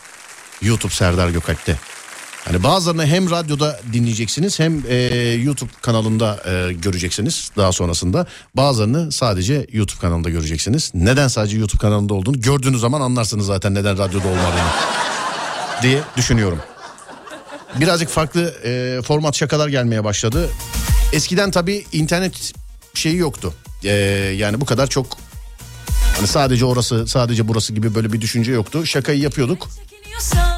YouTube 0.62 0.92
Serdar 0.92 1.28
Gökalp'te. 1.28 1.78
Hani 2.44 2.62
bazılarını 2.62 3.06
hem 3.06 3.30
radyoda 3.30 3.80
dinleyeceksiniz 3.92 4.60
hem 4.60 4.82
e, 4.88 4.96
YouTube 5.32 5.70
kanalında 5.82 6.42
e, 6.46 6.72
göreceksiniz 6.72 7.50
daha 7.56 7.72
sonrasında. 7.72 8.26
Bazılarını 8.54 9.12
sadece 9.12 9.66
YouTube 9.72 10.00
kanalında 10.00 10.30
göreceksiniz. 10.30 10.90
Neden 10.94 11.28
sadece 11.28 11.58
YouTube 11.58 11.80
kanalında 11.80 12.14
olduğunu 12.14 12.40
gördüğünüz 12.40 12.80
zaman 12.80 13.00
anlarsınız 13.00 13.46
zaten 13.46 13.74
neden 13.74 13.98
radyoda 13.98 14.28
olmadığını 14.28 14.70
diye 15.82 16.00
düşünüyorum. 16.16 16.58
Birazcık 17.76 18.08
farklı 18.08 18.54
e, 18.64 19.02
format 19.02 19.36
şakalar 19.36 19.68
gelmeye 19.68 20.04
başladı. 20.04 20.50
Eskiden 21.12 21.50
tabii 21.50 21.86
internet 21.92 22.52
şeyi 22.94 23.16
yoktu. 23.16 23.54
E, 23.84 23.90
yani 24.36 24.60
bu 24.60 24.64
kadar 24.64 24.86
çok 24.86 25.06
hani 26.16 26.26
sadece 26.26 26.64
orası 26.64 27.06
sadece 27.06 27.48
burası 27.48 27.72
gibi 27.72 27.94
böyle 27.94 28.12
bir 28.12 28.20
düşünce 28.20 28.52
yoktu. 28.52 28.86
Şakayı 28.86 29.20
yapıyorduk. 29.20 29.68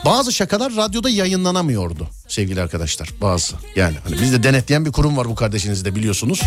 Bazı 0.04 0.32
şakalar 0.32 0.76
radyoda 0.76 1.10
yayınlanamıyordu 1.10 2.08
sevgili 2.28 2.62
arkadaşlar. 2.62 3.10
Bazı 3.20 3.54
yani 3.76 3.96
hani 4.04 4.22
bizde 4.22 4.42
denetleyen 4.42 4.86
bir 4.86 4.92
kurum 4.92 5.16
var 5.16 5.28
bu 5.28 5.34
kardeşiniz 5.34 5.84
de 5.84 5.94
biliyorsunuz. 5.94 6.40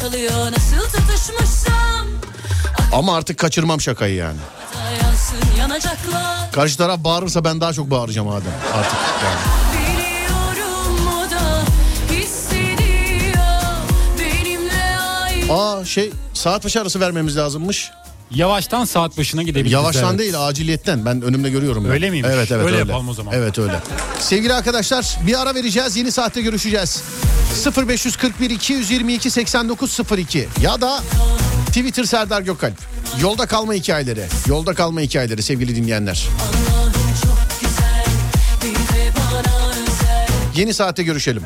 Çalıyor 0.00 0.32
Ama 2.92 3.16
artık 3.16 3.38
kaçırmam 3.38 3.80
şakayı 3.80 4.14
yani. 4.14 4.38
Yansın 5.02 5.36
Karşı 6.52 6.76
taraf 6.76 7.04
bağırırsa 7.04 7.44
ben 7.44 7.60
daha 7.60 7.72
çok 7.72 7.90
bağıracağım 7.90 8.28
Adem 8.28 8.52
artık 8.74 8.98
yani. 9.24 9.65
Aa 15.50 15.84
şey 15.84 16.10
saat 16.34 16.64
başı 16.64 16.80
arası 16.80 17.00
vermemiz 17.00 17.36
lazımmış. 17.36 17.90
Yavaştan 18.30 18.84
saat 18.84 19.18
başına 19.18 19.42
gidebiliriz. 19.42 19.72
Yavaştan 19.72 20.10
evet. 20.10 20.18
değil 20.18 20.46
aciliyetten 20.46 21.04
ben 21.04 21.22
önümde 21.22 21.50
görüyorum. 21.50 21.84
Ben. 21.84 21.90
Öyle 21.90 22.10
miymiş? 22.10 22.30
Evet 22.34 22.52
evet 22.52 22.66
Öyle 22.66 22.76
öyle. 22.76 22.90
yapalım 22.90 23.08
o 23.08 23.14
zaman. 23.14 23.34
Evet 23.34 23.58
öyle. 23.58 23.80
Sevgili 24.20 24.52
arkadaşlar 24.54 25.18
bir 25.26 25.42
ara 25.42 25.54
vereceğiz 25.54 25.96
yeni 25.96 26.12
saatte 26.12 26.42
görüşeceğiz. 26.42 27.02
0541 27.88 28.50
222 28.50 29.30
8902 29.30 30.48
ya 30.60 30.80
da 30.80 31.02
Twitter 31.66 32.04
Serdar 32.04 32.42
Gökalp. 32.42 32.78
Yolda 33.20 33.46
kalma 33.46 33.72
hikayeleri. 33.72 34.24
Yolda 34.46 34.74
kalma 34.74 35.00
hikayeleri 35.00 35.42
sevgili 35.42 35.76
dinleyenler. 35.76 36.28
Güzel 37.60 38.02
özel 39.84 40.26
Yeni 40.56 40.74
saatte 40.74 41.02
görüşelim. 41.02 41.42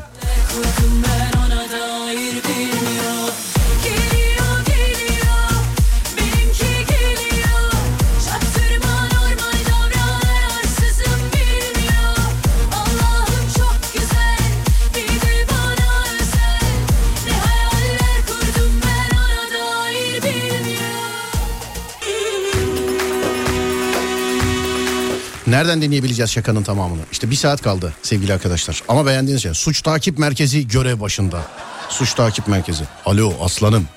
Nereden 25.51 25.81
dinleyebileceğiz 25.81 26.31
şakanın 26.31 26.63
tamamını? 26.63 27.01
İşte 27.11 27.31
bir 27.31 27.35
saat 27.35 27.61
kaldı 27.61 27.93
sevgili 28.01 28.33
arkadaşlar. 28.33 28.83
Ama 28.87 29.05
beğendiğiniz 29.05 29.43
şey 29.43 29.53
suç 29.53 29.81
takip 29.81 30.17
merkezi 30.19 30.67
görev 30.67 30.99
başında. 30.99 31.41
Suç 31.89 32.13
takip 32.13 32.47
merkezi. 32.47 32.83
Alo 33.05 33.33
aslanım. 33.41 33.87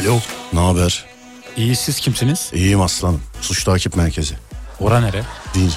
Alo. 0.00 0.20
Ne 0.52 0.60
haber? 0.60 1.04
İyi 1.56 1.76
siz 1.76 2.00
kimsiniz? 2.00 2.50
İyiyim 2.52 2.80
aslanım. 2.80 3.20
Suç 3.40 3.64
takip 3.64 3.96
merkezi. 3.96 4.34
Ora 4.80 5.00
nere? 5.00 5.22
Deyince. 5.54 5.76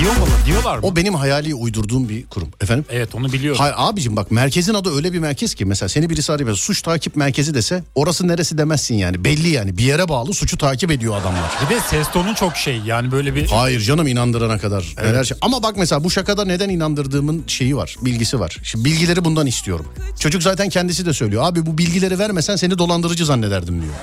Diyor 0.00 0.16
mu? 0.16 0.26
Diyorlar 0.46 0.78
mı? 0.78 0.86
O 0.86 0.96
benim 0.96 1.14
hayali 1.14 1.54
uydurduğum 1.54 2.08
bir 2.08 2.26
kurum. 2.26 2.48
Efendim? 2.60 2.84
Evet 2.90 3.14
onu 3.14 3.32
biliyorum. 3.32 3.60
Hayır 3.60 3.74
abicim 3.78 4.16
bak 4.16 4.30
merkezin 4.30 4.74
adı 4.74 4.96
öyle 4.96 5.12
bir 5.12 5.18
merkez 5.18 5.54
ki 5.54 5.64
mesela 5.64 5.88
seni 5.88 6.10
birisi 6.10 6.32
arıyor 6.32 6.54
suç 6.56 6.82
takip 6.82 7.16
merkezi 7.16 7.54
dese 7.54 7.84
orası 7.94 8.28
neresi 8.28 8.58
demezsin 8.58 8.94
yani 8.94 9.24
belli 9.24 9.48
yani 9.48 9.78
bir 9.78 9.84
yere 9.84 10.08
bağlı 10.08 10.34
suçu 10.34 10.58
takip 10.58 10.90
ediyor 10.90 11.16
adamlar. 11.16 11.50
Bir 11.64 11.74
de 11.74 11.80
ses 11.80 12.10
tonu 12.12 12.34
çok 12.34 12.56
şey 12.56 12.80
yani 12.86 13.12
böyle 13.12 13.34
bir... 13.34 13.46
Hayır 13.46 13.80
canım 13.80 14.06
inandırana 14.06 14.58
kadar. 14.58 14.94
Neler 15.02 15.24
şey. 15.24 15.36
Ama 15.40 15.62
bak 15.62 15.76
mesela 15.76 16.04
bu 16.04 16.10
şakada 16.10 16.44
neden 16.44 16.68
inandırdığımın 16.68 17.44
şeyi 17.46 17.76
var, 17.76 17.96
bilgisi 18.02 18.40
var. 18.40 18.58
Şimdi 18.62 18.84
bilgileri 18.84 19.24
bundan 19.24 19.46
istiyorum. 19.46 19.86
Çocuk 20.20 20.42
zaten 20.42 20.68
kendisi 20.68 21.06
de 21.06 21.12
söylüyor. 21.12 21.42
Abi 21.46 21.66
bu 21.66 21.78
bilgileri 21.78 22.18
vermesen 22.18 22.56
seni 22.56 22.78
dolandırıcı 22.78 23.26
zannederdim 23.26 23.82
diyor. 23.82 23.94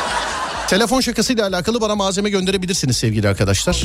Telefon 0.68 1.00
şakasıyla 1.00 1.46
alakalı 1.46 1.80
bana 1.80 1.94
malzeme 1.94 2.30
gönderebilirsiniz 2.30 2.96
sevgili 2.96 3.28
arkadaşlar. 3.28 3.82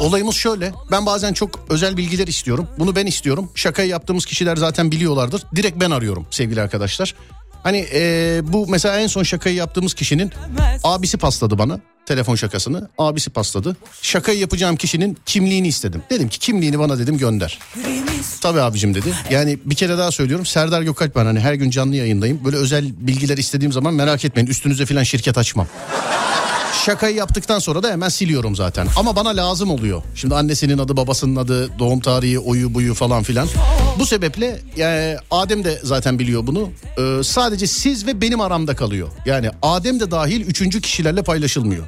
Olayımız 0.00 0.34
şöyle. 0.34 0.72
Ben 0.90 1.06
bazen 1.06 1.32
çok 1.32 1.60
özel 1.68 1.96
bilgiler 1.96 2.26
istiyorum. 2.26 2.68
Bunu 2.78 2.96
ben 2.96 3.06
istiyorum. 3.06 3.50
Şakayı 3.54 3.88
yaptığımız 3.88 4.26
kişiler 4.26 4.56
zaten 4.56 4.90
biliyorlardır. 4.92 5.42
Direkt 5.56 5.80
ben 5.80 5.90
arıyorum 5.90 6.26
sevgili 6.30 6.62
arkadaşlar. 6.62 7.14
Hani 7.62 7.78
eee, 7.78 8.40
bu 8.44 8.66
mesela 8.68 8.98
en 9.00 9.06
son 9.06 9.22
şakayı 9.22 9.56
yaptığımız 9.56 9.94
kişinin 9.94 10.32
abisi 10.84 11.16
pasladı 11.18 11.58
bana 11.58 11.80
telefon 12.06 12.34
şakasını. 12.34 12.88
Abisi 12.98 13.30
pasladı. 13.30 13.76
Şakayı 14.02 14.38
yapacağım 14.38 14.76
kişinin 14.76 15.18
kimliğini 15.26 15.68
istedim. 15.68 16.02
Dedim 16.10 16.28
ki 16.28 16.38
kimliğini 16.38 16.78
bana 16.78 16.98
dedim 16.98 17.18
gönder. 17.18 17.58
Tabii 18.40 18.60
abicim 18.60 18.94
dedi. 18.94 19.14
Yani 19.30 19.58
bir 19.64 19.74
kere 19.74 19.98
daha 19.98 20.10
söylüyorum. 20.10 20.46
Serdar 20.46 20.82
Gökalp 20.82 21.16
ben 21.16 21.24
hani 21.24 21.40
her 21.40 21.54
gün 21.54 21.70
canlı 21.70 21.96
yayındayım. 21.96 22.44
Böyle 22.44 22.56
özel 22.56 22.84
bilgiler 22.98 23.38
istediğim 23.38 23.72
zaman 23.72 23.94
merak 23.94 24.24
etmeyin. 24.24 24.46
Üstünüze 24.48 24.86
falan 24.86 25.02
şirket 25.02 25.38
açmam. 25.38 25.66
Şakayı 26.84 27.16
yaptıktan 27.16 27.58
sonra 27.58 27.82
da 27.82 27.90
hemen 27.90 28.08
siliyorum 28.08 28.56
zaten. 28.56 28.88
Ama 28.96 29.16
bana 29.16 29.28
lazım 29.28 29.70
oluyor. 29.70 30.02
Şimdi 30.14 30.34
annesinin 30.34 30.78
adı, 30.78 30.96
babasının 30.96 31.36
adı, 31.36 31.78
doğum 31.78 32.00
tarihi, 32.00 32.38
oyu 32.38 32.74
buyu 32.74 32.94
falan 32.94 33.22
filan. 33.22 33.48
Bu 33.98 34.06
sebeple 34.06 34.60
yani 34.76 35.16
Adem 35.30 35.64
de 35.64 35.80
zaten 35.82 36.18
biliyor 36.18 36.46
bunu. 36.46 36.70
Ee, 36.98 37.24
sadece 37.24 37.66
siz 37.66 38.06
ve 38.06 38.20
benim 38.20 38.40
aramda 38.40 38.76
kalıyor. 38.76 39.08
Yani 39.26 39.50
Adem 39.62 40.00
de 40.00 40.10
dahil 40.10 40.40
üçüncü 40.40 40.80
kişilerle 40.80 41.22
paylaşılmıyor. 41.22 41.84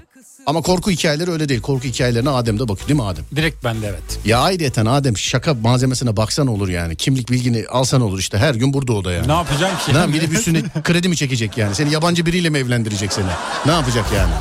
Ama 0.47 0.62
korku 0.62 0.90
hikayeleri 0.90 1.30
öyle 1.30 1.49
değil. 1.49 1.61
Korku 1.61 1.84
hikayelerine 1.84 2.30
Adem 2.30 2.59
de 2.59 2.68
bakıyor 2.68 2.88
değil 2.88 3.01
mi 3.01 3.07
Adem? 3.07 3.24
Direkt 3.36 3.64
bende 3.64 3.86
evet. 3.86 4.18
Ya 4.24 4.40
ayrıyeten 4.40 4.86
Adem 4.86 5.16
şaka 5.16 5.55
malzemesine 5.55 6.16
baksan 6.16 6.47
olur 6.47 6.68
yani. 6.68 6.97
Kimlik 6.97 7.30
bilgini 7.30 7.64
alsan 7.70 8.01
olur 8.01 8.18
işte 8.18 8.38
her 8.38 8.55
gün 8.55 8.72
burada 8.72 8.93
o 8.93 9.05
da 9.05 9.12
yani. 9.12 9.28
Ne 9.28 9.32
yapacağım 9.32 9.74
ki? 9.86 9.95
Ne 9.95 9.99
yapayım, 9.99 10.30
de 10.30 10.34
üstüne 10.34 10.62
kredi 10.84 11.09
mi 11.09 11.16
çekecek 11.16 11.59
yani? 11.59 11.74
Seni 11.74 11.93
yabancı 11.93 12.26
biriyle 12.26 12.51
mi 12.51 12.59
evlendirecek 12.59 13.12
seni? 13.12 13.26
Ne 13.66 13.72
yapacak 13.72 14.05
yani? 14.16 14.32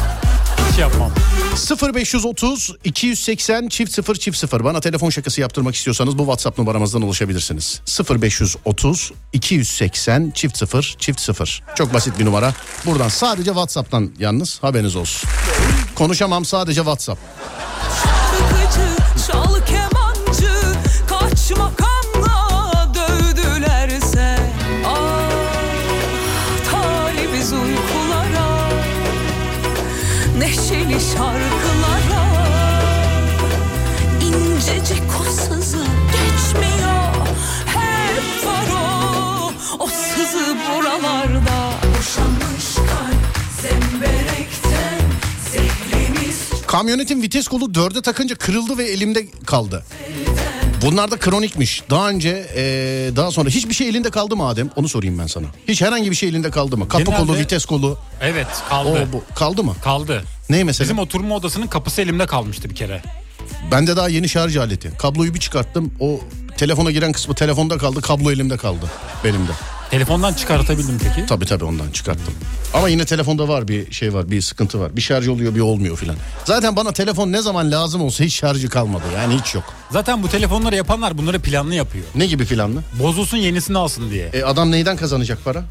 Yapmam. 0.81 1.11
0530 1.93 2.75
280 2.83 3.67
çift 3.67 3.91
0 3.91 4.15
çift 4.15 4.37
0 4.37 4.63
bana 4.63 4.79
telefon 4.79 5.09
şakası 5.09 5.41
yaptırmak 5.41 5.75
istiyorsanız 5.75 6.17
bu 6.17 6.21
WhatsApp 6.21 6.57
numaramızdan 6.59 7.01
ulaşabilirsiniz. 7.01 7.81
0530 8.09 9.11
280 9.33 10.31
çift 10.35 10.57
0 10.57 10.95
çift 10.99 11.19
0 11.19 11.63
çok 11.75 11.93
basit 11.93 12.19
bir 12.19 12.25
numara. 12.25 12.53
Buradan 12.85 13.09
sadece 13.09 13.51
WhatsApp'tan 13.51 14.11
yalnız 14.19 14.63
haberiniz 14.63 14.95
olsun. 14.95 15.29
Konuşamam 15.95 16.45
sadece 16.45 16.79
WhatsApp. 16.81 17.19
Kamyonetin 46.71 47.21
vites 47.21 47.47
kolu 47.47 47.73
dörde 47.73 48.01
takınca 48.01 48.35
kırıldı 48.35 48.77
ve 48.77 48.83
elimde 48.83 49.27
kaldı. 49.45 49.83
Bunlar 50.81 51.11
da 51.11 51.17
kronikmiş. 51.19 51.83
Daha 51.89 52.09
önce 52.09 52.29
eee, 52.55 53.15
daha 53.15 53.31
sonra 53.31 53.49
hiçbir 53.49 53.73
şey 53.73 53.89
elinde 53.89 54.09
kaldı 54.09 54.35
mı 54.35 54.47
Adem? 54.47 54.69
Onu 54.75 54.89
sorayım 54.89 55.19
ben 55.19 55.27
sana. 55.27 55.45
Hiç 55.67 55.81
herhangi 55.81 56.11
bir 56.11 56.15
şey 56.15 56.29
elinde 56.29 56.49
kaldı 56.51 56.77
mı? 56.77 56.87
Kapı 56.89 57.03
Genelde- 57.03 57.19
kolu, 57.25 57.37
vites 57.37 57.65
kolu. 57.65 57.97
Evet 58.21 58.47
O 58.65 58.69
kaldı. 58.69 59.07
bu 59.13 59.23
kaldı 59.35 59.63
mı? 59.63 59.75
Kaldı. 59.83 60.23
Ne 60.49 60.63
mesela? 60.63 60.83
Bizim 60.85 60.99
oturma 60.99 61.35
odasının 61.35 61.67
kapısı 61.67 62.01
elimde 62.01 62.25
kalmıştı 62.25 62.69
bir 62.69 62.75
kere. 62.75 63.01
Bende 63.71 63.95
daha 63.97 64.09
yeni 64.09 64.29
şarj 64.29 64.57
aleti. 64.57 64.91
Kabloyu 64.97 65.33
bir 65.33 65.39
çıkarttım. 65.39 65.93
O 65.99 66.19
telefona 66.57 66.91
giren 66.91 67.11
kısmı 67.11 67.35
telefonda 67.35 67.77
kaldı. 67.77 68.01
Kablo 68.01 68.31
elimde 68.31 68.57
kaldı. 68.57 68.85
Benim 69.23 69.47
de. 69.47 69.51
Telefondan 69.91 70.33
çıkartabildim 70.33 70.99
peki. 71.03 71.25
Tabii 71.25 71.45
tabii 71.45 71.63
ondan 71.65 71.91
çıkarttım. 71.91 72.33
Ama 72.73 72.89
yine 72.89 73.05
telefonda 73.05 73.47
var 73.47 73.67
bir 73.67 73.91
şey 73.91 74.13
var. 74.13 74.31
Bir 74.31 74.41
sıkıntı 74.41 74.79
var. 74.79 74.95
Bir 74.95 75.01
şarj 75.01 75.27
oluyor 75.27 75.55
bir 75.55 75.59
olmuyor 75.59 75.97
filan. 75.97 76.15
Zaten 76.45 76.75
bana 76.75 76.91
telefon 76.91 77.31
ne 77.31 77.41
zaman 77.41 77.71
lazım 77.71 78.01
olsa 78.01 78.23
hiç 78.23 78.33
şarjı 78.33 78.69
kalmadı. 78.69 79.03
Yani 79.15 79.39
hiç 79.39 79.55
yok. 79.55 79.63
Zaten 79.91 80.23
bu 80.23 80.27
telefonları 80.29 80.75
yapanlar 80.75 81.17
bunları 81.17 81.39
planlı 81.39 81.75
yapıyor. 81.75 82.05
Ne 82.15 82.25
gibi 82.25 82.45
filanlı? 82.45 82.81
Bozulsun 82.99 83.37
yenisini 83.37 83.77
alsın 83.77 84.09
diye. 84.11 84.29
E, 84.33 84.43
adam 84.43 84.71
neyden 84.71 84.97
kazanacak 84.97 85.39
para? 85.45 85.63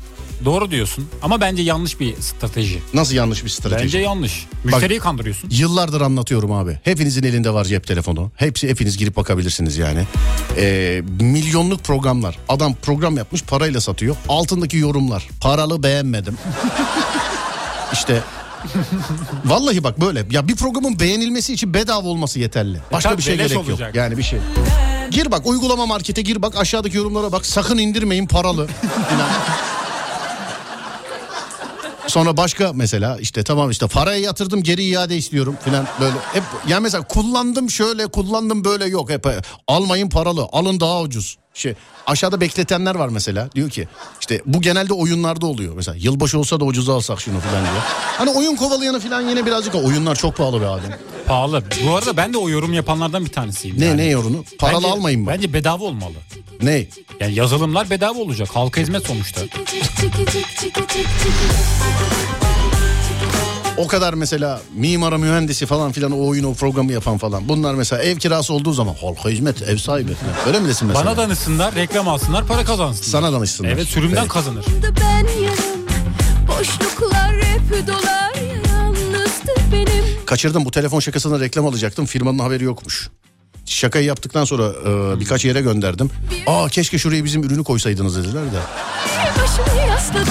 Doğru 0.44 0.70
diyorsun 0.70 1.08
ama 1.22 1.40
bence 1.40 1.62
yanlış 1.62 2.00
bir 2.00 2.14
strateji. 2.20 2.82
Nasıl 2.94 3.14
yanlış 3.14 3.44
bir 3.44 3.50
strateji? 3.50 3.84
Bence 3.84 3.98
yanlış. 3.98 4.46
Müşteriyi 4.64 5.00
kandırıyorsun. 5.00 5.50
Yıllardır 5.52 6.00
anlatıyorum 6.00 6.52
abi. 6.52 6.80
Hepinizin 6.84 7.22
elinde 7.22 7.54
var 7.54 7.64
cep 7.64 7.86
telefonu. 7.86 8.30
Hepsi 8.36 8.68
hepiniz 8.68 8.98
girip 8.98 9.16
bakabilirsiniz 9.16 9.76
yani. 9.76 10.06
Ee, 10.56 11.02
milyonluk 11.20 11.84
programlar. 11.84 12.38
Adam 12.48 12.74
program 12.82 13.16
yapmış 13.16 13.42
parayla 13.42 13.80
satıyor. 13.80 14.16
Altındaki 14.28 14.76
yorumlar. 14.76 15.28
Paralı 15.40 15.82
beğenmedim. 15.82 16.38
işte 17.92 18.22
Vallahi 19.44 19.84
bak 19.84 20.00
böyle. 20.00 20.26
Ya 20.30 20.48
bir 20.48 20.56
programın 20.56 21.00
beğenilmesi 21.00 21.52
için 21.52 21.74
bedava 21.74 22.08
olması 22.08 22.40
yeterli. 22.40 22.80
Başka 22.92 23.08
tabii 23.08 23.18
bir 23.18 23.22
şey 23.22 23.36
gerek 23.36 23.52
yok. 23.52 23.68
olacak. 23.68 23.94
Yani 23.94 24.16
bir 24.18 24.22
şey. 24.22 24.38
Gir 25.10 25.30
bak 25.30 25.46
uygulama 25.46 25.86
markete 25.86 26.22
gir 26.22 26.42
bak 26.42 26.56
aşağıdaki 26.56 26.96
yorumlara 26.96 27.32
bak. 27.32 27.46
Sakın 27.46 27.78
indirmeyin 27.78 28.26
paralı. 28.26 28.68
Sonra 32.10 32.36
başka 32.36 32.72
mesela 32.72 33.18
işte 33.20 33.42
tamam 33.42 33.70
işte 33.70 33.86
parayı 33.86 34.22
yatırdım 34.22 34.62
geri 34.62 34.84
iade 34.84 35.16
istiyorum 35.16 35.56
filan 35.64 35.86
böyle 36.00 36.14
hep 36.32 36.42
yani 36.68 36.82
mesela 36.82 37.04
kullandım 37.04 37.70
şöyle 37.70 38.06
kullandım 38.06 38.64
böyle 38.64 38.84
yok 38.84 39.10
hep 39.10 39.26
almayın 39.68 40.08
paralı 40.08 40.48
alın 40.52 40.80
daha 40.80 41.00
ucuz. 41.00 41.36
Şey 41.60 41.74
aşağıda 42.06 42.40
bekletenler 42.40 42.94
var 42.94 43.08
mesela 43.08 43.50
diyor 43.54 43.70
ki 43.70 43.88
işte 44.20 44.42
bu 44.46 44.60
genelde 44.60 44.92
oyunlarda 44.92 45.46
oluyor 45.46 45.74
mesela 45.74 45.96
yılbaşı 46.00 46.38
olsa 46.38 46.60
da 46.60 46.64
ucuza 46.64 46.94
alsak 46.94 47.20
şunu 47.20 47.40
filan 47.40 47.62
diyor. 47.64 47.82
Hani 48.18 48.30
oyun 48.30 48.56
kovalayanı 48.56 49.00
filan 49.00 49.28
yine 49.28 49.46
birazcık 49.46 49.74
oyunlar 49.74 50.16
çok 50.16 50.36
pahalı 50.36 50.60
be 50.60 50.66
Adem. 50.66 50.98
Pahalı. 51.26 51.62
Bu 51.86 51.96
arada 51.96 52.16
ben 52.16 52.32
de 52.32 52.38
o 52.38 52.48
yorum 52.48 52.72
yapanlardan 52.72 53.24
bir 53.24 53.30
tanesiyim. 53.30 53.80
Ne 53.80 53.84
yani. 53.84 53.96
ne 53.96 54.06
yorunu? 54.06 54.44
Paralı 54.58 54.76
Bence- 54.76 54.92
almayın 54.92 55.20
mı? 55.20 55.26
Bence 55.26 55.52
bedava 55.52 55.84
olmalı. 55.84 56.14
Ne? 56.62 56.86
Yani 57.20 57.34
yazılımlar 57.34 57.90
bedava 57.90 58.18
olacak. 58.18 58.48
Halka 58.52 58.80
hizmet 58.80 59.06
sonuçta. 59.06 59.40
O 63.80 63.86
kadar 63.86 64.14
mesela 64.14 64.60
mimara 64.74 65.18
mühendisi 65.18 65.66
falan 65.66 65.92
filan 65.92 66.12
o 66.12 66.26
oyunu 66.26 66.48
o 66.48 66.54
programı 66.54 66.92
yapan 66.92 67.18
falan. 67.18 67.48
Bunlar 67.48 67.74
mesela 67.74 68.02
ev 68.02 68.16
kirası 68.16 68.54
olduğu 68.54 68.72
zaman 68.72 68.94
halka 69.00 69.28
hizmet 69.28 69.62
ev 69.62 69.76
sahibi 69.76 70.14
falan. 70.14 70.34
Öyle 70.46 70.60
mi 70.60 70.68
desin 70.68 70.88
mesela? 70.88 71.06
Bana 71.06 71.16
danışsınlar, 71.16 71.74
reklam 71.74 72.08
alsınlar, 72.08 72.46
para 72.46 72.64
kazansınlar. 72.64 73.08
Sana 73.10 73.32
danışsınlar. 73.32 73.70
Evet 73.70 73.86
sürümden 73.86 74.20
Evet. 74.20 74.28
kazanır. 74.28 74.64
ben 75.00 75.42
yarım 75.42 75.80
Boşluklar 76.48 77.42
hep 77.42 77.86
dolar 77.86 78.30
Kaçırdım 80.30 80.64
bu 80.64 80.70
telefon 80.70 81.00
şakasına 81.00 81.40
reklam 81.40 81.66
alacaktım 81.66 82.06
firmanın 82.06 82.38
haberi 82.38 82.64
yokmuş. 82.64 83.08
Şakayı 83.70 84.04
yaptıktan 84.04 84.44
sonra 84.44 84.62
e, 84.62 85.20
birkaç 85.20 85.44
yere 85.44 85.60
gönderdim. 85.60 86.10
Aa 86.46 86.68
keşke 86.68 86.98
şuraya 86.98 87.24
bizim 87.24 87.42
ürünü 87.44 87.64
koysaydınız 87.64 88.16
dediler 88.16 88.42
de. 88.44 88.58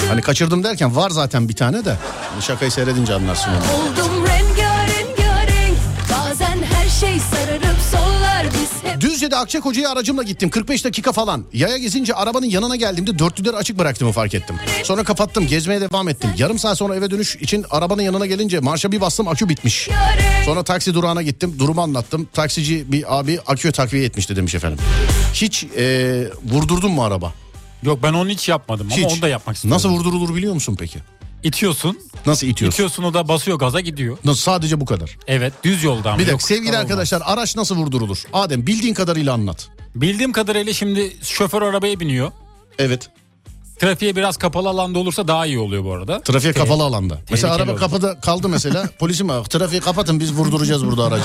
Hani 0.08 0.22
kaçırdım 0.22 0.64
derken 0.64 0.96
var 0.96 1.10
zaten 1.10 1.48
bir 1.48 1.56
tane 1.56 1.84
de. 1.84 1.96
Şakayı 2.40 2.70
seyredince 2.70 3.14
anlarsın 3.14 3.50
onu. 3.50 3.58
Oldum 3.82 4.26
rengarenk 4.26 5.76
Bazen 6.12 6.62
her 6.62 6.88
şey 6.88 7.18
Düzce'de 9.20 9.36
Akçakoca'ya 9.36 9.90
aracımla 9.90 10.22
gittim 10.22 10.50
45 10.50 10.84
dakika 10.84 11.12
falan. 11.12 11.44
Yaya 11.52 11.78
gezince 11.78 12.14
arabanın 12.14 12.46
yanına 12.46 12.76
geldiğimde 12.76 13.18
dörtlüleri 13.18 13.56
açık 13.56 13.78
bıraktığımı 13.78 14.12
fark 14.12 14.34
ettim. 14.34 14.56
Sonra 14.84 15.04
kapattım 15.04 15.46
gezmeye 15.46 15.80
devam 15.80 16.08
ettim. 16.08 16.30
Yarım 16.38 16.58
saat 16.58 16.78
sonra 16.78 16.96
eve 16.96 17.10
dönüş 17.10 17.36
için 17.36 17.64
arabanın 17.70 18.02
yanına 18.02 18.26
gelince 18.26 18.60
marşa 18.60 18.92
bir 18.92 19.00
bastım 19.00 19.28
akü 19.28 19.48
bitmiş. 19.48 19.88
Sonra 20.44 20.62
taksi 20.62 20.94
durağına 20.94 21.22
gittim 21.22 21.56
durumu 21.58 21.82
anlattım. 21.82 22.28
Taksici 22.32 22.92
bir 22.92 23.18
abi 23.18 23.40
akü 23.46 23.72
takviye 23.72 24.04
etmişti 24.04 24.36
demiş 24.36 24.54
efendim. 24.54 24.78
Hiç 25.34 25.64
e, 25.64 26.24
vurdurdun 26.44 26.92
mu 26.92 27.04
araba? 27.04 27.32
Yok 27.82 27.98
ben 28.02 28.12
onu 28.12 28.28
hiç 28.28 28.48
yapmadım 28.48 28.88
ama 28.92 28.96
Hiç. 28.96 29.12
onu 29.12 29.22
da 29.22 29.28
yapmak 29.28 29.56
istiyorum. 29.56 29.74
Nasıl 29.74 29.88
vurdurulur 29.88 30.34
biliyor 30.34 30.54
musun 30.54 30.76
peki? 30.78 30.98
İtiyorsun. 31.42 31.98
Nasıl 32.26 32.46
itiyorsun? 32.46 32.74
İtiyorsun 32.74 33.02
o 33.02 33.14
da 33.14 33.28
basıyor 33.28 33.58
gaza 33.58 33.80
gidiyor. 33.80 34.18
Nasıl 34.24 34.40
sadece 34.40 34.80
bu 34.80 34.84
kadar? 34.84 35.18
Evet 35.26 35.52
düz 35.64 35.84
yolda 35.84 36.08
ama. 36.10 36.18
Bir 36.18 36.26
dakika 36.26 36.46
sevgili 36.46 36.68
olmaz. 36.68 36.80
arkadaşlar 36.82 37.22
araç 37.24 37.56
nasıl 37.56 37.76
vurdurulur? 37.76 38.22
Adem 38.32 38.66
bildiğin 38.66 38.94
kadarıyla 38.94 39.32
anlat. 39.32 39.68
Bildiğim 39.94 40.32
kadarıyla 40.32 40.72
şimdi 40.72 41.16
şoför 41.22 41.62
arabaya 41.62 42.00
biniyor. 42.00 42.32
Evet. 42.78 43.10
Trafiğe 43.78 44.16
biraz 44.16 44.36
kapalı 44.36 44.68
alanda 44.68 44.98
olursa 44.98 45.28
daha 45.28 45.46
iyi 45.46 45.58
oluyor 45.58 45.84
bu 45.84 45.92
arada. 45.92 46.20
Trafiğe 46.22 46.52
Te- 46.52 46.60
kapalı 46.60 46.82
alanda. 46.84 47.18
Mesela 47.30 47.54
araba 47.54 47.70
olur. 47.72 47.80
kapıda 47.80 48.20
kaldı 48.20 48.48
mesela. 48.48 48.88
Polisim 48.98 49.28
var. 49.28 49.44
Trafiği 49.44 49.80
kapatın 49.80 50.20
biz 50.20 50.32
vurduracağız 50.32 50.86
burada 50.86 51.04
aracı. 51.04 51.24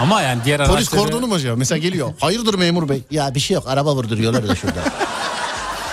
Ama 0.00 0.22
yani 0.22 0.40
diğer 0.44 0.58
Polis 0.58 0.70
araçları... 0.72 1.00
kordonu 1.02 1.26
mu 1.26 1.34
acaba? 1.34 1.56
Mesela 1.56 1.78
geliyor. 1.78 2.12
Hayırdır 2.20 2.54
memur 2.54 2.88
bey? 2.88 3.02
Ya 3.10 3.34
bir 3.34 3.40
şey 3.40 3.54
yok. 3.54 3.64
Araba 3.66 3.94
vurduruyorlar 3.94 4.48
da 4.48 4.54
şurada. 4.56 4.80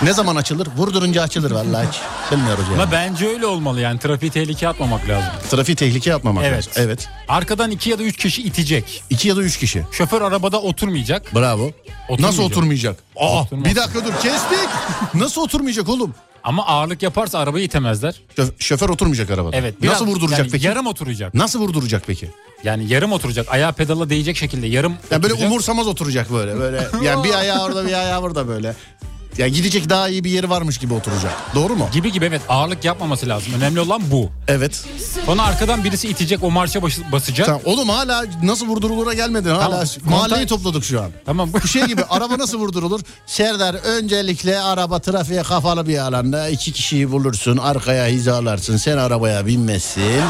ne 0.02 0.12
zaman 0.12 0.36
açılır? 0.36 0.68
Vurdurunca 0.76 1.22
açılır 1.22 1.50
vallahi 1.50 1.88
hiç. 1.88 2.00
Bilmiyoruz 2.32 2.64
yani. 2.70 2.82
Ama 2.82 2.92
bence 2.92 3.28
öyle 3.28 3.46
olmalı 3.46 3.80
yani 3.80 3.98
trafiği 3.98 4.30
tehlikeye 4.30 4.68
atmamak 4.70 5.08
lazım. 5.08 5.30
Trafiği 5.50 5.76
tehlikeye 5.76 6.16
atmamak 6.16 6.44
Evet. 6.44 6.68
lazım. 6.68 6.72
Evet. 6.76 7.08
Arkadan 7.28 7.70
iki 7.70 7.90
ya 7.90 7.98
da 7.98 8.02
üç 8.02 8.16
kişi 8.16 8.42
itecek. 8.42 9.02
İki 9.10 9.28
ya 9.28 9.36
da 9.36 9.42
üç 9.42 9.56
kişi. 9.58 9.84
Şoför 9.92 10.22
arabada 10.22 10.60
oturmayacak. 10.60 11.34
Bravo. 11.34 11.62
Oturmayacak. 11.64 12.20
Nasıl 12.20 12.42
oturmayacak? 12.42 12.96
Aa, 13.16 13.42
Oturmaz. 13.42 13.64
bir 13.64 13.76
dakika 13.76 14.04
dur 14.04 14.12
kestik. 14.22 14.68
Nasıl 15.14 15.42
oturmayacak 15.42 15.88
oğlum? 15.88 16.14
Ama 16.44 16.66
ağırlık 16.66 17.02
yaparsa 17.02 17.38
arabayı 17.38 17.64
itemezler. 17.64 18.14
Şö- 18.36 18.52
şoför 18.58 18.88
oturmayacak 18.88 19.30
arabada. 19.30 19.56
Evet. 19.56 19.74
Nasıl 19.82 20.06
biraz- 20.06 20.14
vurduracak 20.14 20.38
yani 20.38 20.50
peki? 20.50 20.66
Yarım 20.66 20.86
oturacak. 20.86 21.34
Nasıl 21.34 21.60
vurduracak 21.60 22.02
peki? 22.06 22.30
Yani 22.64 22.92
yarım 22.92 23.12
oturacak. 23.12 23.46
Ayağı 23.50 23.72
pedala 23.72 24.10
değecek 24.10 24.36
şekilde 24.36 24.66
yarım 24.66 24.92
Ya 24.92 25.22
böyle 25.22 25.34
oturacak. 25.34 25.50
umursamaz 25.50 25.86
oturacak 25.86 26.32
böyle. 26.32 26.58
Böyle 26.58 26.88
yani 27.02 27.24
bir 27.24 27.34
ayağı 27.34 27.64
orada 27.64 27.86
bir 27.86 27.92
ayağı 27.92 28.22
burada 28.22 28.48
böyle. 28.48 28.74
Ya 29.38 29.48
gidecek 29.48 29.88
daha 29.90 30.08
iyi 30.08 30.24
bir 30.24 30.30
yeri 30.30 30.50
varmış 30.50 30.78
gibi 30.78 30.94
oturacak. 30.94 31.32
Doğru 31.54 31.76
mu? 31.76 31.88
Gibi 31.92 32.12
gibi 32.12 32.24
evet 32.24 32.42
ağırlık 32.48 32.84
yapmaması 32.84 33.28
lazım. 33.28 33.52
Önemli 33.56 33.80
olan 33.80 34.02
bu. 34.10 34.30
Evet. 34.48 34.84
Sonra 35.26 35.42
arkadan 35.42 35.84
birisi 35.84 36.08
itecek 36.08 36.44
o 36.44 36.50
marşa 36.50 36.82
başı- 36.82 37.12
basacak. 37.12 37.46
Tamam. 37.46 37.60
Oğlum 37.64 37.88
hala 37.88 38.24
nasıl 38.42 38.66
vurdurulura 38.66 39.14
gelmedin. 39.14 39.50
Hala 39.50 39.70
Tamam. 39.70 39.86
mahalleyi 40.04 40.46
topladık 40.46 40.84
şu 40.84 41.00
an. 41.02 41.10
Tamam 41.26 41.52
bu 41.52 41.58
Bu 41.62 41.68
şey 41.68 41.84
gibi 41.84 42.04
araba 42.04 42.38
nasıl 42.38 42.58
vurdurulur? 42.58 43.00
Serdar 43.26 43.74
öncelikle 43.74 44.58
araba 44.60 44.98
trafiğe 44.98 45.42
kafalı 45.42 45.88
bir 45.88 45.98
alanda 45.98 46.48
iki 46.48 46.72
kişiyi 46.72 47.10
bulursun 47.10 47.56
arkaya 47.56 48.06
hizalarsın 48.06 48.76
sen 48.76 48.96
arabaya 48.96 49.46
binmezsin. 49.46 50.22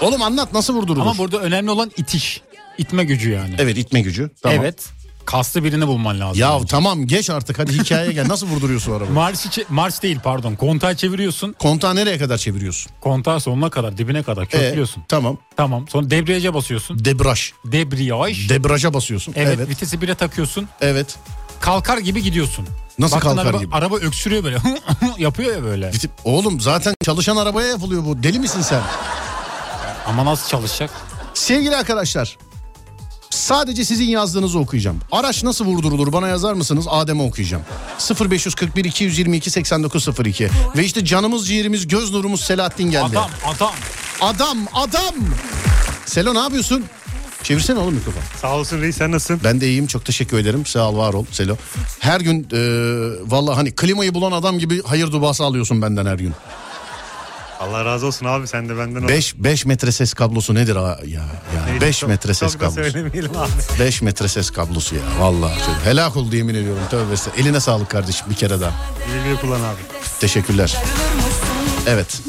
Oğlum 0.00 0.22
anlat 0.22 0.52
nasıl 0.52 0.74
vurdurulur? 0.74 1.02
Ama 1.02 1.18
burada 1.18 1.38
önemli 1.38 1.70
olan 1.70 1.90
itiş. 1.96 2.40
İtme 2.78 3.04
gücü 3.04 3.30
yani. 3.30 3.54
Evet 3.58 3.78
itme 3.78 4.00
gücü. 4.00 4.30
Tamam. 4.42 4.58
Evet. 4.60 4.84
Kaslı 5.24 5.64
birini 5.64 5.86
bulman 5.86 6.20
lazım. 6.20 6.40
Ya 6.42 6.52
bence. 6.54 6.66
tamam 6.66 7.06
geç 7.06 7.30
artık 7.30 7.58
hadi 7.58 7.72
hikayeye 7.78 8.12
gel. 8.12 8.28
Nasıl 8.28 8.46
vurduruyorsun 8.46 8.92
arabayı? 8.92 9.10
Marş, 9.12 9.46
içi- 9.46 9.66
marş 9.68 10.02
değil 10.02 10.18
pardon. 10.24 10.54
Kontağı 10.54 10.96
çeviriyorsun. 10.96 11.52
Kontağı 11.58 11.94
nereye 11.96 12.18
kadar 12.18 12.38
çeviriyorsun? 12.38 12.92
Kontağı 13.00 13.40
sonuna 13.40 13.70
kadar 13.70 13.98
dibine 13.98 14.22
kadar 14.22 14.42
Ee, 14.42 14.46
köklüyorsun. 14.46 15.02
tamam. 15.08 15.38
Tamam. 15.56 15.88
Sonra 15.88 16.10
debriyaja 16.10 16.54
basıyorsun. 16.54 17.04
Debraj. 17.04 17.50
Debriyaj. 17.64 18.48
Debraja 18.48 18.94
basıyorsun. 18.94 19.32
evet, 19.36 19.54
Evet. 19.56 19.68
vitesi 19.68 20.00
bire 20.02 20.14
takıyorsun. 20.14 20.68
Evet. 20.80 21.16
Kalkar 21.60 21.98
gibi 21.98 22.22
gidiyorsun. 22.22 22.66
Nasıl 22.98 23.16
Baktın 23.16 23.28
kalkar 23.28 23.46
araba, 23.46 23.58
gibi? 23.58 23.74
Araba 23.74 23.96
öksürüyor 23.96 24.44
böyle. 24.44 24.58
Yapıyor 25.18 25.56
ya 25.56 25.62
böyle. 25.62 25.90
Oğlum 26.24 26.60
zaten 26.60 26.94
çalışan 27.04 27.36
arabaya 27.36 27.68
yapılıyor 27.68 28.04
bu. 28.04 28.22
Deli 28.22 28.38
misin 28.38 28.60
sen? 28.60 28.80
Ama 30.06 30.24
nasıl 30.24 30.48
çalışacak? 30.48 30.90
Sevgili 31.34 31.76
arkadaşlar. 31.76 32.36
Sadece 33.32 33.84
sizin 33.84 34.04
yazdığınızı 34.04 34.58
okuyacağım. 34.58 35.00
Araç 35.12 35.44
nasıl 35.44 35.64
vurdurulur 35.64 36.12
bana 36.12 36.28
yazar 36.28 36.52
mısınız? 36.54 36.86
Adem'e 36.90 37.22
okuyacağım. 37.22 37.62
0541 38.30 38.84
222 38.84 39.50
8902. 39.50 40.48
Ve 40.76 40.84
işte 40.84 41.04
canımız 41.04 41.48
ciğerimiz 41.48 41.88
göz 41.88 42.10
nurumuz 42.10 42.40
Selahattin 42.40 42.90
geldi. 42.90 43.18
Adam 43.18 43.30
adam. 43.46 43.72
Adam 44.20 44.58
adam. 44.74 45.14
Selo 46.06 46.34
ne 46.34 46.38
yapıyorsun? 46.38 46.84
Çevirsene 47.42 47.78
oğlum 47.78 47.94
mikrofon. 47.94 48.22
Sağ 48.40 48.56
olsun 48.56 48.80
reis 48.80 48.96
sen 48.96 49.12
nasılsın? 49.12 49.40
Ben 49.44 49.60
de 49.60 49.68
iyiyim 49.68 49.86
çok 49.86 50.04
teşekkür 50.04 50.38
ederim. 50.38 50.66
Sağ 50.66 50.90
ol 50.90 50.96
var 50.96 51.14
ol 51.14 51.24
Selo. 51.32 51.56
Her 51.98 52.20
gün 52.20 52.46
e, 52.52 52.60
valla 53.30 53.56
hani 53.56 53.72
klimayı 53.72 54.14
bulan 54.14 54.32
adam 54.32 54.58
gibi 54.58 54.82
hayır 54.82 55.12
duası 55.12 55.44
alıyorsun 55.44 55.82
benden 55.82 56.06
her 56.06 56.14
gün. 56.18 56.32
Allah 57.62 57.84
razı 57.84 58.06
olsun 58.06 58.26
abi 58.26 58.46
sen 58.48 58.68
de 58.68 58.78
benden 58.78 59.02
ol. 59.02 59.08
5 59.08 59.34
5 59.36 59.66
metre 59.66 59.92
ses 59.92 60.14
kablosu 60.14 60.54
nedir 60.54 60.76
ya? 60.76 60.98
Ya 61.06 61.80
5 61.80 61.98
çok- 61.98 62.08
metre 62.08 62.34
ses 62.34 62.52
Çok 62.52 62.60
da 62.60 62.64
kablosu. 62.68 62.90
söylemeyelim 62.92 63.30
abi. 63.36 63.50
5 63.80 64.02
metre 64.02 64.28
ses 64.28 64.50
kablosu 64.50 64.94
ya. 64.94 65.02
Vallahi 65.20 65.58
çok 65.58 65.76
helak 65.84 66.16
oldu 66.16 66.36
yemin 66.36 66.54
ediyorum. 66.54 66.82
Tövbe 66.90 67.12
estağfurullah. 67.12 67.46
Eline 67.46 67.60
sağlık 67.60 67.90
kardeşim 67.90 68.26
bir 68.30 68.34
kere 68.34 68.60
daha. 68.60 68.72
Güle 69.06 69.24
güle 69.24 69.40
kullan 69.40 69.60
abi. 69.60 69.80
Teşekkürler. 70.20 70.76
Evet. 71.86 72.20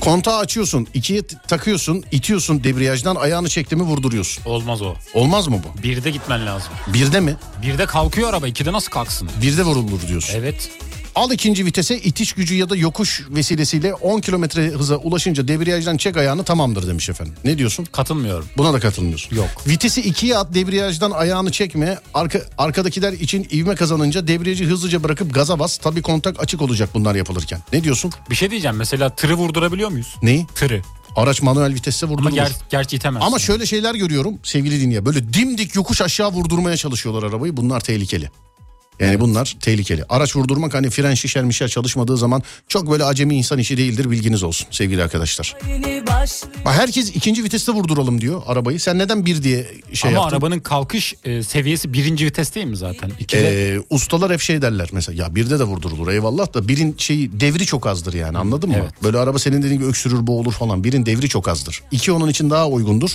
Kontağı 0.00 0.38
açıyorsun. 0.38 0.86
ikiye 0.94 1.22
takıyorsun. 1.48 2.04
itiyorsun 2.12 2.64
debriyajdan 2.64 3.16
ayağını 3.16 3.48
çekti 3.48 3.76
mi 3.76 3.82
vurduruyorsun. 3.82 4.44
Olmaz 4.44 4.82
o. 4.82 4.94
Olmaz 5.14 5.48
mı 5.48 5.60
bu? 5.64 5.82
Birde 5.82 6.10
gitmen 6.10 6.46
lazım. 6.46 6.72
Birde 6.86 7.20
mi? 7.20 7.36
Birde 7.62 7.86
kalkıyor 7.86 8.28
araba. 8.30 8.48
ikide 8.48 8.72
nasıl 8.72 8.90
kalksın? 8.90 9.30
Birde 9.42 9.62
vurulur 9.62 10.08
diyorsun. 10.08 10.34
Evet. 10.38 10.70
Al 11.16 11.30
ikinci 11.30 11.64
vitese 11.64 11.98
itiş 11.98 12.32
gücü 12.32 12.54
ya 12.54 12.70
da 12.70 12.76
yokuş 12.76 13.22
vesilesiyle 13.30 13.94
10 13.94 14.20
kilometre 14.20 14.70
hıza 14.70 14.96
ulaşınca 14.96 15.48
debriyajdan 15.48 15.96
çek 15.96 16.16
ayağını 16.16 16.44
tamamdır 16.44 16.86
demiş 16.88 17.08
efendim. 17.08 17.34
Ne 17.44 17.58
diyorsun? 17.58 17.84
Katılmıyorum. 17.84 18.46
Buna 18.56 18.72
da 18.72 18.80
katılmıyorsun. 18.80 19.36
Yok. 19.36 19.48
Vitesi 19.66 20.00
ikiye 20.00 20.38
at 20.38 20.54
debriyajdan 20.54 21.10
ayağını 21.10 21.50
çekme. 21.52 21.98
Arka, 22.14 22.40
arkadakiler 22.58 23.12
için 23.12 23.48
ivme 23.52 23.74
kazanınca 23.74 24.26
debriyajı 24.28 24.64
hızlıca 24.64 25.02
bırakıp 25.02 25.34
gaza 25.34 25.58
bas. 25.58 25.76
Tabii 25.78 26.02
kontak 26.02 26.40
açık 26.42 26.62
olacak 26.62 26.90
bunlar 26.94 27.14
yapılırken. 27.14 27.60
Ne 27.72 27.84
diyorsun? 27.84 28.12
Bir 28.30 28.34
şey 28.34 28.50
diyeceğim. 28.50 28.76
Mesela 28.76 29.10
tırı 29.10 29.34
vurdurabiliyor 29.34 29.90
muyuz? 29.90 30.14
Neyi? 30.22 30.46
Tırı. 30.54 30.82
Araç 31.16 31.42
manuel 31.42 31.74
vitesse 31.74 32.06
Ama 32.06 32.12
vurdurulur. 32.14 32.34
ger 32.36 32.52
gerçi 32.70 32.96
itemezsin. 32.96 33.26
Ama 33.26 33.38
şöyle 33.38 33.66
şeyler 33.66 33.94
görüyorum 33.94 34.38
sevgili 34.42 34.80
dinleyen. 34.80 35.06
Böyle 35.06 35.32
dimdik 35.32 35.74
yokuş 35.74 36.02
aşağı 36.02 36.32
vurdurmaya 36.32 36.76
çalışıyorlar 36.76 37.22
arabayı. 37.22 37.56
Bunlar 37.56 37.80
tehlikeli. 37.80 38.30
Yani 39.00 39.20
bunlar 39.20 39.56
tehlikeli. 39.60 40.04
Araç 40.08 40.36
vurdurmak 40.36 40.74
hani 40.74 40.90
fren 40.90 41.14
şişer 41.14 41.44
mişer 41.44 41.68
çalışmadığı 41.68 42.16
zaman 42.16 42.42
çok 42.68 42.90
böyle 42.90 43.04
acemi 43.04 43.34
insan 43.36 43.58
işi 43.58 43.76
değildir 43.76 44.10
bilginiz 44.10 44.42
olsun 44.42 44.66
sevgili 44.70 45.02
arkadaşlar. 45.02 45.56
Bak 46.64 46.74
herkes 46.74 47.08
ikinci 47.16 47.44
viteste 47.44 47.72
vurduralım 47.72 48.20
diyor 48.20 48.42
arabayı. 48.46 48.80
Sen 48.80 48.98
neden 48.98 49.26
bir 49.26 49.42
diye 49.42 49.66
şey 49.92 50.10
Ama 50.10 50.20
yaptın? 50.20 50.36
arabanın 50.36 50.60
kalkış 50.60 51.14
e, 51.24 51.42
seviyesi 51.42 51.92
birinci 51.92 52.26
vites 52.26 52.54
değil 52.54 52.66
mi 52.66 52.76
zaten? 52.76 53.12
İkide 53.20 53.74
Ee, 53.74 53.78
ustalar 53.90 54.32
hep 54.32 54.40
şey 54.40 54.62
derler 54.62 54.88
mesela 54.92 55.22
ya 55.24 55.34
birde 55.34 55.58
de 55.58 55.64
vurdurulur 55.64 56.08
eyvallah 56.12 56.54
da 56.54 56.68
birin 56.68 56.94
şeyi 56.98 57.40
devri 57.40 57.66
çok 57.66 57.86
azdır 57.86 58.14
yani 58.14 58.38
anladın 58.38 58.70
mı? 58.70 58.76
Evet. 58.80 59.02
Böyle 59.02 59.18
araba 59.18 59.38
senin 59.38 59.58
dediğin 59.62 59.74
gibi 59.78 59.86
öksürür 59.86 60.26
boğulur 60.26 60.52
falan 60.52 60.84
birin 60.84 61.06
devri 61.06 61.28
çok 61.28 61.48
azdır. 61.48 61.82
İki 61.90 62.12
onun 62.12 62.28
için 62.28 62.50
daha 62.50 62.68
uygundur 62.68 63.10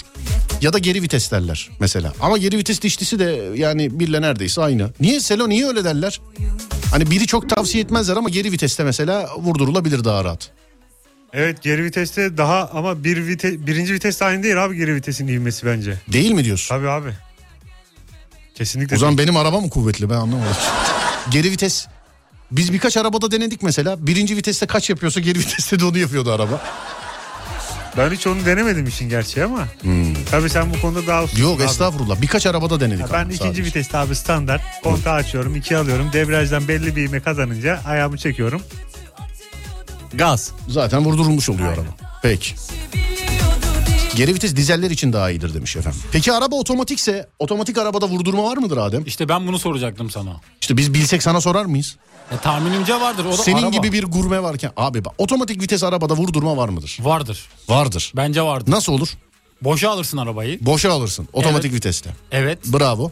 ya 0.61 0.73
da 0.73 0.77
geri 0.79 1.01
vites 1.01 1.31
derler 1.31 1.69
mesela. 1.79 2.13
Ama 2.21 2.37
geri 2.37 2.57
vites 2.57 2.81
dişlisi 2.81 3.19
de 3.19 3.49
yani 3.55 3.99
birle 3.99 4.21
neredeyse 4.21 4.61
aynı. 4.61 4.89
Niye 4.99 5.19
Selo 5.19 5.49
niye 5.49 5.65
öyle 5.71 5.83
derler? 5.83 6.21
Hani 6.91 7.11
biri 7.11 7.27
çok 7.27 7.49
tavsiye 7.49 7.83
etmezler 7.83 8.17
ama 8.17 8.29
geri 8.29 8.51
viteste 8.51 8.83
mesela 8.83 9.29
vurdurulabilir 9.37 10.03
daha 10.03 10.23
rahat. 10.23 10.51
Evet 11.33 11.61
geri 11.61 11.83
viteste 11.83 12.37
daha 12.37 12.69
ama 12.73 13.03
bir 13.03 13.27
vite, 13.27 13.67
birinci 13.67 13.93
viteste 13.93 14.25
aynı 14.25 14.43
değil 14.43 14.65
abi 14.65 14.75
geri 14.75 14.95
vitesin 14.95 15.27
ivmesi 15.27 15.65
bence. 15.65 15.97
Değil 16.13 16.31
mi 16.31 16.43
diyorsun? 16.45 16.75
Tabii 16.75 16.89
abi. 16.89 17.09
Kesinlikle. 18.55 18.95
O 18.95 18.99
zaman 18.99 19.17
değil. 19.17 19.27
benim 19.27 19.37
araba 19.37 19.59
mı 19.61 19.69
kuvvetli 19.69 20.09
ben 20.09 20.15
anlamadım. 20.15 20.55
geri 21.31 21.51
vites 21.51 21.87
biz 22.51 22.73
birkaç 22.73 22.97
arabada 22.97 23.31
denedik 23.31 23.63
mesela. 23.63 24.07
Birinci 24.07 24.37
viteste 24.37 24.65
kaç 24.65 24.89
yapıyorsa 24.89 25.19
geri 25.19 25.39
viteste 25.39 25.79
de 25.79 25.85
onu 25.85 25.97
yapıyordu 25.97 26.31
araba. 26.31 26.61
Ben 27.97 28.11
hiç 28.11 28.27
onu 28.27 28.45
denemedim 28.45 28.87
işin 28.87 29.09
gerçeği 29.09 29.45
ama. 29.45 29.67
Tabii 30.31 30.49
sen 30.49 30.73
bu 30.73 30.81
konuda 30.81 31.07
daha 31.07 31.23
ustasın 31.23 31.43
Yok 31.43 31.59
abi. 31.61 31.63
estağfurullah. 31.67 32.21
Birkaç 32.21 32.45
arabada 32.45 32.79
denedik. 32.79 32.99
Ya 33.01 33.07
Ben 33.13 33.13
ama 33.13 33.23
ikinci 33.23 33.37
sadece. 33.43 33.63
viteste 33.63 33.97
abi 33.97 34.15
standart. 34.15 34.61
Kontağı 34.83 35.13
açıyorum, 35.13 35.55
ikiye 35.55 35.79
alıyorum. 35.79 36.09
Debriyajdan 36.13 36.67
belli 36.67 36.95
bir 36.95 37.07
ivme 37.07 37.19
kazanınca 37.19 37.81
ayağımı 37.85 38.17
çekiyorum. 38.17 38.61
Gaz. 40.13 40.51
Zaten 40.67 41.05
vurdurulmuş 41.05 41.49
oluyor 41.49 41.69
Aynen. 41.69 41.81
araba. 41.81 41.95
Peki. 42.21 42.55
Geri 44.15 44.33
vites 44.35 44.55
dizeller 44.55 44.91
için 44.91 45.13
daha 45.13 45.29
iyidir 45.31 45.53
demiş 45.53 45.75
efendim. 45.75 45.99
Peki 46.11 46.33
araba 46.33 46.55
otomatikse 46.55 47.29
otomatik 47.39 47.77
arabada 47.77 48.07
vurdurma 48.07 48.43
var 48.43 48.57
mıdır 48.57 48.77
Adem? 48.77 49.03
İşte 49.05 49.29
ben 49.29 49.47
bunu 49.47 49.59
soracaktım 49.59 50.09
sana. 50.09 50.41
İşte 50.61 50.77
biz 50.77 50.93
bilsek 50.93 51.23
sana 51.23 51.41
sorar 51.41 51.65
mıyız? 51.65 51.97
E, 52.31 52.37
tahminimce 52.37 53.01
vardır. 53.01 53.25
O 53.25 53.31
da 53.31 53.37
Senin 53.37 53.57
araba. 53.57 53.69
gibi 53.69 53.91
bir 53.91 54.03
gurme 54.03 54.43
varken 54.43 54.71
abi 54.77 55.05
bak 55.05 55.13
otomatik 55.17 55.61
vites 55.61 55.83
arabada 55.83 56.13
vurdurma 56.13 56.57
var 56.57 56.69
mıdır? 56.69 56.97
Vardır. 57.01 57.45
Vardır. 57.69 58.13
Bence 58.15 58.41
vardır. 58.41 58.71
Nasıl 58.71 58.93
olur? 58.93 59.09
Boşa 59.61 59.89
alırsın 59.89 60.17
arabayı. 60.17 60.65
Boşa 60.65 60.91
alırsın 60.91 61.27
otomatik 61.33 61.65
Evet. 61.71 61.75
viteste. 61.75 62.09
Evet. 62.31 62.59
Bravo. 62.65 63.11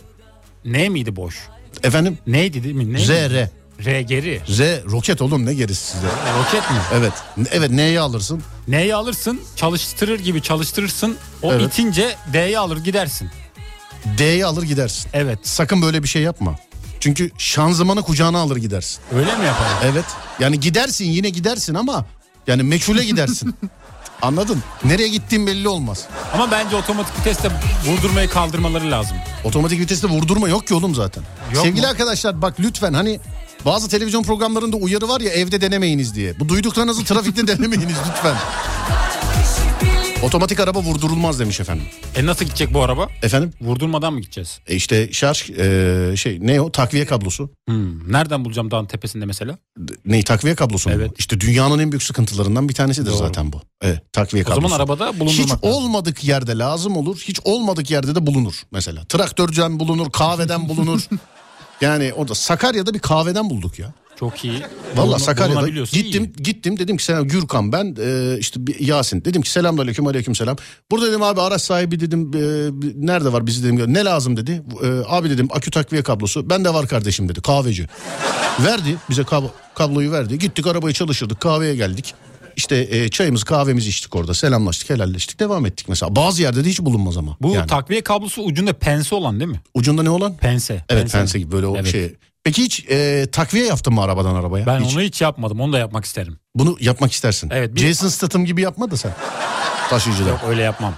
Ne 0.65 0.89
miydi 0.89 1.15
boş? 1.15 1.35
Efendim? 1.83 2.17
Neydi 2.27 2.63
değil 2.63 2.75
mi? 2.75 2.93
Neydi? 2.93 3.05
Z, 3.05 3.09
R. 3.09 3.49
R 3.85 4.01
geri. 4.01 4.41
Z 4.47 4.59
roket 4.91 5.21
oğlum 5.21 5.45
ne 5.45 5.53
gerisi 5.53 5.91
sizde? 5.91 6.07
Roket 6.39 6.71
mi? 6.71 6.77
Evet. 6.93 7.13
Evet 7.51 7.71
N'yi 7.71 7.99
alırsın. 7.99 8.43
Neyi 8.67 8.95
alırsın? 8.95 9.41
Çalıştırır 9.55 10.19
gibi 10.19 10.41
çalıştırırsın. 10.41 11.17
O 11.41 11.53
Evet. 11.53 11.73
itince 11.73 12.15
D'yi 12.33 12.59
alır 12.59 12.77
gidersin. 12.77 13.29
D'yi 14.17 14.45
alır 14.45 14.63
gidersin. 14.63 15.09
Evet. 15.13 15.39
Sakın 15.43 15.81
böyle 15.81 16.03
bir 16.03 16.07
şey 16.07 16.21
yapma. 16.21 16.55
Çünkü 16.99 17.31
şanzımanı 17.37 18.01
kucağına 18.01 18.39
alır 18.39 18.57
gidersin. 18.57 18.99
Öyle 19.15 19.35
mi 19.37 19.45
yapalım? 19.45 19.71
Evet. 19.83 20.05
Yani 20.39 20.59
gidersin 20.59 21.05
yine 21.05 21.29
gidersin 21.29 21.75
ama 21.75 22.05
yani 22.47 22.63
meçhule 22.63 23.05
gidersin. 23.05 23.55
Anladın? 24.21 24.63
Nereye 24.83 25.07
gittiğin 25.07 25.47
belli 25.47 25.67
olmaz. 25.67 26.05
Ama 26.33 26.51
bence 26.51 26.75
otomatik 26.75 27.19
viteste 27.19 27.51
vurdurmayı 27.85 28.29
kaldırmaları 28.29 28.91
lazım. 28.91 29.17
Otomatik 29.43 29.79
viteste 29.79 30.07
vurdurma 30.07 30.49
yok 30.49 30.67
ki 30.67 30.73
oğlum 30.73 30.95
zaten. 30.95 31.23
Yok 31.53 31.63
Sevgili 31.65 31.81
mu? 31.81 31.87
arkadaşlar 31.91 32.41
bak 32.41 32.59
lütfen 32.59 32.93
hani 32.93 33.19
bazı 33.65 33.89
televizyon 33.89 34.23
programlarında 34.23 34.77
uyarı 34.77 35.07
var 35.07 35.21
ya 35.21 35.29
evde 35.31 35.61
denemeyiniz 35.61 36.15
diye. 36.15 36.39
Bu 36.39 36.49
duyduklarınızı 36.49 37.03
trafikte 37.03 37.47
denemeyiniz 37.57 37.95
lütfen. 38.09 38.35
Otomatik 40.23 40.59
araba 40.59 40.79
vurdurulmaz 40.79 41.39
demiş 41.39 41.59
efendim. 41.59 41.85
E 42.15 42.25
nasıl 42.25 42.45
gidecek 42.45 42.73
bu 42.73 42.83
araba? 42.83 43.07
Efendim? 43.23 43.53
Vurdurmadan 43.61 44.13
mı 44.13 44.19
gideceğiz? 44.21 44.59
E 44.67 44.75
işte 44.75 45.11
şarj 45.13 45.49
e, 45.49 46.13
şey 46.17 46.37
ne 46.41 46.61
o 46.61 46.71
takviye 46.71 47.05
kablosu. 47.05 47.49
Hmm. 47.69 48.11
Nereden 48.11 48.45
bulacağım 48.45 48.71
dağın 48.71 48.85
tepesinde 48.85 49.25
mesela? 49.25 49.57
Ne 50.05 50.23
takviye 50.23 50.55
kablosu 50.55 50.89
mu? 50.89 50.95
Evet. 50.97 51.11
İşte 51.17 51.39
dünyanın 51.39 51.79
en 51.79 51.91
büyük 51.91 52.03
sıkıntılarından 52.03 52.69
bir 52.69 52.73
tanesidir 52.73 53.11
Doğru. 53.11 53.17
zaten 53.17 53.53
bu. 53.53 53.61
Evet 53.81 54.13
takviye 54.13 54.43
O 54.43 54.47
kablosu. 54.47 54.67
zaman 54.67 54.79
arabada 54.79 55.11
Hiç 55.11 55.19
bulundurmak 55.19 55.65
lazım. 55.65 55.77
olmadık 55.77 56.23
yerde 56.23 56.57
lazım 56.57 56.97
olur. 56.97 57.17
Hiç 57.27 57.39
olmadık 57.43 57.91
yerde 57.91 58.15
de 58.15 58.25
bulunur 58.27 58.61
mesela. 58.71 59.05
Traktörden 59.05 59.79
bulunur, 59.79 60.11
kahveden 60.11 60.69
bulunur. 60.69 61.01
yani 61.81 62.13
o 62.13 62.27
da 62.27 62.35
Sakarya'da 62.35 62.93
bir 62.93 62.99
kahveden 62.99 63.49
bulduk 63.49 63.79
ya. 63.79 63.93
Çok 64.19 64.45
iyi. 64.45 64.61
Valla 64.95 65.19
Sakarya'da 65.19 65.67
gittim 65.69 66.23
iyi. 66.23 66.43
gittim 66.43 66.79
dedim 66.79 66.97
ki 66.97 67.03
selam 67.03 67.27
Gürkan 67.27 67.71
ben 67.71 67.95
e, 68.01 68.37
işte 68.39 68.67
bir 68.67 68.79
Yasin 68.79 69.25
dedim 69.25 69.41
ki 69.41 69.51
selamünaleyküm 69.51 70.07
aleyküm 70.07 70.35
selam. 70.35 70.57
Burada 70.91 71.07
dedim 71.07 71.23
abi 71.23 71.41
araç 71.41 71.61
sahibi 71.61 71.99
dedim 71.99 72.31
e, 72.35 72.39
nerede 73.07 73.33
var 73.33 73.47
bizi 73.47 73.63
dedim 73.63 73.93
ne 73.93 74.05
lazım 74.05 74.37
dedi. 74.37 74.61
E, 74.83 74.87
abi 75.07 75.29
dedim 75.29 75.47
akü 75.51 75.71
takviye 75.71 76.03
kablosu 76.03 76.49
bende 76.49 76.73
var 76.73 76.87
kardeşim 76.87 77.29
dedi 77.29 77.41
kahveci. 77.41 77.87
verdi 78.65 78.97
bize 79.09 79.21
kab- 79.21 79.49
kabloyu 79.75 80.11
verdi 80.11 80.39
gittik 80.39 80.67
arabayı 80.67 80.93
çalıştırdık 80.93 81.39
kahveye 81.41 81.75
geldik. 81.75 82.13
İşte 82.55 82.87
e, 82.89 83.09
çayımızı 83.09 83.45
kahvemizi 83.45 83.89
içtik 83.89 84.15
orada 84.15 84.33
selamlaştık 84.33 84.89
helalleştik 84.89 85.39
devam 85.39 85.65
ettik 85.65 85.89
mesela. 85.89 86.15
Bazı 86.15 86.41
yerde 86.41 86.65
de 86.65 86.69
hiç 86.69 86.81
bulunmaz 86.81 87.17
ama. 87.17 87.37
Bu 87.41 87.53
yani. 87.53 87.67
takviye 87.67 88.01
kablosu 88.01 88.41
ucunda 88.41 88.73
pense 88.73 89.15
olan 89.15 89.39
değil 89.39 89.51
mi? 89.51 89.61
Ucunda 89.73 90.03
ne 90.03 90.09
olan? 90.09 90.37
Pense. 90.37 90.83
Evet 90.89 91.11
pense 91.11 91.39
gibi 91.39 91.51
böyle 91.51 91.67
o 91.67 91.75
Evet. 91.77 91.87
şey. 91.91 92.15
Peki 92.49 92.63
hiç 92.63 92.85
e, 92.89 93.27
takviye 93.31 93.65
yaptın 93.65 93.93
mı 93.93 94.01
arabadan 94.01 94.35
arabaya? 94.35 94.65
Ben 94.65 94.79
hiç. 94.79 94.93
onu 94.93 95.01
hiç 95.01 95.21
yapmadım. 95.21 95.61
Onu 95.61 95.73
da 95.73 95.79
yapmak 95.79 96.05
isterim. 96.05 96.37
Bunu 96.55 96.77
yapmak 96.79 97.11
istersin. 97.11 97.49
Evet, 97.53 97.75
bir- 97.75 97.79
Jason 97.79 98.07
Statham 98.07 98.45
gibi 98.45 98.61
yapma 98.61 98.91
da 98.91 98.97
sen. 98.97 99.13
Taşıyıcıda. 99.89 100.29
Yok 100.29 100.39
öyle 100.47 100.61
yapmam. 100.61 100.93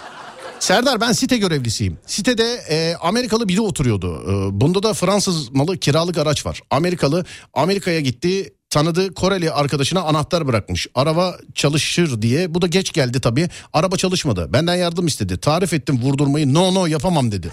Serdar 0.59 1.01
ben 1.01 1.11
site 1.11 1.37
görevlisiyim. 1.37 1.97
Sitede 2.05 2.53
e, 2.69 2.95
Amerikalı 3.01 3.47
biri 3.47 3.61
oturuyordu. 3.61 4.23
E, 4.27 4.61
bunda 4.61 4.83
da 4.83 4.93
Fransız 4.93 5.51
malı 5.51 5.77
kiralık 5.77 6.17
araç 6.17 6.45
var. 6.45 6.61
Amerikalı 6.69 7.25
Amerika'ya 7.53 7.99
gitti. 7.99 8.53
Tanıdığı 8.69 9.13
Koreli 9.13 9.51
arkadaşına 9.51 10.01
anahtar 10.01 10.47
bırakmış. 10.47 10.87
Araba 10.95 11.35
çalışır 11.55 12.21
diye. 12.21 12.53
Bu 12.53 12.61
da 12.61 12.67
geç 12.67 12.93
geldi 12.93 13.19
tabii. 13.21 13.49
Araba 13.73 13.97
çalışmadı. 13.97 14.53
Benden 14.53 14.75
yardım 14.75 15.07
istedi. 15.07 15.37
Tarif 15.37 15.73
ettim 15.73 16.01
vurdurmayı. 16.01 16.53
No 16.53 16.73
no 16.73 16.85
yapamam 16.85 17.31
dedi. 17.31 17.49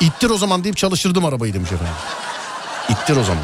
İttir 0.00 0.30
o 0.30 0.38
zaman 0.38 0.64
deyip 0.64 0.76
çalıştırdım 0.76 1.24
arabayı 1.24 1.54
demiş 1.54 1.72
efendim. 1.72 1.94
İttir 2.88 3.16
o 3.16 3.24
zaman. 3.24 3.42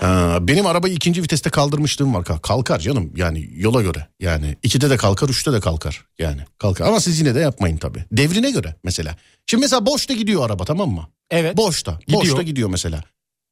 Ha, 0.00 0.38
benim 0.40 0.66
arabayı 0.66 0.94
ikinci 0.94 1.22
viteste 1.22 1.50
kaldırmışlığım 1.50 2.14
var. 2.14 2.24
Kalkar 2.42 2.78
canım 2.78 3.12
yani 3.16 3.48
yola 3.52 3.82
göre. 3.82 4.06
Yani 4.20 4.56
ikide 4.62 4.90
de 4.90 4.96
kalkar 4.96 5.28
üçte 5.28 5.52
de 5.52 5.60
kalkar. 5.60 6.04
Yani 6.18 6.40
kalkar 6.58 6.86
ama 6.86 7.00
siz 7.00 7.20
yine 7.20 7.34
de 7.34 7.40
yapmayın 7.40 7.76
tabii. 7.76 8.04
Devrine 8.12 8.50
göre 8.50 8.74
mesela. 8.84 9.16
Şimdi 9.46 9.60
mesela 9.60 9.86
boşta 9.86 10.14
gidiyor 10.14 10.46
araba 10.46 10.64
tamam 10.64 10.90
mı? 10.90 11.08
Evet. 11.30 11.56
Boşta. 11.56 11.98
Gidiyor. 12.06 12.22
Boşta 12.22 12.42
gidiyor 12.42 12.68
mesela. 12.70 13.02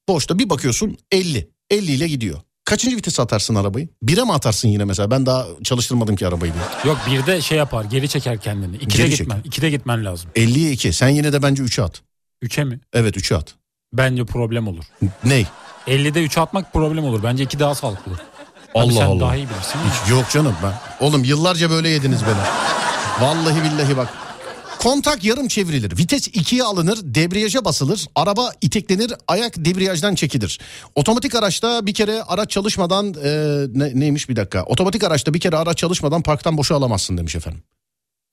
Boşta 0.08 0.38
bir 0.38 0.50
bakıyorsun 0.50 0.96
50. 1.12 1.50
50 1.70 1.92
ile 1.92 2.08
gidiyor. 2.08 2.40
Kaçıncı 2.64 2.96
vitese 2.96 3.22
atarsın 3.22 3.54
arabayı? 3.54 3.88
Bire 4.02 4.22
mi 4.24 4.32
atarsın 4.32 4.68
yine 4.68 4.84
mesela? 4.84 5.10
Ben 5.10 5.26
daha 5.26 5.46
çalıştırmadım 5.64 6.16
ki 6.16 6.26
arabayı 6.26 6.52
diye. 6.54 6.64
Yok 6.92 6.98
bir 7.10 7.26
de 7.26 7.40
şey 7.40 7.58
yapar 7.58 7.84
geri 7.84 8.08
çeker 8.08 8.40
kendini. 8.40 8.76
İkide 8.76 9.02
Geri 9.02 9.16
gitmen. 9.16 9.40
İkide 9.44 9.70
gitmen 9.70 10.04
lazım. 10.04 10.30
50'ye 10.36 10.70
2. 10.72 10.92
Sen 10.92 11.08
yine 11.08 11.32
de 11.32 11.42
bence 11.42 11.62
3'e 11.62 11.84
at. 11.84 12.02
Üçe 12.42 12.64
mi? 12.64 12.80
Evet 12.92 13.16
3'e 13.16 13.36
at. 13.36 13.54
Bence 13.93 14.24
problem 14.24 14.68
olur. 14.68 14.84
Ney? 15.24 15.47
50'de 15.86 16.24
3'e 16.24 16.41
atmak 16.41 16.72
problem 16.72 17.05
olur. 17.05 17.22
Bence 17.22 17.45
2 17.45 17.59
daha 17.59 17.74
sağlıklı. 17.74 18.12
Allah 18.74 18.93
sen 18.93 19.07
Allah. 19.07 19.20
daha 19.20 19.36
iyi 19.36 19.47
bilirsin. 19.49 19.78
Hiç 19.91 20.11
yok 20.11 20.30
canım 20.30 20.55
ben. 20.62 21.07
Oğlum 21.07 21.24
yıllarca 21.24 21.70
böyle 21.70 21.89
yediniz 21.89 22.20
beni. 22.22 22.43
Vallahi 23.26 23.62
billahi 23.64 23.97
bak. 23.97 24.09
Kontak 24.78 25.24
yarım 25.24 25.49
çevrilir. 25.49 25.99
Vites 25.99 26.28
ikiye 26.28 26.62
alınır, 26.62 26.99
debriyaja 27.03 27.64
basılır, 27.64 28.07
araba 28.14 28.51
iteklenir, 28.61 29.12
ayak 29.28 29.57
debriyajdan 29.57 30.14
çekilir. 30.14 30.61
Otomatik 30.95 31.34
araçta 31.34 31.86
bir 31.86 31.95
kere 31.95 32.22
araç 32.22 32.51
çalışmadan 32.51 33.14
e, 33.24 33.30
ne, 33.74 34.01
neymiş 34.01 34.28
bir 34.28 34.36
dakika. 34.36 34.62
Otomatik 34.62 35.05
araçta 35.05 35.34
bir 35.34 35.41
kere 35.41 35.57
araç 35.57 35.78
çalışmadan 35.78 36.22
parktan 36.22 36.59
boşa 36.59 36.74
alamazsın 36.74 37.18
demiş 37.18 37.36
efendim. 37.36 37.62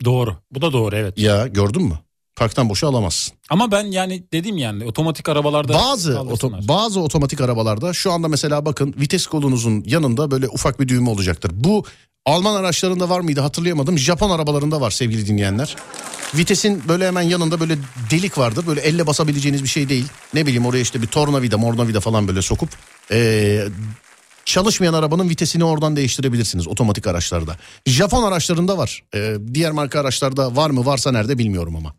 Doğru. 0.06 0.36
Bu 0.51 0.62
da 0.62 0.74
doğru 0.74 0.95
evet. 0.95 1.18
Ya 1.18 1.47
gördün 1.47 1.84
mü? 1.84 1.99
Parktan 2.36 2.69
boşa 2.69 2.88
alamazsın. 2.88 3.33
Ama 3.49 3.71
ben 3.71 3.83
yani 3.86 4.23
dedim 4.33 4.57
yani 4.57 4.86
otomatik 4.86 5.29
arabalarda 5.29 5.73
Bazı 5.73 6.11
oto- 6.11 6.67
bazı 6.67 6.99
otomatik 6.99 7.41
arabalarda 7.41 7.93
şu 7.93 8.11
anda 8.11 8.27
mesela 8.27 8.65
bakın 8.65 8.93
vites 8.99 9.27
kolunuzun 9.27 9.83
yanında 9.86 10.31
böyle 10.31 10.47
ufak 10.47 10.79
bir 10.79 10.88
düğme 10.88 11.09
olacaktır. 11.09 11.51
Bu 11.53 11.86
Alman 12.25 12.55
araçlarında 12.55 13.09
var 13.09 13.19
mıydı 13.19 13.41
hatırlayamadım. 13.41 13.97
Japon 13.97 14.29
arabalarında 14.29 14.81
var 14.81 14.91
sevgili 14.91 15.27
dinleyenler. 15.27 15.75
Vitesin 16.36 16.83
böyle 16.88 17.07
hemen 17.07 17.21
yanında 17.21 17.59
böyle 17.59 17.77
delik 18.11 18.38
vardır. 18.38 18.67
Böyle 18.67 18.81
elle 18.81 19.07
basabileceğiniz 19.07 19.63
bir 19.63 19.67
şey 19.67 19.89
değil. 19.89 20.05
Ne 20.33 20.45
bileyim 20.45 20.65
oraya 20.65 20.79
işte 20.81 21.01
bir 21.01 21.07
tornavida 21.07 21.57
mornavida 21.57 21.99
falan 21.99 22.27
böyle 22.27 22.41
sokup 22.41 22.69
eee, 23.11 23.67
çalışmayan 24.45 24.93
arabanın 24.93 25.29
vitesini 25.29 25.63
oradan 25.63 25.95
değiştirebilirsiniz 25.95 26.67
otomatik 26.67 27.07
araçlarda. 27.07 27.57
Japon 27.86 28.23
araçlarında 28.23 28.77
var. 28.77 29.03
Eee, 29.13 29.36
diğer 29.53 29.71
marka 29.71 29.99
araçlarda 29.99 30.55
var 30.55 30.69
mı 30.69 30.86
varsa 30.86 31.11
nerede 31.11 31.38
bilmiyorum 31.38 31.75
ama. 31.75 31.93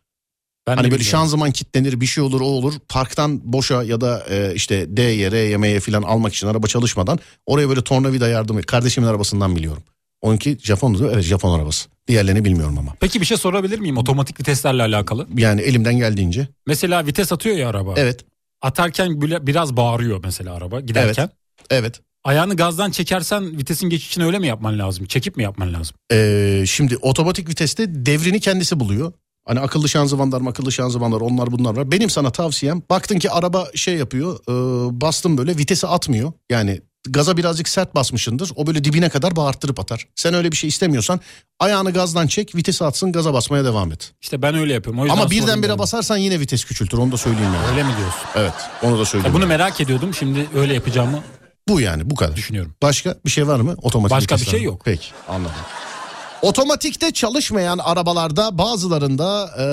Ben 0.66 0.76
Hani 0.76 0.84
böyle 0.84 0.86
bilmiyorum. 0.86 1.10
şanzıman 1.10 1.50
kilitlenir 1.50 2.00
bir 2.00 2.06
şey 2.06 2.24
olur 2.24 2.40
o 2.40 2.44
olur. 2.44 2.74
Parktan 2.88 3.40
boşa 3.52 3.82
ya 3.82 4.00
da 4.00 4.26
e, 4.30 4.54
işte 4.54 4.96
D'ye 4.96 5.30
R'ye 5.30 5.56
M'ye 5.56 5.80
falan 5.80 6.02
almak 6.02 6.34
için 6.34 6.46
araba 6.46 6.66
çalışmadan 6.66 7.18
oraya 7.46 7.68
böyle 7.68 7.82
tornavida 7.84 8.28
yardımı 8.28 8.62
kardeşimin 8.62 9.06
arabasından 9.06 9.56
biliyorum. 9.56 9.82
Onunki 10.20 10.58
Japon'du 10.62 11.10
evet 11.14 11.22
Japon 11.24 11.58
arabası. 11.58 11.88
Diğerlerini 12.08 12.44
bilmiyorum 12.44 12.78
ama. 12.78 12.94
Peki 13.00 13.20
bir 13.20 13.26
şey 13.26 13.36
sorabilir 13.36 13.78
miyim 13.78 13.96
otomatik 13.98 14.40
viteslerle 14.40 14.82
alakalı? 14.82 15.26
Yani 15.36 15.60
elimden 15.60 15.96
geldiğince. 15.98 16.48
Mesela 16.66 17.06
vites 17.06 17.32
atıyor 17.32 17.56
ya 17.56 17.68
araba. 17.68 17.94
Evet 17.96 18.20
Atarken 18.62 19.20
bile 19.22 19.46
biraz 19.46 19.76
bağırıyor 19.76 20.20
mesela 20.24 20.54
araba 20.54 20.80
giderken. 20.80 21.30
evet. 21.70 22.00
Ayağını 22.24 22.56
gazdan 22.56 22.90
çekersen 22.90 23.58
vitesin 23.58 23.88
geçişini 23.90 24.24
öyle 24.24 24.38
mi 24.38 24.46
yapman 24.46 24.78
lazım? 24.78 25.06
Çekip 25.06 25.36
mi 25.36 25.42
yapman 25.42 25.74
lazım? 25.74 25.96
Ee, 26.12 26.64
şimdi 26.66 26.96
otomatik 26.96 27.48
viteste 27.48 28.06
devrini 28.06 28.40
kendisi 28.40 28.80
buluyor. 28.80 29.12
Hani 29.46 29.60
akıllı 29.60 29.88
şanzımanlar 29.88 30.42
akıllı 30.50 30.72
şanzımanlar 30.72 31.20
onlar 31.20 31.52
bunlar 31.52 31.76
var. 31.76 31.90
Benim 31.92 32.10
sana 32.10 32.30
tavsiyem 32.30 32.82
baktın 32.90 33.18
ki 33.18 33.30
araba 33.30 33.66
şey 33.74 33.94
yapıyor 33.94 34.34
e, 34.48 34.52
bastın 35.00 35.38
böyle 35.38 35.56
vitesi 35.56 35.86
atmıyor. 35.86 36.32
Yani 36.50 36.80
gaza 37.08 37.36
birazcık 37.36 37.68
sert 37.68 37.94
basmışındır 37.94 38.50
o 38.56 38.66
böyle 38.66 38.84
dibine 38.84 39.08
kadar 39.08 39.36
bağırttırıp 39.36 39.80
atar. 39.80 40.06
Sen 40.14 40.34
öyle 40.34 40.52
bir 40.52 40.56
şey 40.56 40.68
istemiyorsan 40.68 41.20
ayağını 41.60 41.92
gazdan 41.92 42.26
çek 42.26 42.54
vitesi 42.54 42.84
atsın 42.84 43.12
gaza 43.12 43.32
basmaya 43.34 43.64
devam 43.64 43.92
et. 43.92 44.12
İşte 44.20 44.42
ben 44.42 44.54
öyle 44.54 44.72
yapıyorum. 44.72 45.00
O 45.00 45.04
yüzden 45.04 45.16
Ama 45.20 45.30
birdenbire 45.30 45.68
dedim. 45.68 45.78
basarsan 45.78 46.16
yine 46.16 46.40
vites 46.40 46.64
küçültür 46.64 46.98
onu 46.98 47.12
da 47.12 47.16
söyleyeyim 47.16 47.50
yani. 47.54 47.70
Öyle 47.70 47.82
mi 47.82 47.90
diyorsun? 47.98 48.20
Evet 48.34 48.52
onu 48.82 48.94
da 48.94 48.98
Ya 48.98 49.04
söyleyeyim. 49.04 49.34
bunu 49.34 49.46
merak 49.46 49.80
ediyordum. 49.80 50.14
Şimdi 50.14 50.46
öyle 50.54 50.74
yapacağımı 50.74 51.20
Bu 51.68 51.80
yani 51.80 52.10
bu 52.10 52.14
kadar. 52.14 52.36
düşünüyorum. 52.36 52.74
Başka 52.82 53.16
bir 53.26 53.30
şey 53.30 53.46
var 53.48 53.60
mı? 53.60 53.74
Otomatik 53.82 54.16
Başka 54.16 54.36
bir 54.36 54.44
şey 54.50 54.62
yok. 54.62 54.82
Peki 54.84 55.06
anladım. 55.28 55.54
Otomatikte 56.42 57.10
çalışmayan 57.12 57.78
arabalarda 57.78 58.58
bazılarında 58.58 59.50
e, 59.58 59.66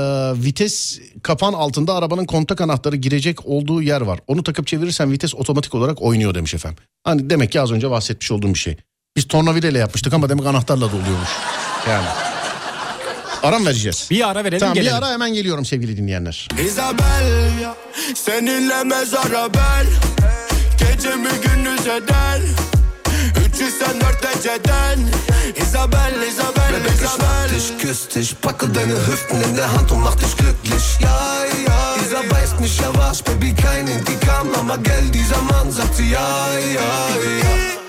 vites 0.44 1.00
kapan 1.24 1.54
altında 1.54 1.94
arabanın 1.96 2.26
kontak 2.26 2.62
anahtarı 2.62 2.96
girecek 2.96 3.46
olduğu 3.46 3.82
yer 3.82 4.02
var. 4.02 4.20
Onu 4.28 4.44
takıp 4.44 4.68
çevirirsen 4.68 5.12
vites 5.12 5.36
otomatik 5.36 5.76
olarak 5.76 6.02
oynuyor 6.02 6.36
demiş 6.36 6.54
efendim. 6.54 6.84
Hani 7.04 7.30
demek 7.30 7.52
ki 7.52 7.62
az 7.62 7.72
önce 7.72 7.90
bahsetmiş 7.90 8.32
olduğum 8.32 8.54
bir 8.54 8.60
şey. 8.60 8.78
Biz 9.16 9.28
tornavida 9.28 9.68
ile 9.68 9.80
yapmıştık 9.80 10.14
ama 10.14 10.30
demek 10.30 10.46
anahtarla 10.46 10.82
da 10.92 10.96
oluyormuş. 10.96 11.30
Yani. 11.90 12.06
Aram 13.44 13.66
vereceğiz. 13.66 14.08
Bir 14.12 14.30
ara 14.30 14.44
verelim 14.44 14.60
Tamam 14.60 14.74
gelelim. 14.74 14.92
bir 14.92 14.98
ara 14.98 15.12
hemen 15.14 15.34
geliyorum 15.34 15.66
sevgili 15.66 15.98
dinleyenler. 15.98 16.48
Isabel 16.66 17.24
Seninle 18.16 18.84
mezara 18.84 19.54
ben 19.54 19.86
Gecemi 20.80 21.30
gündüz 21.44 21.88
eder 21.88 22.42
304 23.64 24.14
dereceden 24.34 25.12
Isabel, 25.56 26.14
Isabel, 26.28 26.82
Isabel 26.94 27.58
Ich 27.58 27.78
küss 27.78 28.08
dich, 28.10 28.40
packe 28.42 28.68
deine 28.68 28.94
Hüften 28.94 29.42
in 29.42 29.56
der 29.56 29.72
Hand 29.72 29.92
und 29.92 30.02
mach 30.02 30.16
dich 30.16 30.36
glücklich. 30.36 30.98
Ja, 31.00 31.44
ja, 31.66 31.96
dieser 32.02 32.30
weiß 32.30 32.60
nicht, 32.60 32.82
er 32.82 32.94
war's, 32.98 33.22
Baby, 33.22 33.54
kein 33.54 33.88
Intikam, 33.88 34.50
aber 34.56 34.78
gell, 34.80 35.10
dieser 35.12 35.42
Mann 35.44 35.72
sagt 35.72 35.96
sie 35.96 36.12
ja, 36.12 36.48
ja, 36.74 36.82
ja. 36.82 37.83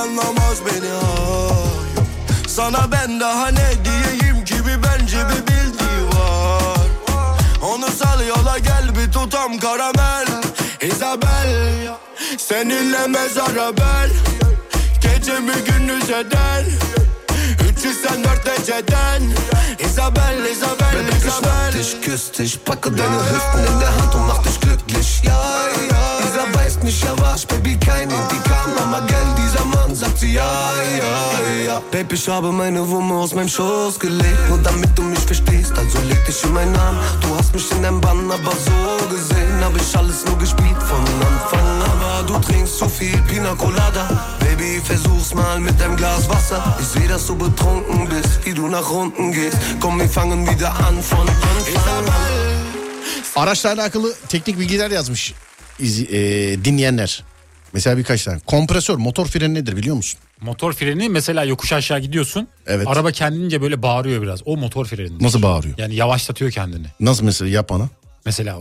Anlamaz 0.00 0.58
beni 0.66 0.92
ay. 0.92 2.04
Sana 2.48 2.92
ben 2.92 3.20
daha 3.20 3.48
ne 3.48 3.70
diyeyim 3.84 4.44
ki 4.44 4.54
bir 4.54 4.82
bence 4.82 5.16
bir 5.18 5.46
bildiği 5.46 6.06
var. 6.06 6.86
Onu 7.62 7.86
sal 7.98 8.26
yola 8.26 8.58
gel 8.58 8.96
bir 8.96 9.12
tutam 9.12 9.58
karamel. 9.58 10.26
Isabel 10.82 11.88
Seninle 12.38 13.06
mezara 13.06 13.72
ben 13.76 14.10
Gecemi 15.00 15.52
gündüz 15.52 16.10
eder? 16.10 16.64
304 17.70 18.46
dereceden. 18.46 19.22
Isabel, 19.78 20.44
Isabel, 20.52 20.92
Baby, 20.94 21.16
ich 21.18 21.24
Isabel. 21.24 21.72
dich, 21.72 22.00
küss 22.02 22.32
dich, 22.38 22.58
packe 22.64 22.90
deine 22.90 23.20
Hüften 23.30 23.72
in 23.74 23.80
der 23.80 23.88
Hand 23.96 24.14
und 24.14 24.26
mach 24.26 24.42
dich 24.42 24.60
glücklich. 24.60 25.20
Ja, 25.24 25.32
ja, 25.90 26.18
dieser 26.26 26.54
weiß 26.54 26.82
nicht, 26.82 27.04
er 27.04 27.18
war's, 27.18 27.46
Baby, 27.46 27.76
kein 27.86 28.10
Intikam, 28.10 28.70
aber 28.82 29.06
gell, 29.06 29.26
dieser 29.36 29.49
Mann 30.00 30.08
sagt 30.08 30.18
sie 30.20 30.32
ja, 30.32 30.72
ja, 30.98 31.64
ja. 31.66 31.82
Baby, 31.90 32.14
ich 32.14 32.26
habe 32.28 32.50
meine 32.52 32.88
Wumme 32.88 33.14
aus 33.16 33.34
meinem 33.34 33.48
Schoß 33.48 33.98
gelegt, 33.98 34.48
nur 34.48 34.58
damit 34.58 34.96
du 34.96 35.02
mich 35.02 35.18
verstehst, 35.18 35.72
also 35.76 35.98
leg 36.08 36.24
dich 36.26 36.42
in 36.44 36.52
meinen 36.54 36.74
Arm. 36.76 36.96
Du 37.20 37.36
hast 37.36 37.52
mich 37.54 37.70
in 37.70 37.82
deinem 37.82 38.00
Bann, 38.00 38.30
aber 38.30 38.52
so 38.52 39.06
gesehen 39.14 39.60
hab 39.62 39.76
ich 39.76 39.96
alles 39.96 40.24
nur 40.24 40.38
gespielt 40.38 40.82
von 40.90 41.00
Anfang 41.28 41.66
an. 41.66 41.82
Aber 41.92 42.26
du 42.26 42.38
trinkst 42.38 42.78
zu 42.78 42.88
viel 42.88 43.18
Pina 43.28 43.54
Colada, 43.54 44.36
Baby, 44.40 44.80
versuch's 44.82 45.34
mal 45.34 45.60
mit 45.60 45.78
deinem 45.78 45.96
Glas 45.96 46.28
Wasser. 46.30 46.76
Ich 46.80 46.86
seh, 46.86 47.06
dass 47.06 47.26
du 47.26 47.36
betrunken 47.36 48.08
bist, 48.08 48.40
wie 48.44 48.54
du 48.54 48.68
nach 48.68 48.88
unten 48.90 49.32
gehst. 49.32 49.58
Komm, 49.80 49.98
wir 50.00 50.08
fangen 50.08 50.48
wieder 50.50 50.70
an 50.86 51.02
von 51.02 51.28
Anfang 51.28 52.06
an. 52.08 52.30
Araçla 53.36 53.68
alakalı 53.70 54.14
teknik 54.28 54.58
bilgiler 54.58 54.90
yazmış 54.90 55.34
iz- 55.78 56.00
e, 56.10 56.64
dinleyenler. 56.64 57.24
Mesela 57.72 57.96
birkaç 57.98 58.24
tane. 58.24 58.38
Kompresör, 58.46 58.96
motor 58.96 59.26
freni 59.26 59.54
nedir 59.54 59.76
biliyor 59.76 59.96
musun? 59.96 60.20
Motor 60.40 60.72
freni 60.72 61.08
mesela 61.08 61.44
yokuş 61.44 61.72
aşağı 61.72 61.98
gidiyorsun. 62.00 62.48
Evet. 62.66 62.88
Araba 62.88 63.10
kendince 63.10 63.62
böyle 63.62 63.82
bağırıyor 63.82 64.22
biraz. 64.22 64.40
O 64.44 64.56
motor 64.56 64.86
freni. 64.86 65.22
Nasıl 65.22 65.42
bağırıyor? 65.42 65.78
Yani 65.78 65.94
yavaşlatıyor 65.94 66.50
kendini. 66.50 66.86
Nasıl 67.00 67.24
mesela 67.24 67.50
yap 67.50 67.70
bana. 67.70 67.88
Mesela 68.26 68.58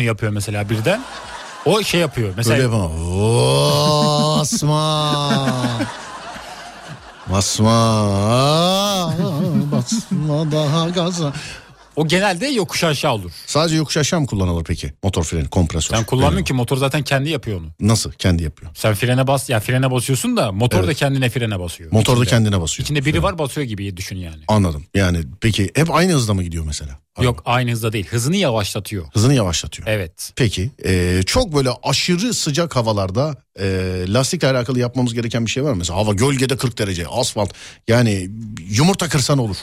yapıyor 0.00 0.32
mesela 0.32 0.70
birden. 0.70 1.04
O 1.64 1.82
şey 1.82 2.00
yapıyor. 2.00 2.32
Mesela 2.36 2.56
Böyle 2.56 2.62
yapamam. 2.62 2.92
Basma. 4.38 5.80
Basma. 7.32 7.70
Basma 9.72 10.52
daha 10.52 10.88
gaza. 10.88 11.32
O 11.96 12.08
genelde 12.08 12.46
yokuş 12.46 12.84
aşağı 12.84 13.12
olur. 13.14 13.30
Sadece 13.46 13.76
yokuş 13.76 13.96
aşağı 13.96 14.20
mı 14.20 14.26
kullanılır 14.26 14.64
peki? 14.64 14.92
Motor 15.02 15.24
freni, 15.24 15.48
kompresör. 15.48 15.96
Sen 15.96 16.04
kullanmıyorsun 16.04 16.36
Yani 16.36 16.44
ki 16.46 16.52
motor 16.52 16.76
zaten 16.76 17.02
kendi 17.02 17.30
yapıyor 17.30 17.60
onu. 17.60 17.66
Nasıl? 17.80 18.12
Kendi 18.12 18.42
yapıyor. 18.42 18.70
Sen 18.74 18.94
frene 18.94 19.26
bas 19.26 19.50
ya 19.50 19.60
frene 19.60 19.90
basıyorsun 19.90 20.36
da 20.36 20.52
motor 20.52 20.82
da 20.82 20.86
Evet. 20.86 20.96
kendine 20.96 21.30
frene 21.30 21.60
basıyor. 21.60 21.92
Motor 21.92 22.16
da 22.16 22.22
İçinde. 22.22 22.30
kendine 22.36 22.60
basıyor. 22.60 22.84
İçinde 22.84 23.04
biri 23.04 23.22
var 23.22 23.38
basıyor 23.38 23.66
gibi 23.66 23.96
düşün 23.96 24.16
yani. 24.16 24.42
Anladım. 24.48 24.84
Yani 24.94 25.20
peki 25.40 25.70
hep 25.74 25.90
aynı 25.94 26.12
hızda 26.12 26.34
mı 26.34 26.42
gidiyor 26.42 26.64
mesela? 26.66 26.98
Yok 27.20 27.42
aynı 27.44 27.70
hızda 27.70 27.92
değil. 27.92 28.06
Hızını 28.08 28.36
yavaşlatıyor. 28.36 29.04
Hızını 29.12 29.34
yavaşlatıyor. 29.34 29.88
Evet. 29.88 30.32
Peki 30.36 30.70
e, 30.84 31.22
çok 31.26 31.54
böyle 31.54 31.70
aşırı 31.82 32.34
sıcak 32.34 32.76
havalarda 32.76 33.34
e, 33.60 33.64
lastikle 34.08 34.48
alakalı 34.50 34.78
yapmamız 34.78 35.14
gereken 35.14 35.46
bir 35.46 35.50
şey 35.50 35.64
var 35.64 35.70
mı? 35.70 35.76
Mesela 35.76 35.98
hava 35.98 36.12
gölgede 36.12 36.56
40 36.56 36.78
derece 36.78 37.06
asfalt 37.06 37.52
yani 37.88 38.30
yumurta 38.68 39.08
kırsan 39.08 39.38
olur 39.38 39.56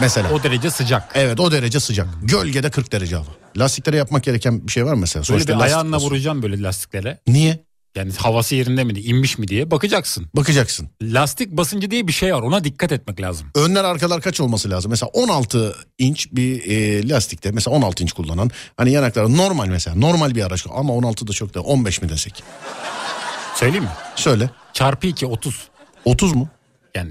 mesela. 0.00 0.32
O 0.32 0.42
derece 0.42 0.70
sıcak. 0.70 1.10
Evet 1.14 1.40
o 1.40 1.52
derece 1.52 1.80
sıcak. 1.80 2.06
Gölgede 2.22 2.70
40 2.70 2.92
derece 2.92 3.16
hava. 3.16 3.26
Lastiklere 3.56 3.96
yapmak 3.96 4.24
gereken 4.24 4.66
bir 4.66 4.72
şey 4.72 4.86
var 4.86 4.94
mı 4.94 5.00
mesela? 5.00 5.20
Böyle 5.20 5.26
Sonuçta 5.26 5.52
bir 5.52 5.58
lastik 5.58 5.74
ayağınla 5.74 5.96
basıyor. 5.96 6.10
vuracağım 6.10 6.42
böyle 6.42 6.62
lastiklere. 6.62 7.18
Niye? 7.26 7.64
Yani 7.96 8.12
havası 8.12 8.54
yerinde 8.54 8.84
mi 8.84 8.92
inmiş 8.92 9.38
mi 9.38 9.48
diye 9.48 9.70
bakacaksın. 9.70 10.26
Bakacaksın. 10.36 10.88
Lastik 11.02 11.50
basıncı 11.52 11.90
diye 11.90 12.06
bir 12.08 12.12
şey 12.12 12.34
var. 12.34 12.42
Ona 12.42 12.64
dikkat 12.64 12.92
etmek 12.92 13.20
lazım. 13.20 13.46
Önler 13.54 13.84
arkalar 13.84 14.20
kaç 14.20 14.40
olması 14.40 14.70
lazım? 14.70 14.90
Mesela 14.90 15.10
16 15.12 15.74
inç 15.98 16.28
bir 16.32 16.70
e, 16.70 17.08
lastikte 17.08 17.50
mesela 17.50 17.76
16 17.76 18.02
inç 18.02 18.12
kullanan 18.12 18.50
hani 18.76 18.92
yanakları 18.92 19.36
normal 19.36 19.66
mesela 19.66 19.96
normal 19.96 20.34
bir 20.34 20.42
araç 20.46 20.66
ama 20.74 20.92
16 20.94 21.26
da 21.26 21.32
çok 21.32 21.54
da 21.54 21.60
15 21.60 22.02
mi 22.02 22.08
desek? 22.08 22.42
Söyleyeyim 23.56 23.84
mi? 23.84 23.90
Söyle. 24.16 24.50
Çarpı 24.72 25.06
2 25.06 25.26
30. 25.26 25.68
30 26.04 26.32
mu? 26.32 26.48
Yani 26.94 27.10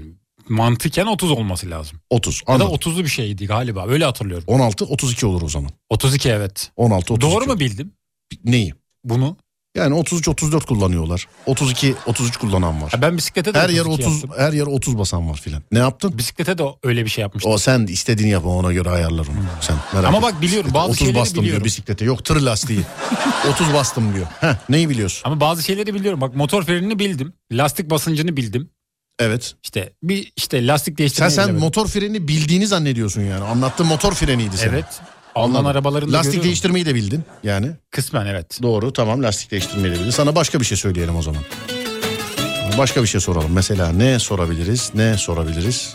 mantıken 0.52 1.06
30 1.06 1.30
olması 1.30 1.70
lazım. 1.70 1.98
30. 2.10 2.42
Ya 2.48 2.58
da 2.60 2.64
Anladım. 2.64 2.74
30'lu 2.74 3.04
bir 3.04 3.08
şeydi 3.08 3.46
galiba. 3.46 3.86
Öyle 3.88 4.04
hatırlıyorum. 4.04 4.44
16 4.46 4.84
32 4.84 5.26
olur 5.26 5.42
o 5.42 5.48
zaman. 5.48 5.70
32 5.90 6.28
evet. 6.28 6.70
16 6.76 7.14
32. 7.14 7.32
Doğru 7.32 7.44
mu 7.46 7.60
bildim 7.60 7.92
Neyi? 8.44 8.74
bunu? 9.04 9.36
Yani 9.76 9.94
33 9.94 10.28
34 10.28 10.66
kullanıyorlar. 10.66 11.28
32 11.46 11.94
33 12.06 12.36
kullanan 12.36 12.82
var. 12.82 12.90
Ha, 12.92 13.02
ben 13.02 13.16
bisiklete 13.16 13.54
de 13.54 13.58
Her 13.60 13.68
yer 13.68 13.84
32 13.84 14.08
30 14.08 14.22
yaptım. 14.22 14.30
her 14.44 14.52
yer 14.52 14.66
30 14.66 14.98
basan 14.98 15.30
var 15.30 15.36
filan. 15.36 15.62
Ne 15.72 15.78
yaptın? 15.78 16.18
Bisiklete 16.18 16.58
de 16.58 16.62
öyle 16.82 17.04
bir 17.04 17.10
şey 17.10 17.22
yapmıştım. 17.22 17.52
O 17.52 17.58
sen 17.58 17.86
istediğini 17.86 18.30
yap 18.30 18.46
ona 18.46 18.72
göre 18.72 18.90
ayarlar 18.90 19.26
onu. 19.26 19.44
Sen 19.60 19.76
merak 19.92 20.08
Ama 20.08 20.18
etme. 20.18 20.32
bak 20.32 20.42
biliyorum, 20.42 20.64
Bisiklete 20.70 20.74
bazı 20.74 20.90
30 20.90 20.98
şeyleri 20.98 21.16
bastım 21.20 21.34
diyor 21.34 21.44
biliyorum. 21.44 21.64
bisiklete. 21.64 22.04
Yok 22.04 22.24
tır 22.24 22.40
lastiği. 22.40 22.80
30 23.50 23.72
bastım 23.74 24.14
diyor. 24.14 24.26
Heh, 24.40 24.54
neyi 24.68 24.88
biliyorsun? 24.88 25.22
Ama 25.24 25.40
bazı 25.40 25.62
şeyleri 25.62 25.94
biliyorum. 25.94 26.20
Bak 26.20 26.36
motor 26.36 26.62
frenini 26.62 26.98
bildim. 26.98 27.32
Lastik 27.52 27.90
basıncını 27.90 28.36
bildim. 28.36 28.70
Evet. 29.18 29.54
İşte 29.64 29.92
bir 30.02 30.32
işte 30.36 30.66
lastik 30.66 30.92
Sen 30.92 30.96
değiştirmeyi 30.98 31.30
sen 31.32 31.44
bilemedim. 31.44 31.64
motor 31.64 31.86
freni 31.88 32.28
bildiğini 32.28 32.66
zannediyorsun 32.66 33.22
yani. 33.22 33.44
Anlattığın 33.44 33.86
motor 33.86 34.12
freniydi 34.12 34.56
senin. 34.56 34.72
Evet. 34.72 34.84
Alman 35.34 35.64
arabalarında 35.64 36.12
Lastik 36.12 36.24
görüyorum. 36.26 36.44
değiştirmeyi 36.44 36.86
de 36.86 36.94
bildin 36.94 37.24
yani. 37.42 37.70
Kısmen 37.90 38.26
evet. 38.26 38.58
Doğru 38.62 38.92
tamam 38.92 39.22
lastik 39.22 39.50
değiştirmeyi 39.50 39.94
de 39.94 39.98
bildin. 40.00 40.10
Sana 40.10 40.34
başka 40.34 40.60
bir 40.60 40.64
şey 40.64 40.78
söyleyelim 40.78 41.16
o 41.16 41.22
zaman. 41.22 41.42
Başka 42.78 43.02
bir 43.02 43.06
şey 43.06 43.20
soralım. 43.20 43.52
Mesela 43.52 43.92
ne 43.92 44.18
sorabiliriz? 44.18 44.90
Ne 44.94 45.16
sorabiliriz? 45.18 45.94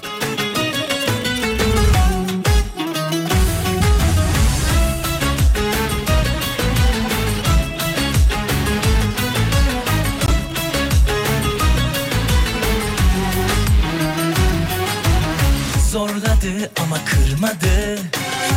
Ama 16.97 17.05
kırmadı 17.05 17.99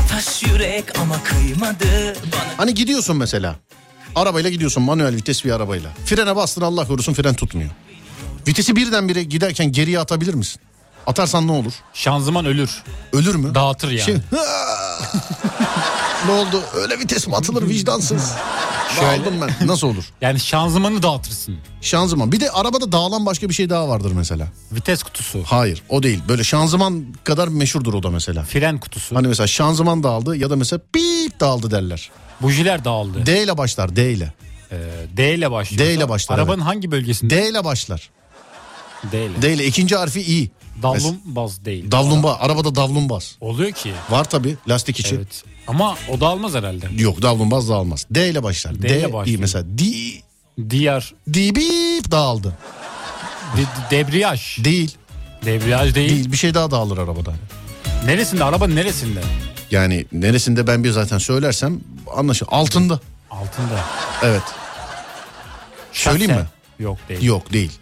Taş 0.09 0.43
yürek 0.43 0.99
ama 0.99 1.23
kıymadı 1.23 2.15
Bana 2.33 2.55
Hani 2.57 2.75
gidiyorsun 2.75 3.17
mesela. 3.17 3.57
Arabayla 4.15 4.51
gidiyorsun 4.51 4.83
manuel 4.83 5.17
vites 5.17 5.45
bir 5.45 5.51
arabayla. 5.51 5.91
Frene 6.05 6.37
bastın 6.37 6.63
Allah 6.63 6.87
korusun 6.87 7.15
fren 7.15 7.35
tutmuyor. 7.35 7.71
Vitesi 8.49 8.77
birdenbire 8.77 9.23
giderken 9.23 9.73
geriye 9.73 9.99
atabilir 9.99 10.35
misin? 10.35 10.61
Atarsan 11.07 11.47
ne 11.47 11.53
olur? 11.53 11.73
Şanzıman 11.95 12.45
ölür. 12.47 12.83
Ölür 13.13 13.35
mü? 13.35 13.55
Dağıtır 13.55 13.91
yani. 13.91 14.05
Şey, 14.05 14.15
ne 16.27 16.33
oldu? 16.33 16.63
Öyle 16.75 16.99
vites 16.99 17.27
mi 17.27 17.37
atılır 17.37 17.69
vicdansız? 17.69 18.33
Dağıldım 19.01 19.35
ben. 19.41 19.69
Nasıl 19.69 19.87
olur? 19.87 20.05
Yani 20.21 20.41
şanzımanı 20.41 21.03
dağıtırsın. 21.03 21.57
Şanzıman. 21.81 22.33
Bir 22.33 22.41
de 22.41 22.51
arabada 22.51 22.93
dağılan 22.93 23.27
başka 23.27 23.49
bir 23.49 23.55
şey 23.55 23.71
daha 23.71 23.89
vardır 23.89 24.13
mesela. 24.13 24.49
Vites 24.73 25.03
kutusu. 25.03 25.43
Hayır 25.45 25.83
o 25.89 26.03
değil. 26.03 26.21
Böyle 26.29 26.45
şanzıman 26.45 27.05
kadar 27.25 27.49
meşhurdur 27.49 27.95
o 27.95 28.03
da 28.03 28.11
mesela. 28.11 28.43
Fren 28.43 28.79
kutusu. 28.81 29.17
Hani 29.17 29.29
mesela 29.29 29.47
şanzıman 29.47 30.03
dağıldı 30.03 30.37
ya 30.37 30.51
da 30.51 30.57
mesela 30.57 30.81
bip 30.95 31.41
dağıldı 31.41 31.71
derler. 31.71 32.11
Bujiler 32.43 32.85
dağıldı. 32.85 33.27
D 33.27 33.43
ile 33.43 33.59
başlar 33.59 33.97
D 33.97 34.13
ile. 34.13 34.33
Ee, 34.73 34.77
D 35.17 35.35
ile 35.35 35.51
başlıyor. 35.51 35.87
D 35.87 35.95
ile 35.95 36.09
başlar, 36.09 36.35
Arabanın 36.35 36.61
hangi 36.61 36.91
bölgesinde? 36.91 37.37
D 37.37 37.49
ile 37.49 37.65
başlar. 37.65 38.11
D 39.13 39.27
ile. 39.27 39.43
D 39.43 39.53
ile 39.53 39.67
ikinci 39.67 39.97
harfi 39.97 40.21
I. 40.21 40.51
Davlum 40.83 41.17
baz 41.25 41.65
değil. 41.65 41.91
Davlumba. 41.91 42.35
Arabada 42.35 42.75
davlumbaz. 42.75 43.37
Oluyor 43.41 43.73
ki. 43.73 43.93
Var 44.11 44.31
tabi 44.31 44.57
lastik 44.69 45.01
içi. 45.01 45.15
Evet. 45.15 45.45
Ama 45.71 45.97
o 46.09 46.21
dağılmaz 46.21 46.55
herhalde. 46.55 46.87
Yok 46.99 47.23
davlumbaz 47.23 47.69
dağılmaz. 47.69 48.07
D 48.11 48.29
ile 48.31 48.43
başlar. 48.43 48.83
D 48.83 48.89
D, 48.89 48.99
ile 49.01 49.09
I 49.09 49.13
başlıyor. 49.13 49.41
mesela. 49.41 49.65
D, 49.79 49.85
Diğer 50.71 51.15
D 51.29 51.55
bip 51.55 52.11
dağıldı. 52.11 52.57
de- 53.57 53.61
de- 53.63 53.91
debriyaj. 54.07 54.65
Değil. 54.65 54.95
Debriyaj 55.45 55.95
değil. 55.95 56.11
Değil. 56.11 56.33
Bir 56.33 56.37
şey 56.37 56.55
daha 56.55 56.71
dağılır 56.71 56.99
arabada. 56.99 57.33
Neresinde? 58.05 58.45
Arabanın 58.45 58.77
neresinde? 58.77 59.21
Yani 59.71 60.07
neresinde 60.13 60.67
ben 60.67 60.85
bir 60.85 60.91
zaten 60.91 61.19
söylersem 61.19 61.81
anlaşılır. 62.17 62.51
Altında. 62.53 63.01
Altında. 63.31 63.81
Evet. 64.23 64.43
Söyleyeyim 65.93 66.31
Şase. 66.33 66.43
mi? 66.43 66.49
Yok 66.79 66.99
değil. 67.09 67.23
Yok 67.23 67.53
değil. 67.53 67.73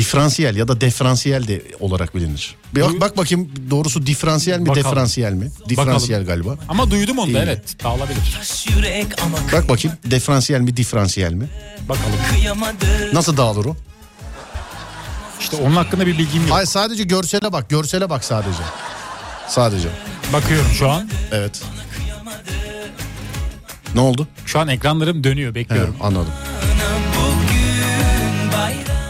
Diferansiyel 0.00 0.56
ya 0.56 0.68
da 0.68 0.80
diferansiyel 0.80 1.48
de 1.48 1.62
olarak 1.80 2.14
bilinir. 2.14 2.54
Bir 2.74 2.80
bak, 2.82 3.00
bak 3.00 3.16
bakayım 3.16 3.50
doğrusu 3.70 4.06
diferansiyel 4.06 4.58
mi 4.60 4.66
Bakalım. 4.68 4.86
diferansiyel 4.86 5.32
mi? 5.32 5.50
Diferansiyel 5.68 6.24
galiba. 6.26 6.56
Ama 6.68 6.90
duydum 6.90 7.18
onu 7.18 7.34
da 7.34 7.38
İyi. 7.38 7.42
evet. 7.44 7.76
Dağılabilir. 7.84 8.38
Bak 9.52 9.68
bakayım 9.68 9.96
diferansiyel 10.10 10.60
mi 10.60 10.76
diferansiyel 10.76 11.32
mi? 11.32 11.48
Bakalım. 11.88 12.12
Nasıl 13.12 13.36
dağılır 13.36 13.64
o? 13.64 13.76
İşte 15.40 15.56
onun 15.56 15.76
hakkında 15.76 16.06
bir 16.06 16.18
bilgim 16.18 16.42
yok. 16.42 16.50
Hayır 16.50 16.66
sadece 16.66 17.04
görsele 17.04 17.52
bak 17.52 17.70
görsele 17.70 18.10
bak 18.10 18.24
sadece. 18.24 18.62
Sadece. 19.48 19.88
Bakıyorum 20.32 20.70
şu 20.78 20.88
an. 20.90 21.10
Evet. 21.32 21.62
Ne 23.94 24.00
oldu? 24.00 24.28
Şu 24.46 24.58
an 24.60 24.68
ekranlarım 24.68 25.24
dönüyor 25.24 25.50
He, 25.50 25.54
bekliyorum. 25.54 25.96
anladım. 26.02 26.32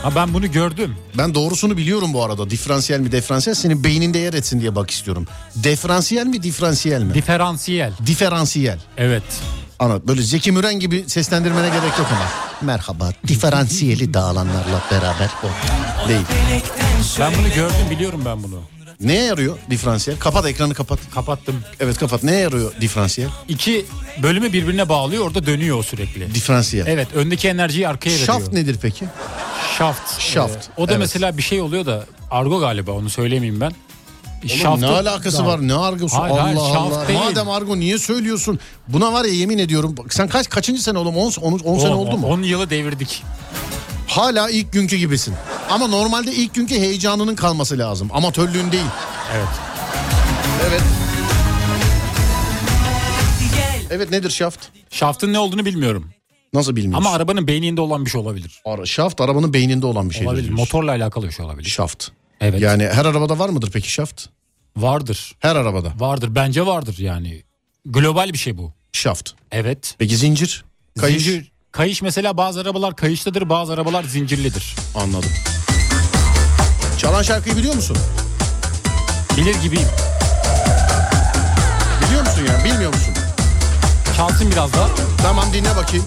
Ha 0.02 0.14
ben 0.14 0.34
bunu 0.34 0.52
gördüm. 0.52 0.96
Ben 1.18 1.34
doğrusunu 1.34 1.76
biliyorum 1.76 2.12
bu 2.14 2.24
arada. 2.24 2.50
Diferansiyel 2.50 3.00
mi 3.00 3.12
diferansiyel 3.12 3.54
senin 3.54 3.84
beyninde 3.84 4.18
yer 4.18 4.34
etsin 4.34 4.60
diye 4.60 4.74
bak 4.74 4.90
istiyorum. 4.90 5.26
Diferansiyel 5.62 6.26
mi 6.26 6.42
diferansiyel 6.42 7.02
mi? 7.02 7.14
Diferansiyel. 7.14 7.92
Diferansiyel. 8.06 8.78
Evet. 8.96 9.22
Ana 9.78 10.08
böyle 10.08 10.22
Zeki 10.22 10.52
Müren 10.52 10.80
gibi 10.80 11.04
seslendirmene 11.06 11.68
gerek 11.68 11.98
yok 11.98 12.06
ama. 12.10 12.26
Merhaba. 12.62 13.10
Diferansiyeli 13.28 14.14
dağılanlarla 14.14 14.82
beraber 14.90 15.30
o 15.44 15.48
değil. 16.08 16.20
Ben 17.20 17.32
bunu 17.38 17.54
gördüm 17.54 17.86
biliyorum 17.90 18.22
ben 18.24 18.42
bunu. 18.42 18.60
Neye 19.00 19.24
yarıyor 19.24 19.56
diferansiyel? 19.70 20.18
Kapat 20.20 20.46
ekranı 20.46 20.74
kapat. 20.74 20.98
Kapattım. 21.14 21.56
Evet 21.80 21.98
kapat. 21.98 22.22
Neye 22.22 22.40
yarıyor 22.40 22.72
diferansiyel? 22.80 23.30
İki 23.48 23.86
bölümü 24.22 24.52
birbirine 24.52 24.88
bağlıyor 24.88 25.26
orada 25.26 25.46
dönüyor 25.46 25.78
o 25.78 25.82
sürekli. 25.82 26.34
Diferansiyel. 26.34 26.86
Evet 26.86 27.08
öndeki 27.14 27.48
enerjiyi 27.48 27.88
arkaya 27.88 28.10
veriyor. 28.10 28.26
Şaft 28.26 28.52
nedir 28.52 28.76
peki? 28.82 29.04
Şaft. 29.80 30.20
Şaft, 30.20 30.68
Ee, 30.68 30.70
o 30.82 30.88
da 30.88 30.92
evet. 30.92 31.00
mesela 31.00 31.36
bir 31.36 31.42
şey 31.42 31.60
oluyor 31.60 31.86
da 31.86 32.04
argo 32.30 32.60
galiba 32.60 32.92
onu 32.92 33.10
söylemeyeyim 33.10 33.60
ben. 33.60 33.72
Oğlum 34.40 34.48
Şaftı- 34.48 34.80
ne 34.80 34.86
alakası 34.86 35.46
var? 35.46 35.68
Ne 35.68 35.74
argosu? 35.74 36.16
Hayır, 36.18 36.34
Allah 36.34 36.44
hayır, 36.44 36.56
Allah. 36.76 37.08
değil. 37.08 37.18
Madem 37.20 37.50
argo 37.50 37.76
niye 37.78 37.98
söylüyorsun? 37.98 38.60
Buna 38.88 39.12
var 39.12 39.24
ya 39.24 39.32
yemin 39.32 39.58
ediyorum. 39.58 39.94
Sen 40.10 40.28
kaç 40.28 40.48
kaçıncı 40.48 40.82
sene 40.82 40.98
oğlum? 40.98 41.16
10 41.16 41.32
10 41.40 41.58
10 41.58 41.78
sene 41.78 41.94
O- 41.94 41.96
oldu 41.96 42.18
mu? 42.18 42.26
10 42.26 42.42
yılı 42.42 42.70
devirdik. 42.70 43.22
Hala 44.06 44.50
ilk 44.50 44.72
günkü 44.72 44.96
gibisin. 44.96 45.34
Ama 45.70 45.86
normalde 45.86 46.32
ilk 46.32 46.54
günkü 46.54 46.74
heyecanının 46.74 47.34
kalması 47.34 47.78
lazım. 47.78 48.08
Amatörlüğün 48.12 48.72
değil. 48.72 48.84
Evet. 49.34 49.48
Evet. 50.68 50.82
Evet 53.90 54.10
nedir 54.10 54.30
şaft? 54.30 54.60
Şaftın 54.90 55.32
ne 55.32 55.38
olduğunu 55.38 55.64
bilmiyorum. 55.64 56.10
Nasıl 56.52 56.76
bilmiyorsun? 56.76 57.06
Ama 57.06 57.16
arabanın 57.16 57.46
beyninde 57.46 57.80
olan 57.80 58.04
bir 58.04 58.10
şey 58.10 58.20
olabilir. 58.20 58.62
Ara, 58.64 58.86
şaft 58.86 59.20
arabanın 59.20 59.52
beyninde 59.52 59.86
olan 59.86 60.10
bir 60.10 60.14
şey. 60.14 60.26
olabilir. 60.26 60.50
Motorla 60.50 60.90
alakalı 60.90 61.26
bir 61.26 61.32
şey 61.32 61.46
olabilir. 61.46 61.68
Şaft. 61.68 62.08
Evet. 62.40 62.60
Yani 62.60 62.86
her 62.92 63.04
arabada 63.04 63.38
var 63.38 63.48
mıdır 63.48 63.70
peki 63.72 63.92
şaft? 63.92 64.26
Vardır. 64.76 65.32
Her 65.38 65.56
arabada. 65.56 65.92
Vardır. 65.98 66.34
Bence 66.34 66.66
vardır 66.66 66.98
yani. 66.98 67.42
Global 67.86 68.32
bir 68.32 68.38
şey 68.38 68.58
bu. 68.58 68.72
Şaft. 68.92 69.30
Evet. 69.52 69.94
Peki 69.98 70.16
zincir? 70.16 70.64
Kayış? 71.00 71.24
Zincir. 71.24 71.52
Kayış 71.72 72.02
mesela 72.02 72.36
bazı 72.36 72.60
arabalar 72.60 72.96
kayışlıdır 72.96 73.48
bazı 73.48 73.72
arabalar 73.72 74.04
zincirlidir. 74.04 74.76
Anladım. 74.94 75.30
Çalan 76.98 77.22
şarkıyı 77.22 77.56
biliyor 77.56 77.74
musun? 77.74 77.96
Bilir 79.36 79.54
gibiyim. 79.62 79.88
Biliyor 82.06 82.20
musun 82.20 82.42
ya? 82.48 82.64
Bilmiyor 82.64 82.94
musun? 82.94 83.14
Çalsın 84.16 84.50
biraz 84.52 84.72
daha. 84.72 84.88
Tamam 85.22 85.44
dinle 85.52 85.76
bakayım. 85.76 86.04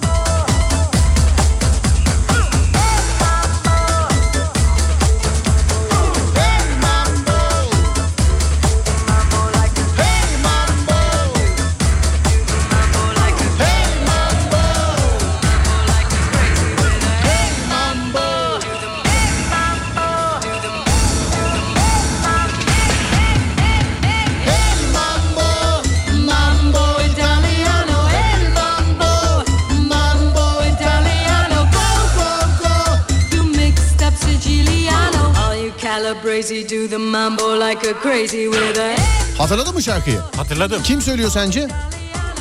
Hatırladın 39.38 39.74
mı 39.74 39.84
şarkıyı? 39.84 40.20
Hatırladım. 40.36 40.84
Kim 40.84 41.02
söylüyor 41.02 41.30
sence? 41.30 41.68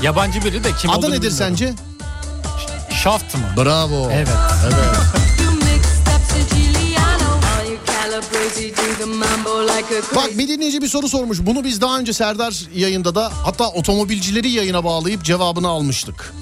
Yabancı 0.02 0.44
biri 0.44 0.64
de 0.64 0.68
kim 0.78 0.90
Adı 0.90 0.98
nedir 1.00 1.12
bilmiyorum. 1.16 1.36
sence? 1.38 1.74
Shaft 3.02 3.34
mı? 3.34 3.40
Bravo. 3.56 4.10
Evet. 4.10 4.28
Evet. 4.64 4.74
Bak 10.16 10.38
bir 10.38 10.48
dinleyici 10.48 10.82
bir 10.82 10.88
soru 10.88 11.08
sormuş. 11.08 11.38
Bunu 11.40 11.64
biz 11.64 11.80
daha 11.80 11.98
önce 11.98 12.12
Serdar 12.12 12.62
yayında 12.74 13.14
da 13.14 13.32
hatta 13.44 13.68
otomobilcileri 13.68 14.50
yayına 14.50 14.84
bağlayıp 14.84 15.24
cevabını 15.24 15.68
almıştık. 15.68 16.34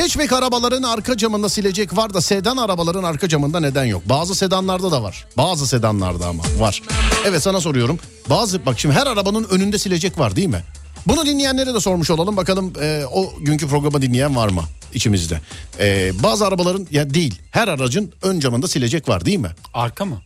Hatchback 0.00 0.32
arabaların 0.32 0.82
arka 0.82 1.16
camında 1.16 1.48
silecek 1.48 1.96
var 1.96 2.14
da 2.14 2.20
sedan 2.20 2.56
arabaların 2.56 3.02
arka 3.02 3.28
camında 3.28 3.60
neden 3.60 3.84
yok? 3.84 4.02
Bazı 4.08 4.34
sedanlarda 4.34 4.92
da 4.92 5.02
var. 5.02 5.26
Bazı 5.36 5.66
sedanlarda 5.66 6.26
ama 6.26 6.42
var. 6.58 6.82
Evet 7.26 7.42
sana 7.42 7.60
soruyorum. 7.60 7.98
Bazı 8.30 8.66
bak 8.66 8.80
şimdi 8.80 8.94
her 8.94 9.06
arabanın 9.06 9.46
önünde 9.50 9.78
silecek 9.78 10.18
var 10.18 10.36
değil 10.36 10.48
mi? 10.48 10.62
Bunu 11.06 11.26
dinleyenlere 11.26 11.74
de 11.74 11.80
sormuş 11.80 12.10
olalım. 12.10 12.36
Bakalım 12.36 12.72
e, 12.82 13.04
o 13.12 13.32
günkü 13.40 13.68
programı 13.68 14.02
dinleyen 14.02 14.36
var 14.36 14.48
mı 14.48 14.62
içimizde? 14.94 15.40
E, 15.80 16.12
bazı 16.22 16.46
arabaların 16.46 16.86
ya 16.90 17.14
değil 17.14 17.42
her 17.50 17.68
aracın 17.68 18.12
ön 18.22 18.40
camında 18.40 18.68
silecek 18.68 19.08
var 19.08 19.24
değil 19.24 19.38
mi? 19.38 19.50
Arka 19.74 20.04
mı? 20.04 20.22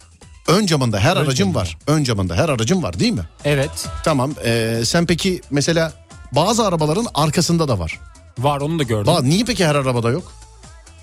Ön 0.48 0.66
camında 0.66 1.00
her 1.00 1.16
Ön 1.16 1.20
aracın 1.20 1.36
camında. 1.44 1.58
var. 1.58 1.78
Ön 1.86 2.04
camında 2.04 2.36
her 2.36 2.48
aracın 2.48 2.82
var 2.82 2.98
değil 2.98 3.12
mi? 3.12 3.28
Evet. 3.44 3.88
Tamam. 4.04 4.34
ee, 4.44 4.82
sen 4.84 5.06
peki 5.06 5.40
mesela 5.50 5.92
bazı 6.32 6.66
arabaların 6.66 7.06
arkasında 7.14 7.68
da 7.68 7.78
var. 7.78 8.00
Var 8.38 8.60
onu 8.60 8.78
da 8.78 8.82
gördüm. 8.82 9.12
Ba- 9.12 9.24
niye 9.28 9.44
peki 9.44 9.66
her 9.66 9.74
arabada 9.74 10.10
yok? 10.10 10.32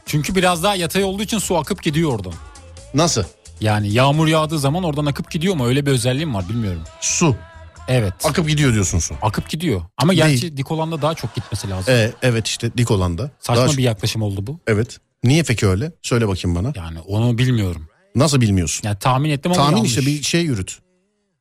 Çünkü 0.06 0.36
biraz 0.36 0.64
daha 0.64 0.76
yatay 0.76 1.04
olduğu 1.04 1.24
için 1.24 1.38
su 1.38 1.58
akıp 1.58 1.84
gidiyor 1.84 2.14
oradan. 2.14 2.34
Nasıl? 2.94 3.24
Yani 3.62 3.92
yağmur 3.94 4.28
yağdığı 4.28 4.60
zaman 4.60 4.84
oradan 4.84 5.06
akıp 5.06 5.32
gidiyor 5.32 5.56
mu? 5.56 5.66
Öyle 5.68 5.86
bir 5.86 5.92
özelliğim 5.92 6.34
var 6.34 6.50
bilmiyorum. 6.50 6.82
Su. 7.02 7.36
Evet. 7.88 8.14
Akıp 8.24 8.48
gidiyor 8.50 8.74
diyorsun 8.74 9.00
su. 9.00 9.16
Akıp 9.22 9.50
gidiyor. 9.50 9.82
Ama 9.98 10.12
Değil. 10.12 10.24
gerçi 10.24 10.58
dik 10.58 10.72
olanda 10.72 11.02
daha 11.02 11.14
çok 11.16 11.36
gitmesi 11.36 11.70
lazım. 11.70 11.94
Ee, 11.94 12.12
evet 12.22 12.48
işte 12.48 12.72
dik 12.78 12.92
olanda. 12.92 13.32
Saçma 13.40 13.68
Daha- 13.68 13.78
bir 13.78 13.84
yaklaşım 13.84 14.22
oldu 14.22 14.48
bu. 14.48 14.60
Evet. 14.68 14.98
Niye 15.24 15.44
peki 15.44 15.68
öyle? 15.68 15.92
Söyle 16.02 16.28
bakayım 16.28 16.56
bana. 16.56 16.74
Yani 16.76 17.00
onu 17.00 17.38
bilmiyorum. 17.38 17.88
Nasıl 18.16 18.42
bilmiyorsun? 18.42 18.88
Yani 18.88 19.00
tahmin 19.00 19.30
ettim 19.30 19.52
ama 19.52 19.62
Tahmin 19.62 19.78
yanlış. 19.78 19.98
işte 19.98 20.12
bir 20.12 20.24
şey 20.24 20.42
yürüt. 20.42 20.80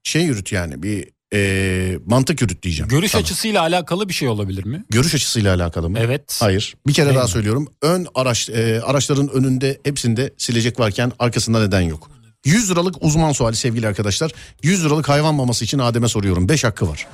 Şey 0.02 0.22
yürüt 0.22 0.52
yani 0.52 0.82
bir 0.82 1.08
ee, 1.34 1.98
mantık 2.06 2.40
yürüt 2.42 2.62
diyeceğim. 2.62 2.88
Görüş 2.88 3.12
Tamam. 3.12 3.24
açısıyla 3.24 3.60
alakalı 3.60 4.08
bir 4.08 4.14
şey 4.14 4.28
olabilir 4.28 4.64
mi? 4.64 4.84
Görüş 4.90 5.14
açısıyla 5.14 5.54
alakalı 5.54 5.90
mı? 5.90 5.98
Evet. 6.00 6.38
Hayır. 6.40 6.74
Bir 6.86 6.92
kere 6.92 7.06
Değil 7.06 7.16
daha 7.16 7.24
mi? 7.24 7.30
söylüyorum. 7.30 7.68
Ön 7.82 8.06
araç 8.14 8.48
e, 8.50 8.80
araçların 8.82 9.28
önünde 9.28 9.80
hepsinde 9.84 10.34
silecek 10.38 10.80
varken 10.80 11.12
arkasında 11.18 11.60
neden 11.60 11.80
yok? 11.80 12.10
100 12.44 12.70
liralık 12.70 12.94
uzman 13.00 13.32
suali 13.32 13.56
sevgili 13.56 13.88
arkadaşlar. 13.88 14.30
100 14.62 14.84
liralık 14.84 15.08
hayvan 15.08 15.34
maması 15.34 15.64
için 15.64 15.78
Adem'e 15.78 16.08
soruyorum. 16.08 16.48
5 16.48 16.64
hakkı 16.64 16.88
var. 16.88 17.06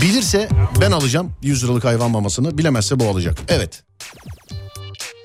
Bilirse 0.00 0.48
ben 0.80 0.90
alacağım 0.92 1.32
100 1.42 1.64
liralık 1.64 1.84
hayvan 1.84 2.10
mamasını. 2.10 2.58
Bilemezse 2.58 3.00
bu 3.00 3.04
alacak. 3.08 3.38
Evet. 3.48 3.82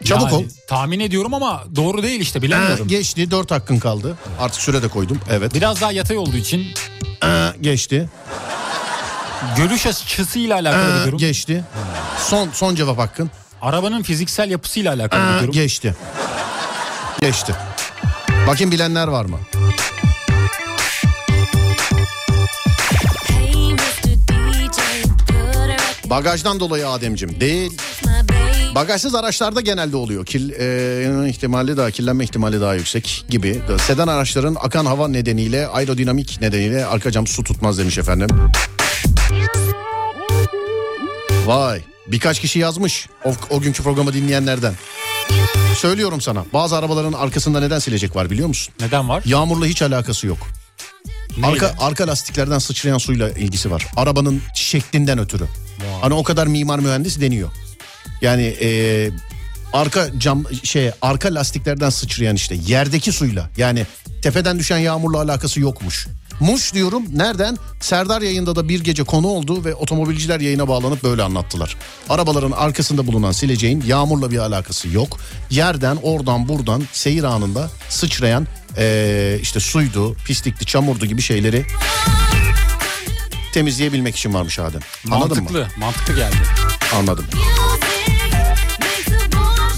Çabuk 0.05 0.31
Yani 0.31 0.35
ol. 0.35 0.43
Tahmin 0.67 0.99
ediyorum 0.99 1.33
ama 1.33 1.63
doğru 1.75 2.03
değil 2.03 2.19
işte 2.19 2.39
Ha, 2.39 2.43
bilemiyorum. 2.43 2.87
geçti 2.87 3.31
4 3.31 3.51
hakkın 3.51 3.79
kaldı. 3.79 4.17
Artık 4.39 4.61
süre 4.61 4.81
de 4.83 4.87
koydum. 4.87 5.19
Evet. 5.29 5.53
Biraz 5.53 5.81
daha 5.81 5.91
yatay 5.91 6.17
olduğu 6.17 6.37
için 6.37 6.67
Ha, 7.21 7.53
geçti. 7.61 8.09
görüş 9.57 9.85
açısıyla 9.85 10.55
alakalı 10.55 10.91
Ha, 10.91 11.01
bir 11.01 11.07
durum. 11.07 11.17
geçti. 11.17 11.63
Son 12.29 12.49
son 12.53 12.75
cevap 12.75 12.97
hakkın. 12.97 13.31
Arabanın 13.61 14.03
fiziksel 14.03 14.49
yapısıyla 14.51 14.93
alakalı 14.93 15.21
Ha, 15.21 15.35
bir 15.37 15.41
durum. 15.43 15.51
geçti. 15.51 15.95
Geçti. 17.21 17.55
Bakayım 18.47 18.71
bilenler 18.71 19.07
var 19.07 19.25
mı? 19.25 19.37
Bagajdan 26.05 26.59
dolayı 26.59 26.87
Ademcim 26.89 27.39
değil. 27.41 27.77
Bagajsız 28.79 29.15
araçlarda 29.15 29.61
genelde 29.61 29.97
oluyor. 29.97 30.25
Kil, 30.25 30.49
e, 30.49 31.29
ihtimali 31.29 31.77
daha 31.77 31.91
kirlenme 31.91 32.23
ihtimali 32.23 32.61
daha 32.61 32.75
yüksek 32.75 33.25
gibi. 33.29 33.61
Sedan 33.87 34.07
araçların 34.07 34.57
akan 34.59 34.85
hava 34.85 35.07
nedeniyle 35.07 35.67
aerodinamik 35.67 36.41
nedeniyle 36.41 36.85
arka 36.85 37.11
cam 37.11 37.27
su 37.27 37.43
tutmaz 37.43 37.77
demiş 37.77 37.97
efendim. 37.97 38.27
Vay 41.45 41.81
birkaç 42.07 42.39
kişi 42.39 42.59
yazmış 42.59 43.07
o, 43.25 43.33
o 43.49 43.59
günkü 43.61 43.83
programı 43.83 44.13
dinleyenlerden. 44.13 44.73
Söylüyorum 45.77 46.21
sana 46.21 46.45
bazı 46.53 46.77
arabaların 46.77 47.13
arkasında 47.13 47.59
neden 47.59 47.79
silecek 47.79 48.15
var 48.15 48.29
biliyor 48.29 48.47
musun? 48.47 48.73
Neden 48.79 49.09
var? 49.09 49.23
Yağmurla 49.25 49.65
hiç 49.65 49.81
alakası 49.81 50.27
yok. 50.27 50.37
Neyle? 51.37 51.47
Arka, 51.47 51.75
arka 51.79 52.07
lastiklerden 52.07 52.59
sıçrayan 52.59 52.97
suyla 52.97 53.29
ilgisi 53.29 53.71
var. 53.71 53.87
Arabanın 53.95 54.41
şeklinden 54.55 55.19
ötürü. 55.19 55.45
Hani 56.01 56.13
o 56.13 56.23
kadar 56.23 56.47
mimar 56.47 56.79
mühendis 56.79 57.21
deniyor. 57.21 57.49
Yani 58.21 58.43
e, 58.61 59.09
arka 59.73 60.07
cam 60.17 60.43
şey 60.63 60.91
arka 61.01 61.35
lastiklerden 61.35 61.89
sıçrayan 61.89 62.35
işte 62.35 62.55
yerdeki 62.67 63.11
suyla 63.11 63.49
yani 63.57 63.85
tepeden 64.21 64.59
düşen 64.59 64.77
yağmurla 64.77 65.17
alakası 65.21 65.59
yokmuş. 65.59 66.07
Muş 66.39 66.73
diyorum 66.73 67.03
nereden? 67.13 67.57
Serdar 67.79 68.21
yayında 68.21 68.55
da 68.55 68.69
bir 68.69 68.79
gece 68.83 69.03
konu 69.03 69.27
oldu 69.27 69.65
ve 69.65 69.75
otomobilciler 69.75 70.39
yayına 70.39 70.67
bağlanıp 70.67 71.03
böyle 71.03 71.23
anlattılar. 71.23 71.75
Arabaların 72.09 72.51
arkasında 72.51 73.07
bulunan 73.07 73.31
sileceğin 73.31 73.83
yağmurla 73.87 74.31
bir 74.31 74.37
alakası 74.37 74.87
yok. 74.89 75.17
Yerden 75.49 75.95
oradan 76.03 76.47
buradan 76.49 76.83
seyir 76.91 77.23
anında 77.23 77.69
sıçrayan 77.89 78.47
eee, 78.77 79.39
işte 79.41 79.59
suydu, 79.59 80.13
pislikti, 80.25 80.65
çamurdu 80.65 81.05
gibi 81.05 81.21
şeyleri 81.21 81.65
temizleyebilmek 83.53 84.15
için 84.15 84.33
varmış 84.33 84.59
Adem. 84.59 84.81
Anladın 85.11 85.29
mı? 85.37 85.43
mantıklı. 85.43 85.67
Mantıklı 85.79 86.15
geldi. 86.15 86.35
Anladım. 86.95 87.25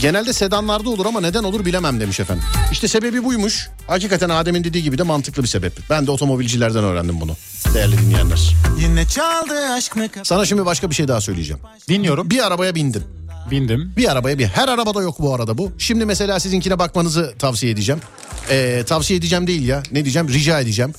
Genelde 0.02 0.34
sedanlarda 0.34 0.90
olur 0.90 1.06
ama 1.06 1.22
neden 1.22 1.44
olur 1.44 1.66
bilemem 1.66 2.00
demiş 2.00 2.20
efendim. 2.20 2.44
İşte 2.72 2.88
sebebi 2.88 3.24
buymuş. 3.24 3.70
Hakikaten 3.88 4.30
Adem'in 4.30 4.64
dediği 4.64 4.84
gibi 4.84 4.98
de 4.98 5.04
mantıklı 5.04 5.44
bir 5.44 5.48
sebep. 5.48 5.74
Ben 5.90 6.08
de 6.08 6.12
otomobilcilerden 6.12 6.84
öğrendim 6.84 7.22
bunu. 7.22 7.32
Değerli 7.74 7.98
dinleyenler. 7.98 8.56
Yine 8.80 9.08
çaldı 9.08 9.54
aşk 9.74 9.96
mı 9.96 10.08
Sana 10.24 10.46
şimdi 10.46 10.66
başka 10.66 10.90
bir 10.90 10.96
şey 10.96 11.08
daha 11.08 11.22
söyleyeceğim. 11.22 11.62
Dinliyorum. 11.90 12.30
Bir 12.30 12.48
arabaya 12.48 12.76
bindin. 12.76 13.04
Bindim. 13.52 13.94
Bir 13.98 14.12
arabaya 14.12 14.40
bir. 14.40 14.48
Her 14.48 14.68
arabada 14.68 15.02
yok 15.02 15.20
bu 15.20 15.36
arada 15.36 15.58
bu. 15.58 15.72
Şimdi 15.78 16.06
mesela 16.06 16.40
sizinkine 16.40 16.80
bakmanızı 16.80 17.34
tavsiye 17.40 17.72
edeceğim. 17.72 18.02
Ee, 18.50 18.84
tavsiye 18.88 19.20
edeceğim 19.20 19.48
değil 19.48 19.68
ya. 19.68 19.84
Ne 19.92 20.04
diyeceğim? 20.04 20.30
Rica 20.30 20.60
edeceğim. 20.60 20.94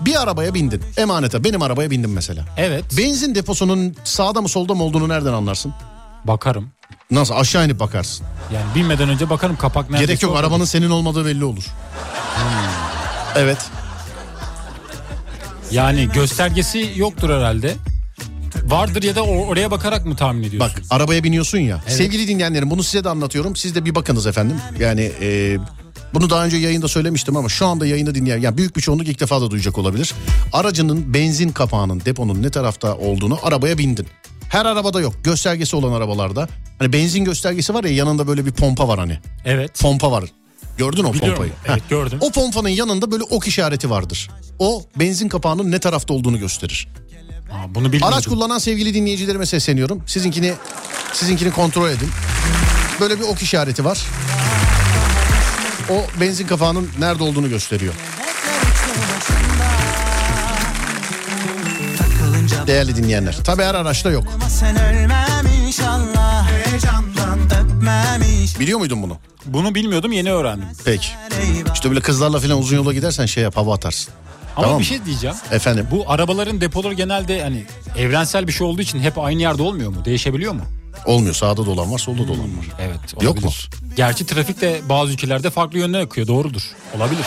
Bir 0.00 0.22
arabaya 0.22 0.54
bindin. 0.54 0.82
Emanete 0.96 1.44
benim 1.44 1.62
arabaya 1.62 1.90
bindim 1.90 2.12
mesela. 2.12 2.44
Evet. 2.56 2.84
Benzin 2.98 3.34
deposunun 3.34 3.96
sağda 4.04 4.40
mı 4.42 4.48
solda 4.48 4.74
mı 4.74 4.84
olduğunu 4.84 5.08
nereden 5.08 5.32
anlarsın? 5.32 5.74
Bakarım. 6.24 6.68
Nasıl 7.10 7.34
aşağı 7.34 7.64
inip 7.66 7.80
bakarsın. 7.80 8.26
Yani 8.54 8.64
binmeden 8.74 9.08
önce 9.08 9.30
bakarım 9.30 9.56
kapak 9.56 9.90
nerede. 9.90 10.04
Gerek 10.06 10.22
yok 10.22 10.36
arabanın 10.36 10.64
senin 10.64 10.90
olmadığı 10.90 11.26
belli 11.26 11.44
olur. 11.44 11.64
Evet. 13.36 13.58
Yani 15.70 16.08
göstergesi 16.14 16.92
yoktur 16.96 17.30
herhalde. 17.30 17.74
Vardır 18.64 19.02
ya 19.02 19.14
da 19.16 19.22
oraya 19.22 19.70
bakarak 19.70 20.06
mı 20.06 20.16
tahmin 20.16 20.42
ediyorsun? 20.42 20.76
Bak 20.76 20.82
arabaya 20.90 21.24
biniyorsun 21.24 21.58
ya. 21.58 21.80
Sevgili 21.88 22.28
dinleyenlerim 22.28 22.70
bunu 22.70 22.82
size 22.82 23.04
de 23.04 23.08
anlatıyorum. 23.08 23.56
Siz 23.56 23.74
de 23.74 23.84
bir 23.84 23.94
bakınız 23.94 24.26
efendim. 24.26 24.56
Yani 24.78 25.12
e, 25.20 25.58
bunu 26.14 26.30
daha 26.30 26.44
önce 26.44 26.56
yayında 26.56 26.88
söylemiştim 26.88 27.36
ama 27.36 27.48
şu 27.48 27.66
anda 27.66 27.86
yayında 27.86 28.14
dinleyen 28.14 28.38
yani 28.40 28.56
büyük 28.56 28.76
bir 28.76 28.80
çoğunluk 28.80 29.08
ilk 29.08 29.20
defa 29.20 29.40
da 29.40 29.50
duyacak 29.50 29.78
olabilir. 29.78 30.14
Aracının 30.52 31.14
benzin 31.14 31.48
kapağının 31.48 32.02
deponun 32.04 32.42
ne 32.42 32.50
tarafta 32.50 32.96
olduğunu 32.96 33.38
arabaya 33.42 33.78
bindin. 33.78 34.06
Her 34.50 34.66
arabada 34.66 35.00
yok. 35.00 35.14
Göstergesi 35.24 35.76
olan 35.76 35.92
arabalarda. 35.92 36.48
Hani 36.78 36.92
benzin 36.92 37.24
göstergesi 37.24 37.74
var 37.74 37.84
ya 37.84 37.90
yanında 37.90 38.26
böyle 38.28 38.46
bir 38.46 38.52
pompa 38.52 38.88
var 38.88 38.98
hani. 38.98 39.18
Evet. 39.44 39.80
Pompa 39.80 40.12
var. 40.12 40.24
Gördün 40.78 41.04
o 41.04 41.12
Biliyorum. 41.12 41.34
pompayı. 41.34 41.52
Evet, 41.66 41.82
Heh. 41.82 41.88
gördüm. 41.88 42.18
O 42.20 42.30
pompanın 42.30 42.68
yanında 42.68 43.10
böyle 43.10 43.22
ok 43.22 43.48
işareti 43.48 43.90
vardır. 43.90 44.30
O 44.58 44.82
benzin 44.96 45.28
kapağının 45.28 45.70
ne 45.70 45.78
tarafta 45.78 46.14
olduğunu 46.14 46.38
gösterir. 46.38 46.88
Aa, 47.52 47.74
bunu 47.74 47.84
bilmiyordum. 47.92 48.14
Araç 48.14 48.26
kullanan 48.26 48.58
sevgili 48.58 48.94
dinleyicilerime 48.94 49.46
sesleniyorum. 49.46 50.02
Sizinkini 50.06 50.52
sizinkini 51.12 51.50
kontrol 51.50 51.88
edin. 51.88 52.08
Böyle 53.00 53.18
bir 53.18 53.24
ok 53.24 53.42
işareti 53.42 53.84
var. 53.84 54.06
O 55.90 56.20
benzin 56.20 56.46
kapağının 56.46 56.88
nerede 56.98 57.22
olduğunu 57.24 57.48
gösteriyor. 57.48 57.94
Değerli 62.66 62.96
dinleyenler. 62.96 63.36
Tabii 63.44 63.62
her 63.62 63.74
araçta 63.74 64.10
yok. 64.10 64.24
Biliyor 68.60 68.78
muydun 68.78 69.02
bunu? 69.02 69.16
Bunu 69.46 69.74
bilmiyordum 69.74 70.12
yeni 70.12 70.32
öğrendim. 70.32 70.68
Peki. 70.84 71.08
İşte 71.74 71.88
böyle 71.88 72.00
kızlarla 72.00 72.40
falan 72.40 72.58
uzun 72.58 72.76
yola 72.76 72.92
gidersen 72.92 73.26
şey 73.26 73.42
yap 73.42 73.56
hava 73.56 73.74
atarsın. 73.74 74.14
Ama 74.56 74.66
Tamam 74.66 74.80
bir 74.80 74.84
şey 74.84 75.04
diyeceğim. 75.04 75.36
Efendim. 75.50 75.86
Bu 75.90 76.04
arabaların 76.10 76.60
depoları 76.60 76.94
genelde 76.94 77.42
hani 77.42 77.64
evrensel 77.98 78.46
bir 78.46 78.52
şey 78.52 78.66
olduğu 78.66 78.82
için 78.82 79.00
hep 79.00 79.18
aynı 79.18 79.40
yerde 79.40 79.62
olmuyor 79.62 79.90
mu? 79.90 80.04
Değişebiliyor 80.04 80.52
mu? 80.52 80.62
Olmuyor 81.04 81.34
sağda 81.34 81.66
dolan 81.66 81.92
var 81.92 81.98
solda 81.98 82.28
dolan 82.28 82.58
var. 82.58 82.66
Evet. 82.78 83.22
Yok 83.22 83.42
mu? 83.42 83.46
olabilir. 83.46 83.70
Gerçi 83.96 84.26
trafik 84.26 84.60
de 84.60 84.80
bazı 84.88 85.12
ülkelerde 85.12 85.50
farklı 85.50 85.78
yönden 85.78 86.00
akıyor. 86.00 86.26
Doğrudur. 86.26 86.62
Olabilir. 86.96 87.24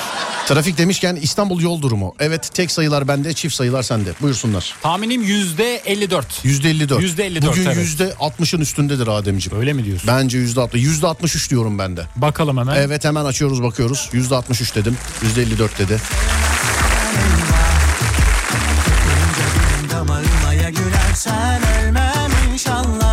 Trafik 0.47 0.77
demişken 0.77 1.15
İstanbul 1.15 1.61
yol 1.61 1.81
durumu. 1.81 2.15
Evet 2.19 2.49
tek 2.53 2.71
sayılar 2.71 3.07
bende 3.07 3.33
çift 3.33 3.55
sayılar 3.55 3.83
sende. 3.83 4.13
Buyursunlar. 4.21 4.75
Tahminim 4.83 5.23
yüzde 5.23 5.75
54. 5.75 6.45
Yüzde 6.45 6.69
54. 6.69 7.01
Yüzde 7.01 7.25
54, 7.25 7.51
Bugün 7.51 7.65
evet. 7.65 7.77
yüzde 7.77 8.09
60'ın 8.09 8.61
üstündedir 8.61 9.07
Ademciğim. 9.07 9.59
Öyle 9.59 9.73
mi 9.73 9.85
diyorsun? 9.85 10.07
Bence 10.07 10.37
yüzde 10.37 10.61
60. 10.61 10.83
Yüzde 10.83 11.07
63 11.07 11.49
diyorum 11.49 11.79
ben 11.79 11.97
de. 11.97 12.05
Bakalım 12.15 12.57
hemen. 12.57 12.75
Evet 12.75 13.05
hemen 13.05 13.25
açıyoruz 13.25 13.63
bakıyoruz. 13.63 14.09
Yüzde 14.13 14.35
63 14.35 14.75
dedim. 14.75 14.97
Yüzde 15.21 15.41
54 15.41 15.79
dedi. 15.79 16.01
Ölmem 21.83 22.31
inşallah 22.53 23.12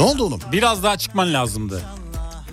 Ne 0.00 0.06
oldu 0.06 0.24
oğlum? 0.24 0.40
Biraz 0.52 0.82
daha 0.82 0.96
çıkman 0.96 1.32
lazımdı. 1.34 1.82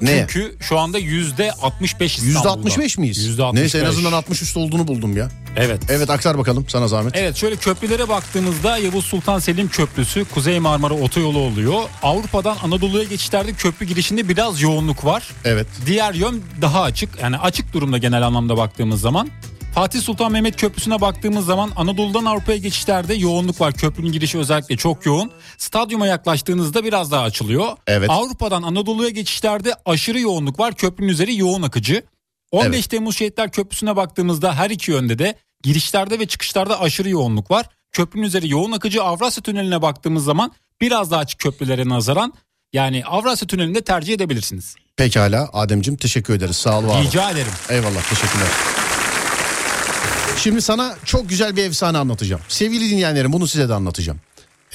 Ne? 0.02 0.26
Çünkü 0.30 0.56
şu 0.60 0.80
anda 0.80 0.98
yüzde 0.98 1.52
65 1.52 2.18
Yüzde 2.18 2.30
İstanbul'da. 2.30 2.52
65 2.52 2.98
miyiz? 2.98 3.18
Yüzde 3.18 3.44
65. 3.44 3.61
Neyse 3.61 3.86
en 3.86 3.90
azından 3.90 4.11
60 4.14 4.41
üstü 4.41 4.60
olduğunu 4.60 4.88
buldum 4.88 5.18
ya. 5.18 5.30
Evet. 5.56 5.82
Evet 5.90 6.10
aktar 6.10 6.38
bakalım 6.38 6.65
sana 6.68 6.88
zahmet. 6.88 7.15
Evet 7.15 7.36
şöyle 7.36 7.56
köprülere 7.56 8.10
baktığımızda 8.10 8.78
Yavuz 8.78 9.06
Sultan 9.06 9.40
Selim 9.40 9.68
Köprüsü 9.68 10.26
Kuzey 10.26 10.60
Marmara 10.60 10.94
Otoyolu 10.94 11.40
oluyor. 11.40 11.84
Avrupa'dan 12.03 12.57
Anadolu'ya 12.64 13.03
geçişlerde 13.03 13.53
köprü 13.53 13.86
girişinde 13.86 14.30
biraz 14.30 14.61
yoğunluk 14.61 15.06
var. 15.06 15.24
Evet. 15.45 15.68
Diğer 15.86 16.14
yön 16.14 16.44
daha 16.61 16.82
açık. 16.82 17.10
Yani 17.22 17.38
açık 17.38 17.74
durumda 17.74 17.98
genel 17.98 18.22
anlamda 18.28 18.57
baktığımız 18.57 19.02
zaman. 19.02 19.30
Fatih 19.77 20.01
Sultan 20.01 20.31
Mehmet 20.31 20.55
Köprüsü'ne 20.55 21.01
baktığımız 21.01 21.45
zaman 21.45 21.71
Anadolu'dan 21.75 22.25
Avrupa'ya 22.25 22.57
geçişlerde 22.57 23.13
yoğunluk 23.13 23.61
var. 23.61 23.73
Köprünün 23.73 24.11
girişi 24.11 24.37
özellikle 24.37 24.77
çok 24.77 25.05
yoğun. 25.05 25.31
Stadyuma 25.57 26.07
yaklaştığınızda 26.07 26.83
biraz 26.83 27.11
daha 27.11 27.23
açılıyor. 27.23 27.67
Evet. 27.87 28.09
Avrupa'dan 28.09 28.63
Anadolu'ya 28.63 29.09
geçişlerde 29.09 29.75
aşırı 29.85 30.19
yoğunluk 30.19 30.59
var. 30.59 30.75
Köprünün 30.75 31.09
üzeri 31.09 31.37
yoğun 31.37 31.61
akıcı. 31.61 32.03
15 32.51 32.75
Evet. 32.75 32.89
Temmuz 32.89 33.17
Şehitler 33.17 33.51
Köprüsü'ne 33.51 33.95
baktığımızda 33.95 34.55
her 34.55 34.69
iki 34.69 34.91
yönde 34.91 35.19
de 35.19 35.35
girişlerde 35.63 36.19
ve 36.19 36.25
çıkışlarda 36.25 36.81
aşırı 36.81 37.09
yoğunluk 37.09 37.51
var. 37.51 37.65
Köprünün 37.91 38.25
üzeri 38.25 38.49
yoğun 38.49 38.71
akıcı 38.71 39.03
Avrasya 39.03 39.43
Tüneli'ne 39.43 39.81
baktığımız 39.81 40.23
zaman 40.23 40.51
biraz 40.81 41.11
daha 41.11 41.19
açık 41.19 41.39
köprülere 41.39 41.89
nazaran 41.89 42.33
yani 42.73 43.05
Avrasya 43.05 43.47
Tüneli'nde 43.47 43.81
tercih 43.81 44.13
edebilirsiniz. 44.13 44.75
Pekala 44.95 45.49
Ademciğim 45.53 45.97
teşekkür 45.97 46.33
ederiz. 46.33 46.57
Sağ 46.57 46.79
ol. 46.79 47.03
Rica 47.03 47.31
ederim. 47.31 47.53
Eyvallah 47.69 48.09
teşekkürler. 48.09 48.47
Şimdi 50.38 50.61
sana 50.61 50.95
çok 51.05 51.30
güzel 51.30 51.55
bir 51.55 51.64
efsane 51.64 51.97
anlatacağım. 51.97 52.41
Sevgili 52.47 52.89
dinleyenlerim 52.89 53.34
bunu 53.34 53.47
size 53.47 53.69
de 53.69 53.73
anlatacağım. 53.73 54.19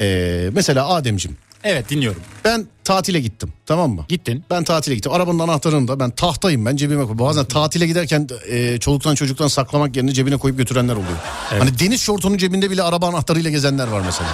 Ee, 0.00 0.50
mesela 0.52 0.86
Ademciğim 0.88 1.36
Evet 1.64 1.90
dinliyorum. 1.90 2.20
ben 2.44 2.66
tatile 2.84 3.20
gittim 3.20 3.52
tamam 3.66 3.90
mı? 3.90 4.04
Gittin. 4.08 4.44
Ben 4.50 4.64
tatile 4.64 4.94
gittim. 4.94 5.12
Arabanın 5.12 5.38
anahtarını 5.38 5.88
da 5.88 6.00
ben 6.00 6.10
tahtayım 6.10 6.66
ben 6.66 6.76
cebime 6.76 6.96
koyuyorum. 7.02 7.18
Bazen 7.18 7.44
tatile 7.44 7.86
giderken 7.86 8.28
e, 8.48 8.78
çoluktan 8.78 9.14
çocuktan 9.14 9.48
saklamak 9.48 9.96
yerine 9.96 10.12
cebine 10.12 10.36
koyup 10.36 10.58
götürenler 10.58 10.92
oluyor. 10.94 11.18
Hani 11.48 11.78
deniz 11.78 12.00
şortunun 12.00 12.36
cebinde 12.38 12.70
bile 12.70 12.82
araba 12.82 13.08
anahtarıyla 13.08 13.50
gezenler 13.50 13.86
var 13.88 14.00
mesela. 14.06 14.28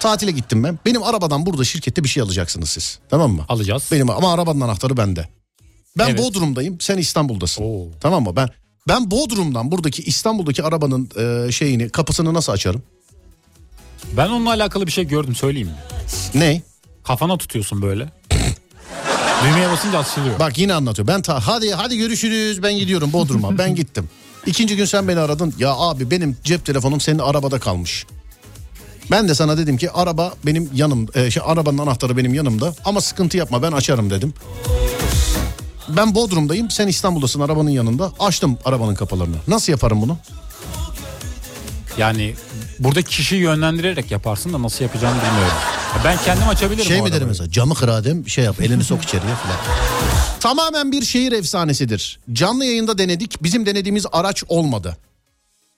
Tatile 0.00 0.30
gittim 0.30 0.64
ben. 0.64 0.78
Benim 0.86 1.02
arabadan 1.02 1.46
burada 1.46 1.64
şirkette 1.64 2.04
bir 2.04 2.08
şey 2.08 2.22
alacaksınız 2.22 2.70
siz. 2.70 2.98
Tamam 3.10 3.32
mı? 3.32 3.44
Alacağız. 3.48 3.88
Benim 3.92 4.10
ama 4.10 4.32
arabanın 4.34 4.60
anahtarı 4.60 4.96
bende. 4.96 5.28
Ben 5.98 6.08
Evet. 6.08 6.18
Bodrum'dayım, 6.18 6.80
sen 6.80 6.98
İstanbul'dasın. 6.98 7.62
Oo. 7.64 7.86
Tamam 8.00 8.22
mı? 8.22 8.36
Ben 8.36 8.48
ben 8.88 9.10
Bodrum'dan 9.10 9.70
buradaki 9.72 10.02
İstanbul'daki 10.02 10.62
arabanın 10.62 11.10
e, 11.16 11.52
şeyini, 11.52 11.88
kapısını 11.88 12.34
nasıl 12.34 12.52
açarım? 12.52 12.82
Ben 14.16 14.28
onunla 14.28 14.50
alakalı 14.50 14.86
bir 14.86 14.92
şey 14.92 15.06
gördüm 15.06 15.34
söyleyeyim 15.34 15.68
mi? 15.68 15.74
Ne? 16.34 16.62
Kafana 17.04 17.38
tutuyorsun 17.38 17.82
böyle. 17.82 18.08
Düğmeye 19.44 19.70
basınca 19.70 19.98
açılıyor. 19.98 20.38
Bak 20.38 20.58
yine 20.58 20.74
anlatıyor. 20.74 21.08
Ben 21.08 21.22
ta 21.22 21.46
hadi 21.46 21.70
hadi 21.70 21.96
görüşürüz. 21.98 22.62
Ben 22.62 22.78
gidiyorum 22.78 23.12
Bodrum'a. 23.12 23.58
ben 23.58 23.74
gittim. 23.74 24.08
İkinci 24.46 24.76
gün 24.76 24.84
sen 24.84 25.08
beni 25.08 25.20
aradın. 25.20 25.54
Ya 25.58 25.72
abi 25.72 26.10
benim 26.10 26.36
cep 26.44 26.66
telefonum 26.66 27.00
senin 27.00 27.18
arabada 27.18 27.58
kalmış. 27.58 28.06
Ben 29.10 29.28
de 29.28 29.34
sana 29.34 29.58
dedim 29.58 29.76
ki 29.76 29.90
araba 29.90 30.34
benim 30.46 30.70
yanım, 30.74 31.06
e, 31.14 31.30
şey, 31.30 31.42
arabanın 31.46 31.78
anahtarı 31.78 32.16
benim 32.16 32.34
yanımda 32.34 32.74
ama 32.84 33.00
sıkıntı 33.00 33.36
yapma 33.36 33.62
ben 33.62 33.72
açarım 33.72 34.10
dedim. 34.10 34.34
Ben 35.96 36.14
Bodrum'dayım 36.14 36.70
sen 36.70 36.88
İstanbul'dasın 36.88 37.40
arabanın 37.40 37.70
yanında 37.70 38.12
açtım 38.20 38.58
arabanın 38.64 38.94
kapılarını. 38.94 39.36
Nasıl 39.48 39.72
yaparım 39.72 40.02
bunu? 40.02 40.18
Yani 41.98 42.34
burada 42.78 43.02
kişiyi 43.02 43.40
yönlendirerek 43.40 44.10
yaparsın 44.10 44.52
da 44.52 44.62
nasıl 44.62 44.84
yapacağını 44.84 45.16
bilmiyorum. 45.16 45.52
Ben 46.04 46.18
kendim 46.24 46.48
açabilirim 46.48 46.84
Şey 46.84 47.02
mi 47.02 47.12
derim 47.12 47.28
mesela 47.28 47.50
camı 47.50 47.74
kır 47.74 47.88
Adem 47.88 48.28
şey 48.28 48.44
yap 48.44 48.60
elini 48.62 48.84
sok 48.84 49.02
içeriye 49.02 49.34
falan. 49.34 49.56
Tamamen 50.40 50.92
bir 50.92 51.02
şehir 51.02 51.32
efsanesidir. 51.32 52.20
Canlı 52.32 52.64
yayında 52.64 52.98
denedik 52.98 53.42
bizim 53.42 53.66
denediğimiz 53.66 54.06
araç 54.12 54.44
olmadı. 54.48 54.96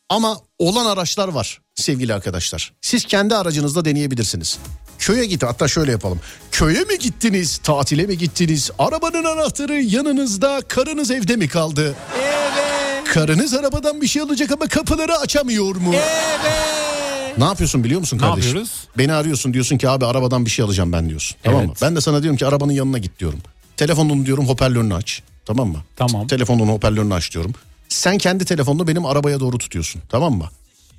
Ama 0.08 0.38
olan 0.58 0.86
araçlar 0.86 1.28
var 1.28 1.60
sevgili 1.74 2.14
arkadaşlar. 2.14 2.72
Siz 2.80 3.04
kendi 3.04 3.34
aracınızda 3.36 3.84
deneyebilirsiniz. 3.84 4.58
Köye 5.02 5.24
git 5.24 5.42
hatta 5.42 5.68
şöyle 5.68 5.90
yapalım. 5.92 6.20
Köye 6.52 6.80
mi 6.80 6.98
gittiniz 6.98 7.58
tatile 7.58 8.06
mi 8.06 8.18
gittiniz? 8.18 8.70
Arabanın 8.78 9.24
anahtarı 9.24 9.74
yanınızda 9.74 10.62
karınız 10.68 11.10
evde 11.10 11.36
mi 11.36 11.48
kaldı? 11.48 11.94
Evet. 12.22 13.04
Karınız 13.04 13.54
arabadan 13.54 14.00
bir 14.00 14.06
şey 14.06 14.22
alacak 14.22 14.52
ama 14.52 14.66
kapıları 14.66 15.16
açamıyor 15.16 15.76
mu? 15.76 15.90
Evet. 15.94 17.38
Ne 17.38 17.44
yapıyorsun 17.44 17.84
biliyor 17.84 18.00
musun 18.00 18.16
Ne 18.16 18.20
kardeşim? 18.20 18.48
yapıyoruz? 18.48 18.72
Beni 18.98 19.12
arıyorsun 19.12 19.54
diyorsun 19.54 19.78
ki 19.78 19.88
abi 19.88 20.06
arabadan 20.06 20.44
bir 20.44 20.50
şey 20.50 20.64
alacağım 20.64 20.92
ben 20.92 21.08
diyorsun. 21.08 21.36
Tamam 21.42 21.60
mı? 21.60 21.66
Evet. 21.68 21.82
Ben 21.82 21.96
de 21.96 22.00
sana 22.00 22.22
diyorum 22.22 22.36
ki 22.38 22.46
arabanın 22.46 22.72
yanına 22.72 22.98
git 22.98 23.18
diyorum. 23.18 23.38
Telefonunu 23.76 24.26
diyorum 24.26 24.48
hoparlörünü 24.48 24.94
aç. 24.94 25.22
Tamam 25.46 25.68
mı? 25.68 25.78
Tamam. 25.96 26.26
Telefonun 26.26 26.68
hoparlörünü 26.68 27.14
aç 27.14 27.32
diyorum. 27.32 27.52
Sen 27.88 28.18
kendi 28.18 28.44
telefonunu 28.44 28.88
benim 28.88 29.06
arabaya 29.06 29.40
doğru 29.40 29.58
tutuyorsun. 29.58 30.02
Tamam 30.08 30.34
mı? 30.34 30.48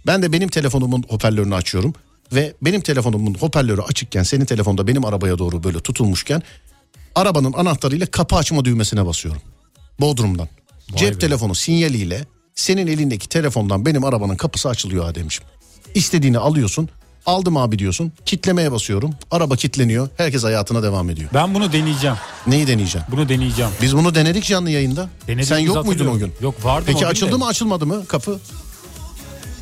Ben 0.08 0.22
de 0.22 0.34
benim 0.34 0.50
telefonumun 0.50 1.04
hoparlörünü 1.10 1.56
açıyorum. 1.56 1.94
Ve 2.32 2.54
benim 2.62 2.82
telefonumun 2.82 3.34
hoparlörü 3.34 3.82
açıkken 3.82 4.24
senin 4.24 4.46
telefonda 4.46 4.88
benim 4.88 5.06
arabaya 5.06 5.38
doğru 5.38 5.64
böyle 5.64 5.80
tutulmuşken 5.80 6.42
arabanın 7.16 7.54
anahtarıyla 7.54 8.06
kapı 8.06 8.36
açma 8.36 8.66
düğmesine 8.66 9.06
basıyorum. 9.06 9.42
Bodrum'dan. 10.00 10.48
Cep 10.96 11.14
be. 11.16 11.20
telefonu 11.20 11.56
sinyaliyle 11.56 12.26
senin 12.56 12.88
elindeki 12.88 13.30
telefondan 13.30 13.86
benim 13.86 14.04
arabanın 14.04 14.36
kapısı 14.36 14.70
açılıyor 14.70 15.10
Ademciğim. 15.10 15.50
İstediğini 15.96 16.38
alıyorsun. 16.38 16.90
Aldım 17.26 17.58
abi 17.58 17.80
diyorsun. 17.80 18.12
Kitlemeye 18.26 18.72
basıyorum. 18.72 19.14
Araba 19.32 19.56
kitleniyor. 19.56 20.10
Herkes 20.18 20.44
hayatına 20.44 20.84
devam 20.84 21.10
ediyor. 21.10 21.30
Ben 21.34 21.54
bunu 21.54 21.74
deneyeceğim. 21.74 22.16
Neyi 22.48 22.68
deneyeceğim? 22.68 23.08
Bunu 23.12 23.30
deneyeceğim. 23.30 23.72
Biz 23.82 23.96
bunu 23.96 24.16
denedik 24.16 24.44
canlı 24.44 24.70
yayında. 24.70 25.10
Denediğimizi 25.22 25.50
Sen 25.50 25.58
yok 25.60 25.86
muydun 25.86 26.08
o 26.08 26.18
gün? 26.18 26.34
Yok, 26.42 26.66
vardım 26.66 26.88
o 26.90 26.94
Peki 26.94 27.08
açıldı 27.08 27.38
mı 27.38 27.48
açılmadı 27.48 27.86
mı 27.86 28.06
kapı? 28.06 28.40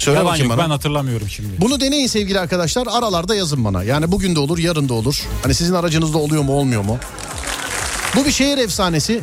Söyle 0.02 0.18
Yalan 0.18 0.32
bakayım 0.32 0.50
yok 0.50 0.58
bana. 0.58 0.66
ben 0.66 0.72
hatırlamıyorum 0.72 1.30
şimdi. 1.30 1.62
Bunu 1.62 1.82
deneyin 1.82 2.08
sevgili 2.08 2.40
arkadaşlar. 2.40 2.88
Aralarda 2.92 3.36
yazın 3.36 3.66
bana. 3.66 3.84
Yani 3.84 4.12
bugün 4.12 4.36
de 4.36 4.40
olur, 4.40 4.58
yarın 4.58 4.90
da 4.90 4.94
olur. 4.94 5.28
Hani 5.44 5.54
sizin 5.54 5.74
aracınızda 5.74 6.18
oluyor 6.18 6.44
mu, 6.44 6.54
olmuyor 6.54 6.82
mu? 6.82 6.98
Bu 8.16 8.26
bir 8.26 8.32
şehir 8.32 8.58
efsanesi. 8.58 9.22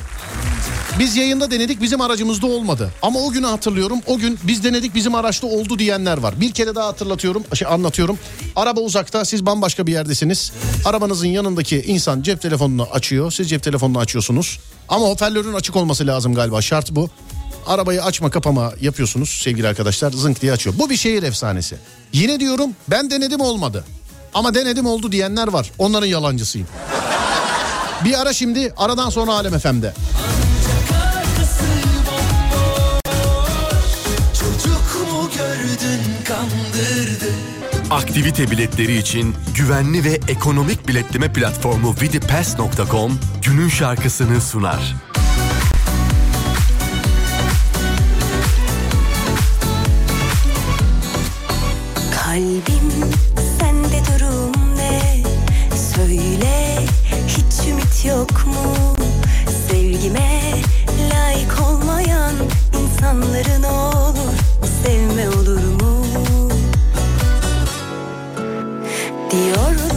Biz 0.99 1.17
yayında 1.17 1.51
denedik 1.51 1.83
bizim 1.83 2.01
aracımızda 2.01 2.47
olmadı. 2.47 2.93
Ama 3.03 3.21
o 3.21 3.31
günü 3.31 3.47
hatırlıyorum. 3.47 3.99
O 4.07 4.19
gün 4.19 4.39
biz 4.43 4.65
denedik 4.65 4.95
bizim 4.95 5.15
araçta 5.15 5.47
oldu 5.47 5.79
diyenler 5.79 6.19
var. 6.19 6.41
Bir 6.41 6.53
kere 6.53 6.75
daha 6.75 6.87
hatırlatıyorum, 6.87 7.43
şey 7.55 7.69
anlatıyorum. 7.69 8.19
Araba 8.57 8.81
uzakta, 8.81 9.25
siz 9.25 9.47
bambaşka 9.47 9.87
bir 9.87 9.93
yerdesiniz. 9.93 10.53
Arabanızın 10.85 11.27
yanındaki 11.27 11.83
insan 11.87 12.23
cep 12.23 12.41
telefonunu 12.43 12.83
açıyor. 12.93 13.33
Siz 13.33 13.51
cep 13.51 13.63
telefonunu 13.63 13.99
açıyorsunuz. 13.99 14.59
Ama 14.89 15.07
hoparlörün 15.07 15.53
açık 15.55 15.77
olması 15.77 16.07
lazım 16.07 16.35
galiba. 16.35 16.63
Şart 16.63 16.91
bu. 16.91 17.11
Arabayı 17.67 18.05
açma 18.05 18.31
kapama 18.31 18.73
yapıyorsunuz 18.81 19.41
sevgili 19.43 19.69
arkadaşlar. 19.69 20.13
Zınk 20.13 20.43
diye 20.43 20.53
açıyor. 20.53 20.77
Bu 20.79 20.91
bir 20.91 20.97
şehir 20.97 21.23
efsanesi. 21.23 21.77
Yine 22.13 22.41
diyorum 22.41 22.71
ben 22.89 23.11
denedim 23.11 23.41
olmadı. 23.41 23.85
Ama 24.35 24.55
denedim 24.55 24.87
oldu 24.87 25.13
diyenler 25.13 25.49
var. 25.49 25.71
Onların 25.79 26.07
yalancısıyım. 26.07 26.69
Bir 28.05 28.21
ara 28.21 28.33
şimdi 28.33 28.73
aradan 28.77 29.11
sonra 29.11 29.33
Alem 29.33 29.59
FM'de. 29.59 29.95
Çocuk 34.35 35.13
mu 35.13 35.31
gördün 35.37 36.01
kandırdı 36.25 37.33
Aktivite 37.91 38.51
biletleri 38.51 38.97
için 38.99 39.35
güvenli 39.55 40.05
ve 40.05 40.21
ekonomik 40.29 40.89
biletleme 40.89 41.33
platformu 41.33 41.95
vidipass.com 42.03 43.19
günün 43.43 43.69
şarkısını 43.69 44.41
sunar. 44.41 44.97
Kalbim 52.29 52.91
sende 53.59 54.01
durum 54.09 54.77
ne? 54.77 55.23
Söyle 55.95 56.79
hiç 57.27 57.69
ümit 57.69 58.05
yok 58.05 58.47
mu? 58.47 58.97
Sevgime 59.69 60.55
layık 61.11 61.61
olmayan 61.69 62.35
insanların 62.81 63.63
olur 63.63 64.33
sevme 64.83 65.29
olur 65.29 65.65
mu? 65.81 66.05
Diyorlar 69.31 69.88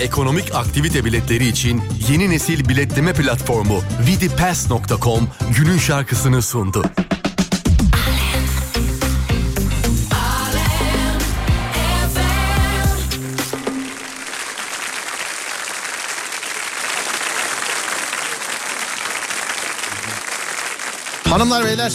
ekonomik 0.00 0.54
aktivite 0.54 1.04
biletleri 1.04 1.46
için 1.46 1.82
yeni 2.10 2.30
nesil 2.30 2.68
biletleme 2.68 3.12
platformu 3.12 3.80
vidipass.com 4.06 5.28
günün 5.56 5.78
şarkısını 5.78 6.42
sundu. 6.42 6.84
Hanımlar 21.30 21.64
beyler. 21.64 21.92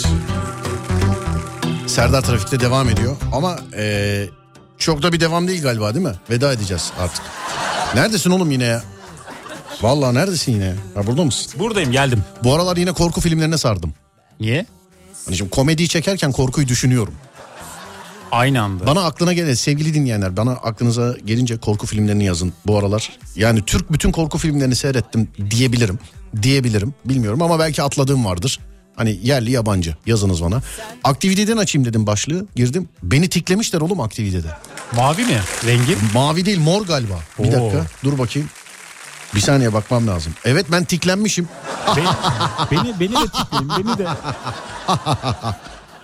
Serdar 1.87 2.21
Trafik'te 2.21 2.59
devam 2.59 2.89
ediyor. 2.89 3.15
Ama 3.33 3.59
eee, 3.77 4.29
çok 4.77 5.03
da 5.03 5.13
bir 5.13 5.19
devam 5.19 5.47
değil 5.47 5.63
galiba 5.63 5.93
değil 5.93 6.05
mi? 6.05 6.13
Veda 6.29 6.53
edeceğiz 6.53 6.91
artık. 6.99 7.21
Neredesin 7.95 8.29
oğlum 8.31 8.51
yine 8.51 8.63
ya? 8.63 8.83
Vallahi 9.81 10.15
neredesin 10.15 10.51
yine? 10.51 10.73
Ha, 10.95 11.07
burada 11.07 11.23
mısın? 11.23 11.51
Buradayım 11.59 11.91
geldim. 11.91 12.23
Bu 12.43 12.53
aralar 12.53 12.77
yine 12.77 12.91
korku 12.91 13.21
filmlerine 13.21 13.57
sardım. 13.57 13.93
Niye? 14.39 14.65
Hani 15.25 15.37
şimdi 15.37 15.49
komediyi 15.49 15.87
çekerken 15.89 16.31
korkuyu 16.31 16.67
düşünüyorum. 16.67 17.13
Aynı 18.31 18.61
anda. 18.61 18.87
Bana 18.87 19.05
aklına 19.05 19.33
gelen 19.33 19.53
sevgili 19.53 19.93
dinleyenler 19.93 20.37
bana 20.37 20.51
aklınıza 20.51 21.15
gelince 21.25 21.57
korku 21.57 21.87
filmlerini 21.87 22.25
yazın 22.25 22.53
bu 22.67 22.77
aralar. 22.77 23.11
Yani 23.35 23.61
Türk 23.65 23.91
bütün 23.93 24.11
korku 24.11 24.37
filmlerini 24.37 24.75
seyrettim 24.75 25.29
diyebilirim. 25.51 25.99
Diyebilirim 26.41 26.93
bilmiyorum 27.05 27.41
ama 27.41 27.59
belki 27.59 27.83
atladığım 27.83 28.25
vardır. 28.25 28.59
Hani 28.95 29.19
yerli 29.23 29.51
yabancı 29.51 29.95
yazınız 30.05 30.43
bana. 30.43 30.61
Aktiviteden 31.03 31.57
açayım 31.57 31.85
dedim 31.87 32.07
başlığı 32.07 32.45
girdim. 32.55 32.89
Beni 33.03 33.29
tiklemişler 33.29 33.81
oğlum 33.81 33.99
aktivitede. 34.01 34.47
Mavi 34.95 35.25
mi? 35.25 35.39
Rengi? 35.65 35.97
Mavi 36.13 36.45
değil 36.45 36.59
mor 36.59 36.81
galiba. 36.85 37.19
Bir 37.39 37.47
Oo. 37.47 37.51
dakika 37.51 37.85
dur 38.03 38.17
bakayım. 38.17 38.49
Bir 39.35 39.39
saniye 39.41 39.73
bakmam 39.73 40.07
lazım. 40.07 40.33
Evet 40.45 40.65
ben 40.71 40.83
tiklenmişim. 40.83 41.47
Beni, 41.97 42.07
beni, 42.71 42.99
beni 42.99 43.13
de 43.15 43.27
tikleyin 43.27 43.69
beni 43.69 43.97
de. 43.97 44.07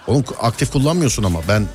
Oğlum 0.07 0.23
aktif 0.41 0.71
kullanmıyorsun 0.71 1.23
ama 1.23 1.39
ben 1.47 1.67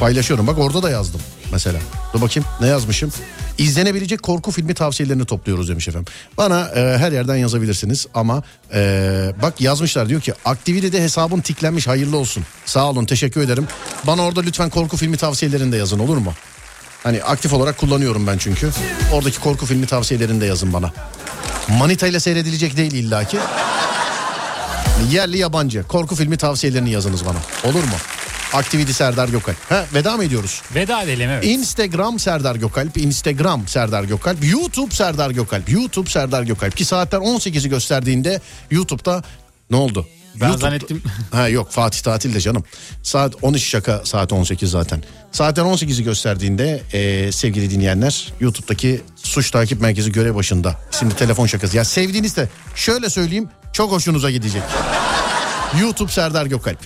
paylaşıyorum. 0.00 0.46
Bak 0.46 0.58
orada 0.58 0.82
da 0.82 0.90
yazdım 0.90 1.20
mesela. 1.52 1.78
Dur 2.14 2.20
bakayım 2.20 2.48
ne 2.60 2.66
yazmışım. 2.66 3.12
İzlenebilecek 3.58 4.22
korku 4.22 4.50
filmi 4.50 4.74
tavsiyelerini 4.74 5.24
topluyoruz 5.24 5.68
demiş 5.68 5.88
efendim. 5.88 6.12
Bana 6.38 6.60
e, 6.60 6.98
her 6.98 7.12
yerden 7.12 7.36
yazabilirsiniz 7.36 8.06
ama 8.14 8.42
e, 8.74 9.32
bak 9.42 9.60
yazmışlar 9.60 10.08
diyor 10.08 10.20
ki 10.20 10.32
aktivitede 10.44 11.02
hesabın 11.02 11.40
tiklenmiş 11.40 11.86
hayırlı 11.86 12.16
olsun. 12.16 12.44
Sağ 12.66 12.90
olun 12.90 13.04
teşekkür 13.04 13.40
ederim. 13.40 13.66
Bana 14.06 14.22
orada 14.22 14.40
lütfen 14.40 14.70
korku 14.70 14.96
filmi 14.96 15.16
tavsiyelerini 15.16 15.72
de 15.72 15.76
yazın 15.76 15.98
olur 15.98 16.16
mu? 16.16 16.34
Hani 17.02 17.22
aktif 17.22 17.52
olarak 17.52 17.78
kullanıyorum 17.78 18.26
ben 18.26 18.38
çünkü. 18.38 18.70
Oradaki 19.12 19.40
korku 19.40 19.66
filmi 19.66 19.86
tavsiyelerini 19.86 20.40
de 20.40 20.46
yazın 20.46 20.72
bana. 20.72 20.92
Manita 21.68 22.06
ile 22.06 22.20
seyredilecek 22.20 22.76
değil 22.76 22.92
illaki. 22.92 23.38
Yerli 25.10 25.38
yabancı 25.38 25.82
korku 25.88 26.14
filmi 26.14 26.36
tavsiyelerini 26.36 26.90
yazınız 26.90 27.26
bana. 27.26 27.38
Olur 27.70 27.84
mu? 27.84 27.96
Aktivite 28.54 28.92
Serdar 28.92 29.28
Gökalp. 29.28 29.56
Ha, 29.70 29.86
veda 29.94 30.16
mı 30.16 30.24
ediyoruz? 30.24 30.62
Veda 30.74 31.02
edelim 31.02 31.30
evet. 31.30 31.44
Instagram 31.44 32.18
Serdar 32.18 32.54
Gökalp, 32.56 32.96
Instagram 32.96 33.68
Serdar 33.68 34.04
Gökalp, 34.04 34.44
YouTube 34.44 34.94
Serdar 34.94 35.30
Gökalp, 35.30 35.68
YouTube 35.68 36.10
Serdar 36.10 36.42
Gökalp. 36.42 36.76
Ki 36.76 36.84
saatler 36.84 37.18
18'i 37.18 37.68
gösterdiğinde 37.68 38.40
YouTube'da 38.70 39.22
ne 39.70 39.76
oldu? 39.76 40.06
Ben 40.40 40.46
YouTube'da- 40.48 40.58
zannettim. 40.66 41.02
Ha 41.32 41.48
yok 41.48 41.70
Fatih 41.70 42.00
tatilde 42.00 42.40
canım. 42.40 42.64
Saat 43.02 43.34
13 43.42 43.62
şaka 43.62 44.00
saat 44.04 44.32
18 44.32 44.70
zaten. 44.70 45.02
Saatler 45.32 45.62
18'i 45.62 46.04
gösterdiğinde 46.04 46.82
e, 46.92 47.32
sevgili 47.32 47.70
dinleyenler 47.70 48.32
YouTube'daki 48.40 49.02
suç 49.16 49.50
takip 49.50 49.80
merkezi 49.80 50.12
görev 50.12 50.34
başında. 50.34 50.76
Şimdi 50.98 51.16
telefon 51.16 51.46
şakası. 51.46 51.76
Ya 51.76 51.84
sevdiğinizde 51.84 52.48
şöyle 52.74 53.10
söyleyeyim 53.10 53.48
çok 53.72 53.92
hoşunuza 53.92 54.30
gidecek. 54.30 54.62
YouTube 55.80 56.12
Serdar 56.12 56.46
Gökalp. 56.46 56.78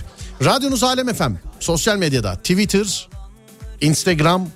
Radyonuz 0.45 0.83
Alem 0.83 1.13
FM. 1.13 1.33
Sosyal 1.59 1.97
medyada 1.97 2.35
Twitter, 2.35 3.09
Instagram, 3.81 4.47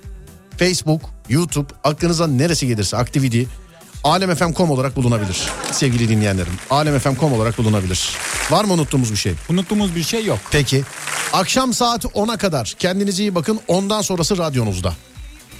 Facebook, 0.58 1.00
YouTube 1.28 1.66
aklınıza 1.84 2.26
neresi 2.26 2.66
gelirse 2.66 2.96
Activity 2.96 3.42
alemfm.com 4.04 4.70
olarak 4.70 4.96
bulunabilir 4.96 5.48
sevgili 5.72 6.08
dinleyenlerim. 6.08 6.52
alemfm.com 6.70 7.32
olarak 7.32 7.58
bulunabilir. 7.58 8.10
Var 8.50 8.64
mı 8.64 8.72
unuttuğumuz 8.72 9.12
bir 9.12 9.16
şey? 9.16 9.34
Unuttuğumuz 9.48 9.96
bir 9.96 10.02
şey 10.02 10.24
yok. 10.24 10.38
Peki. 10.50 10.84
Akşam 11.32 11.74
saat 11.74 12.04
10'a 12.04 12.36
kadar 12.36 12.74
kendinize 12.78 13.22
iyi 13.22 13.34
bakın. 13.34 13.60
Ondan 13.68 14.02
sonrası 14.02 14.38
radyonuzda. 14.38 14.94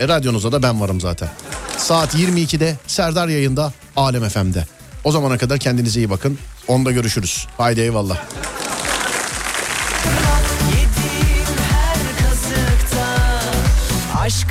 E 0.01 0.09
radyonuzda 0.09 0.53
da 0.53 0.63
ben 0.63 0.81
varım 0.81 1.01
zaten. 1.01 1.29
Saat 1.79 2.15
22'de 2.15 2.77
Serdar 2.87 3.29
yayında 3.29 3.73
Alem 3.97 4.29
FM'de. 4.29 4.67
O 5.05 5.13
zamana 5.13 5.39
kadar 5.39 5.59
kendinize 5.59 6.01
iyi 6.01 6.11
bakın. 6.11 6.39
Onda 6.69 6.93
görüşürüz. 6.93 7.47
Haydi 7.59 7.81
eyvallah. 7.81 8.19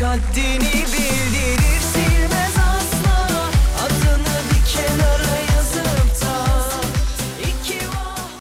Haddini 0.02 0.74
bildirir 0.74 1.03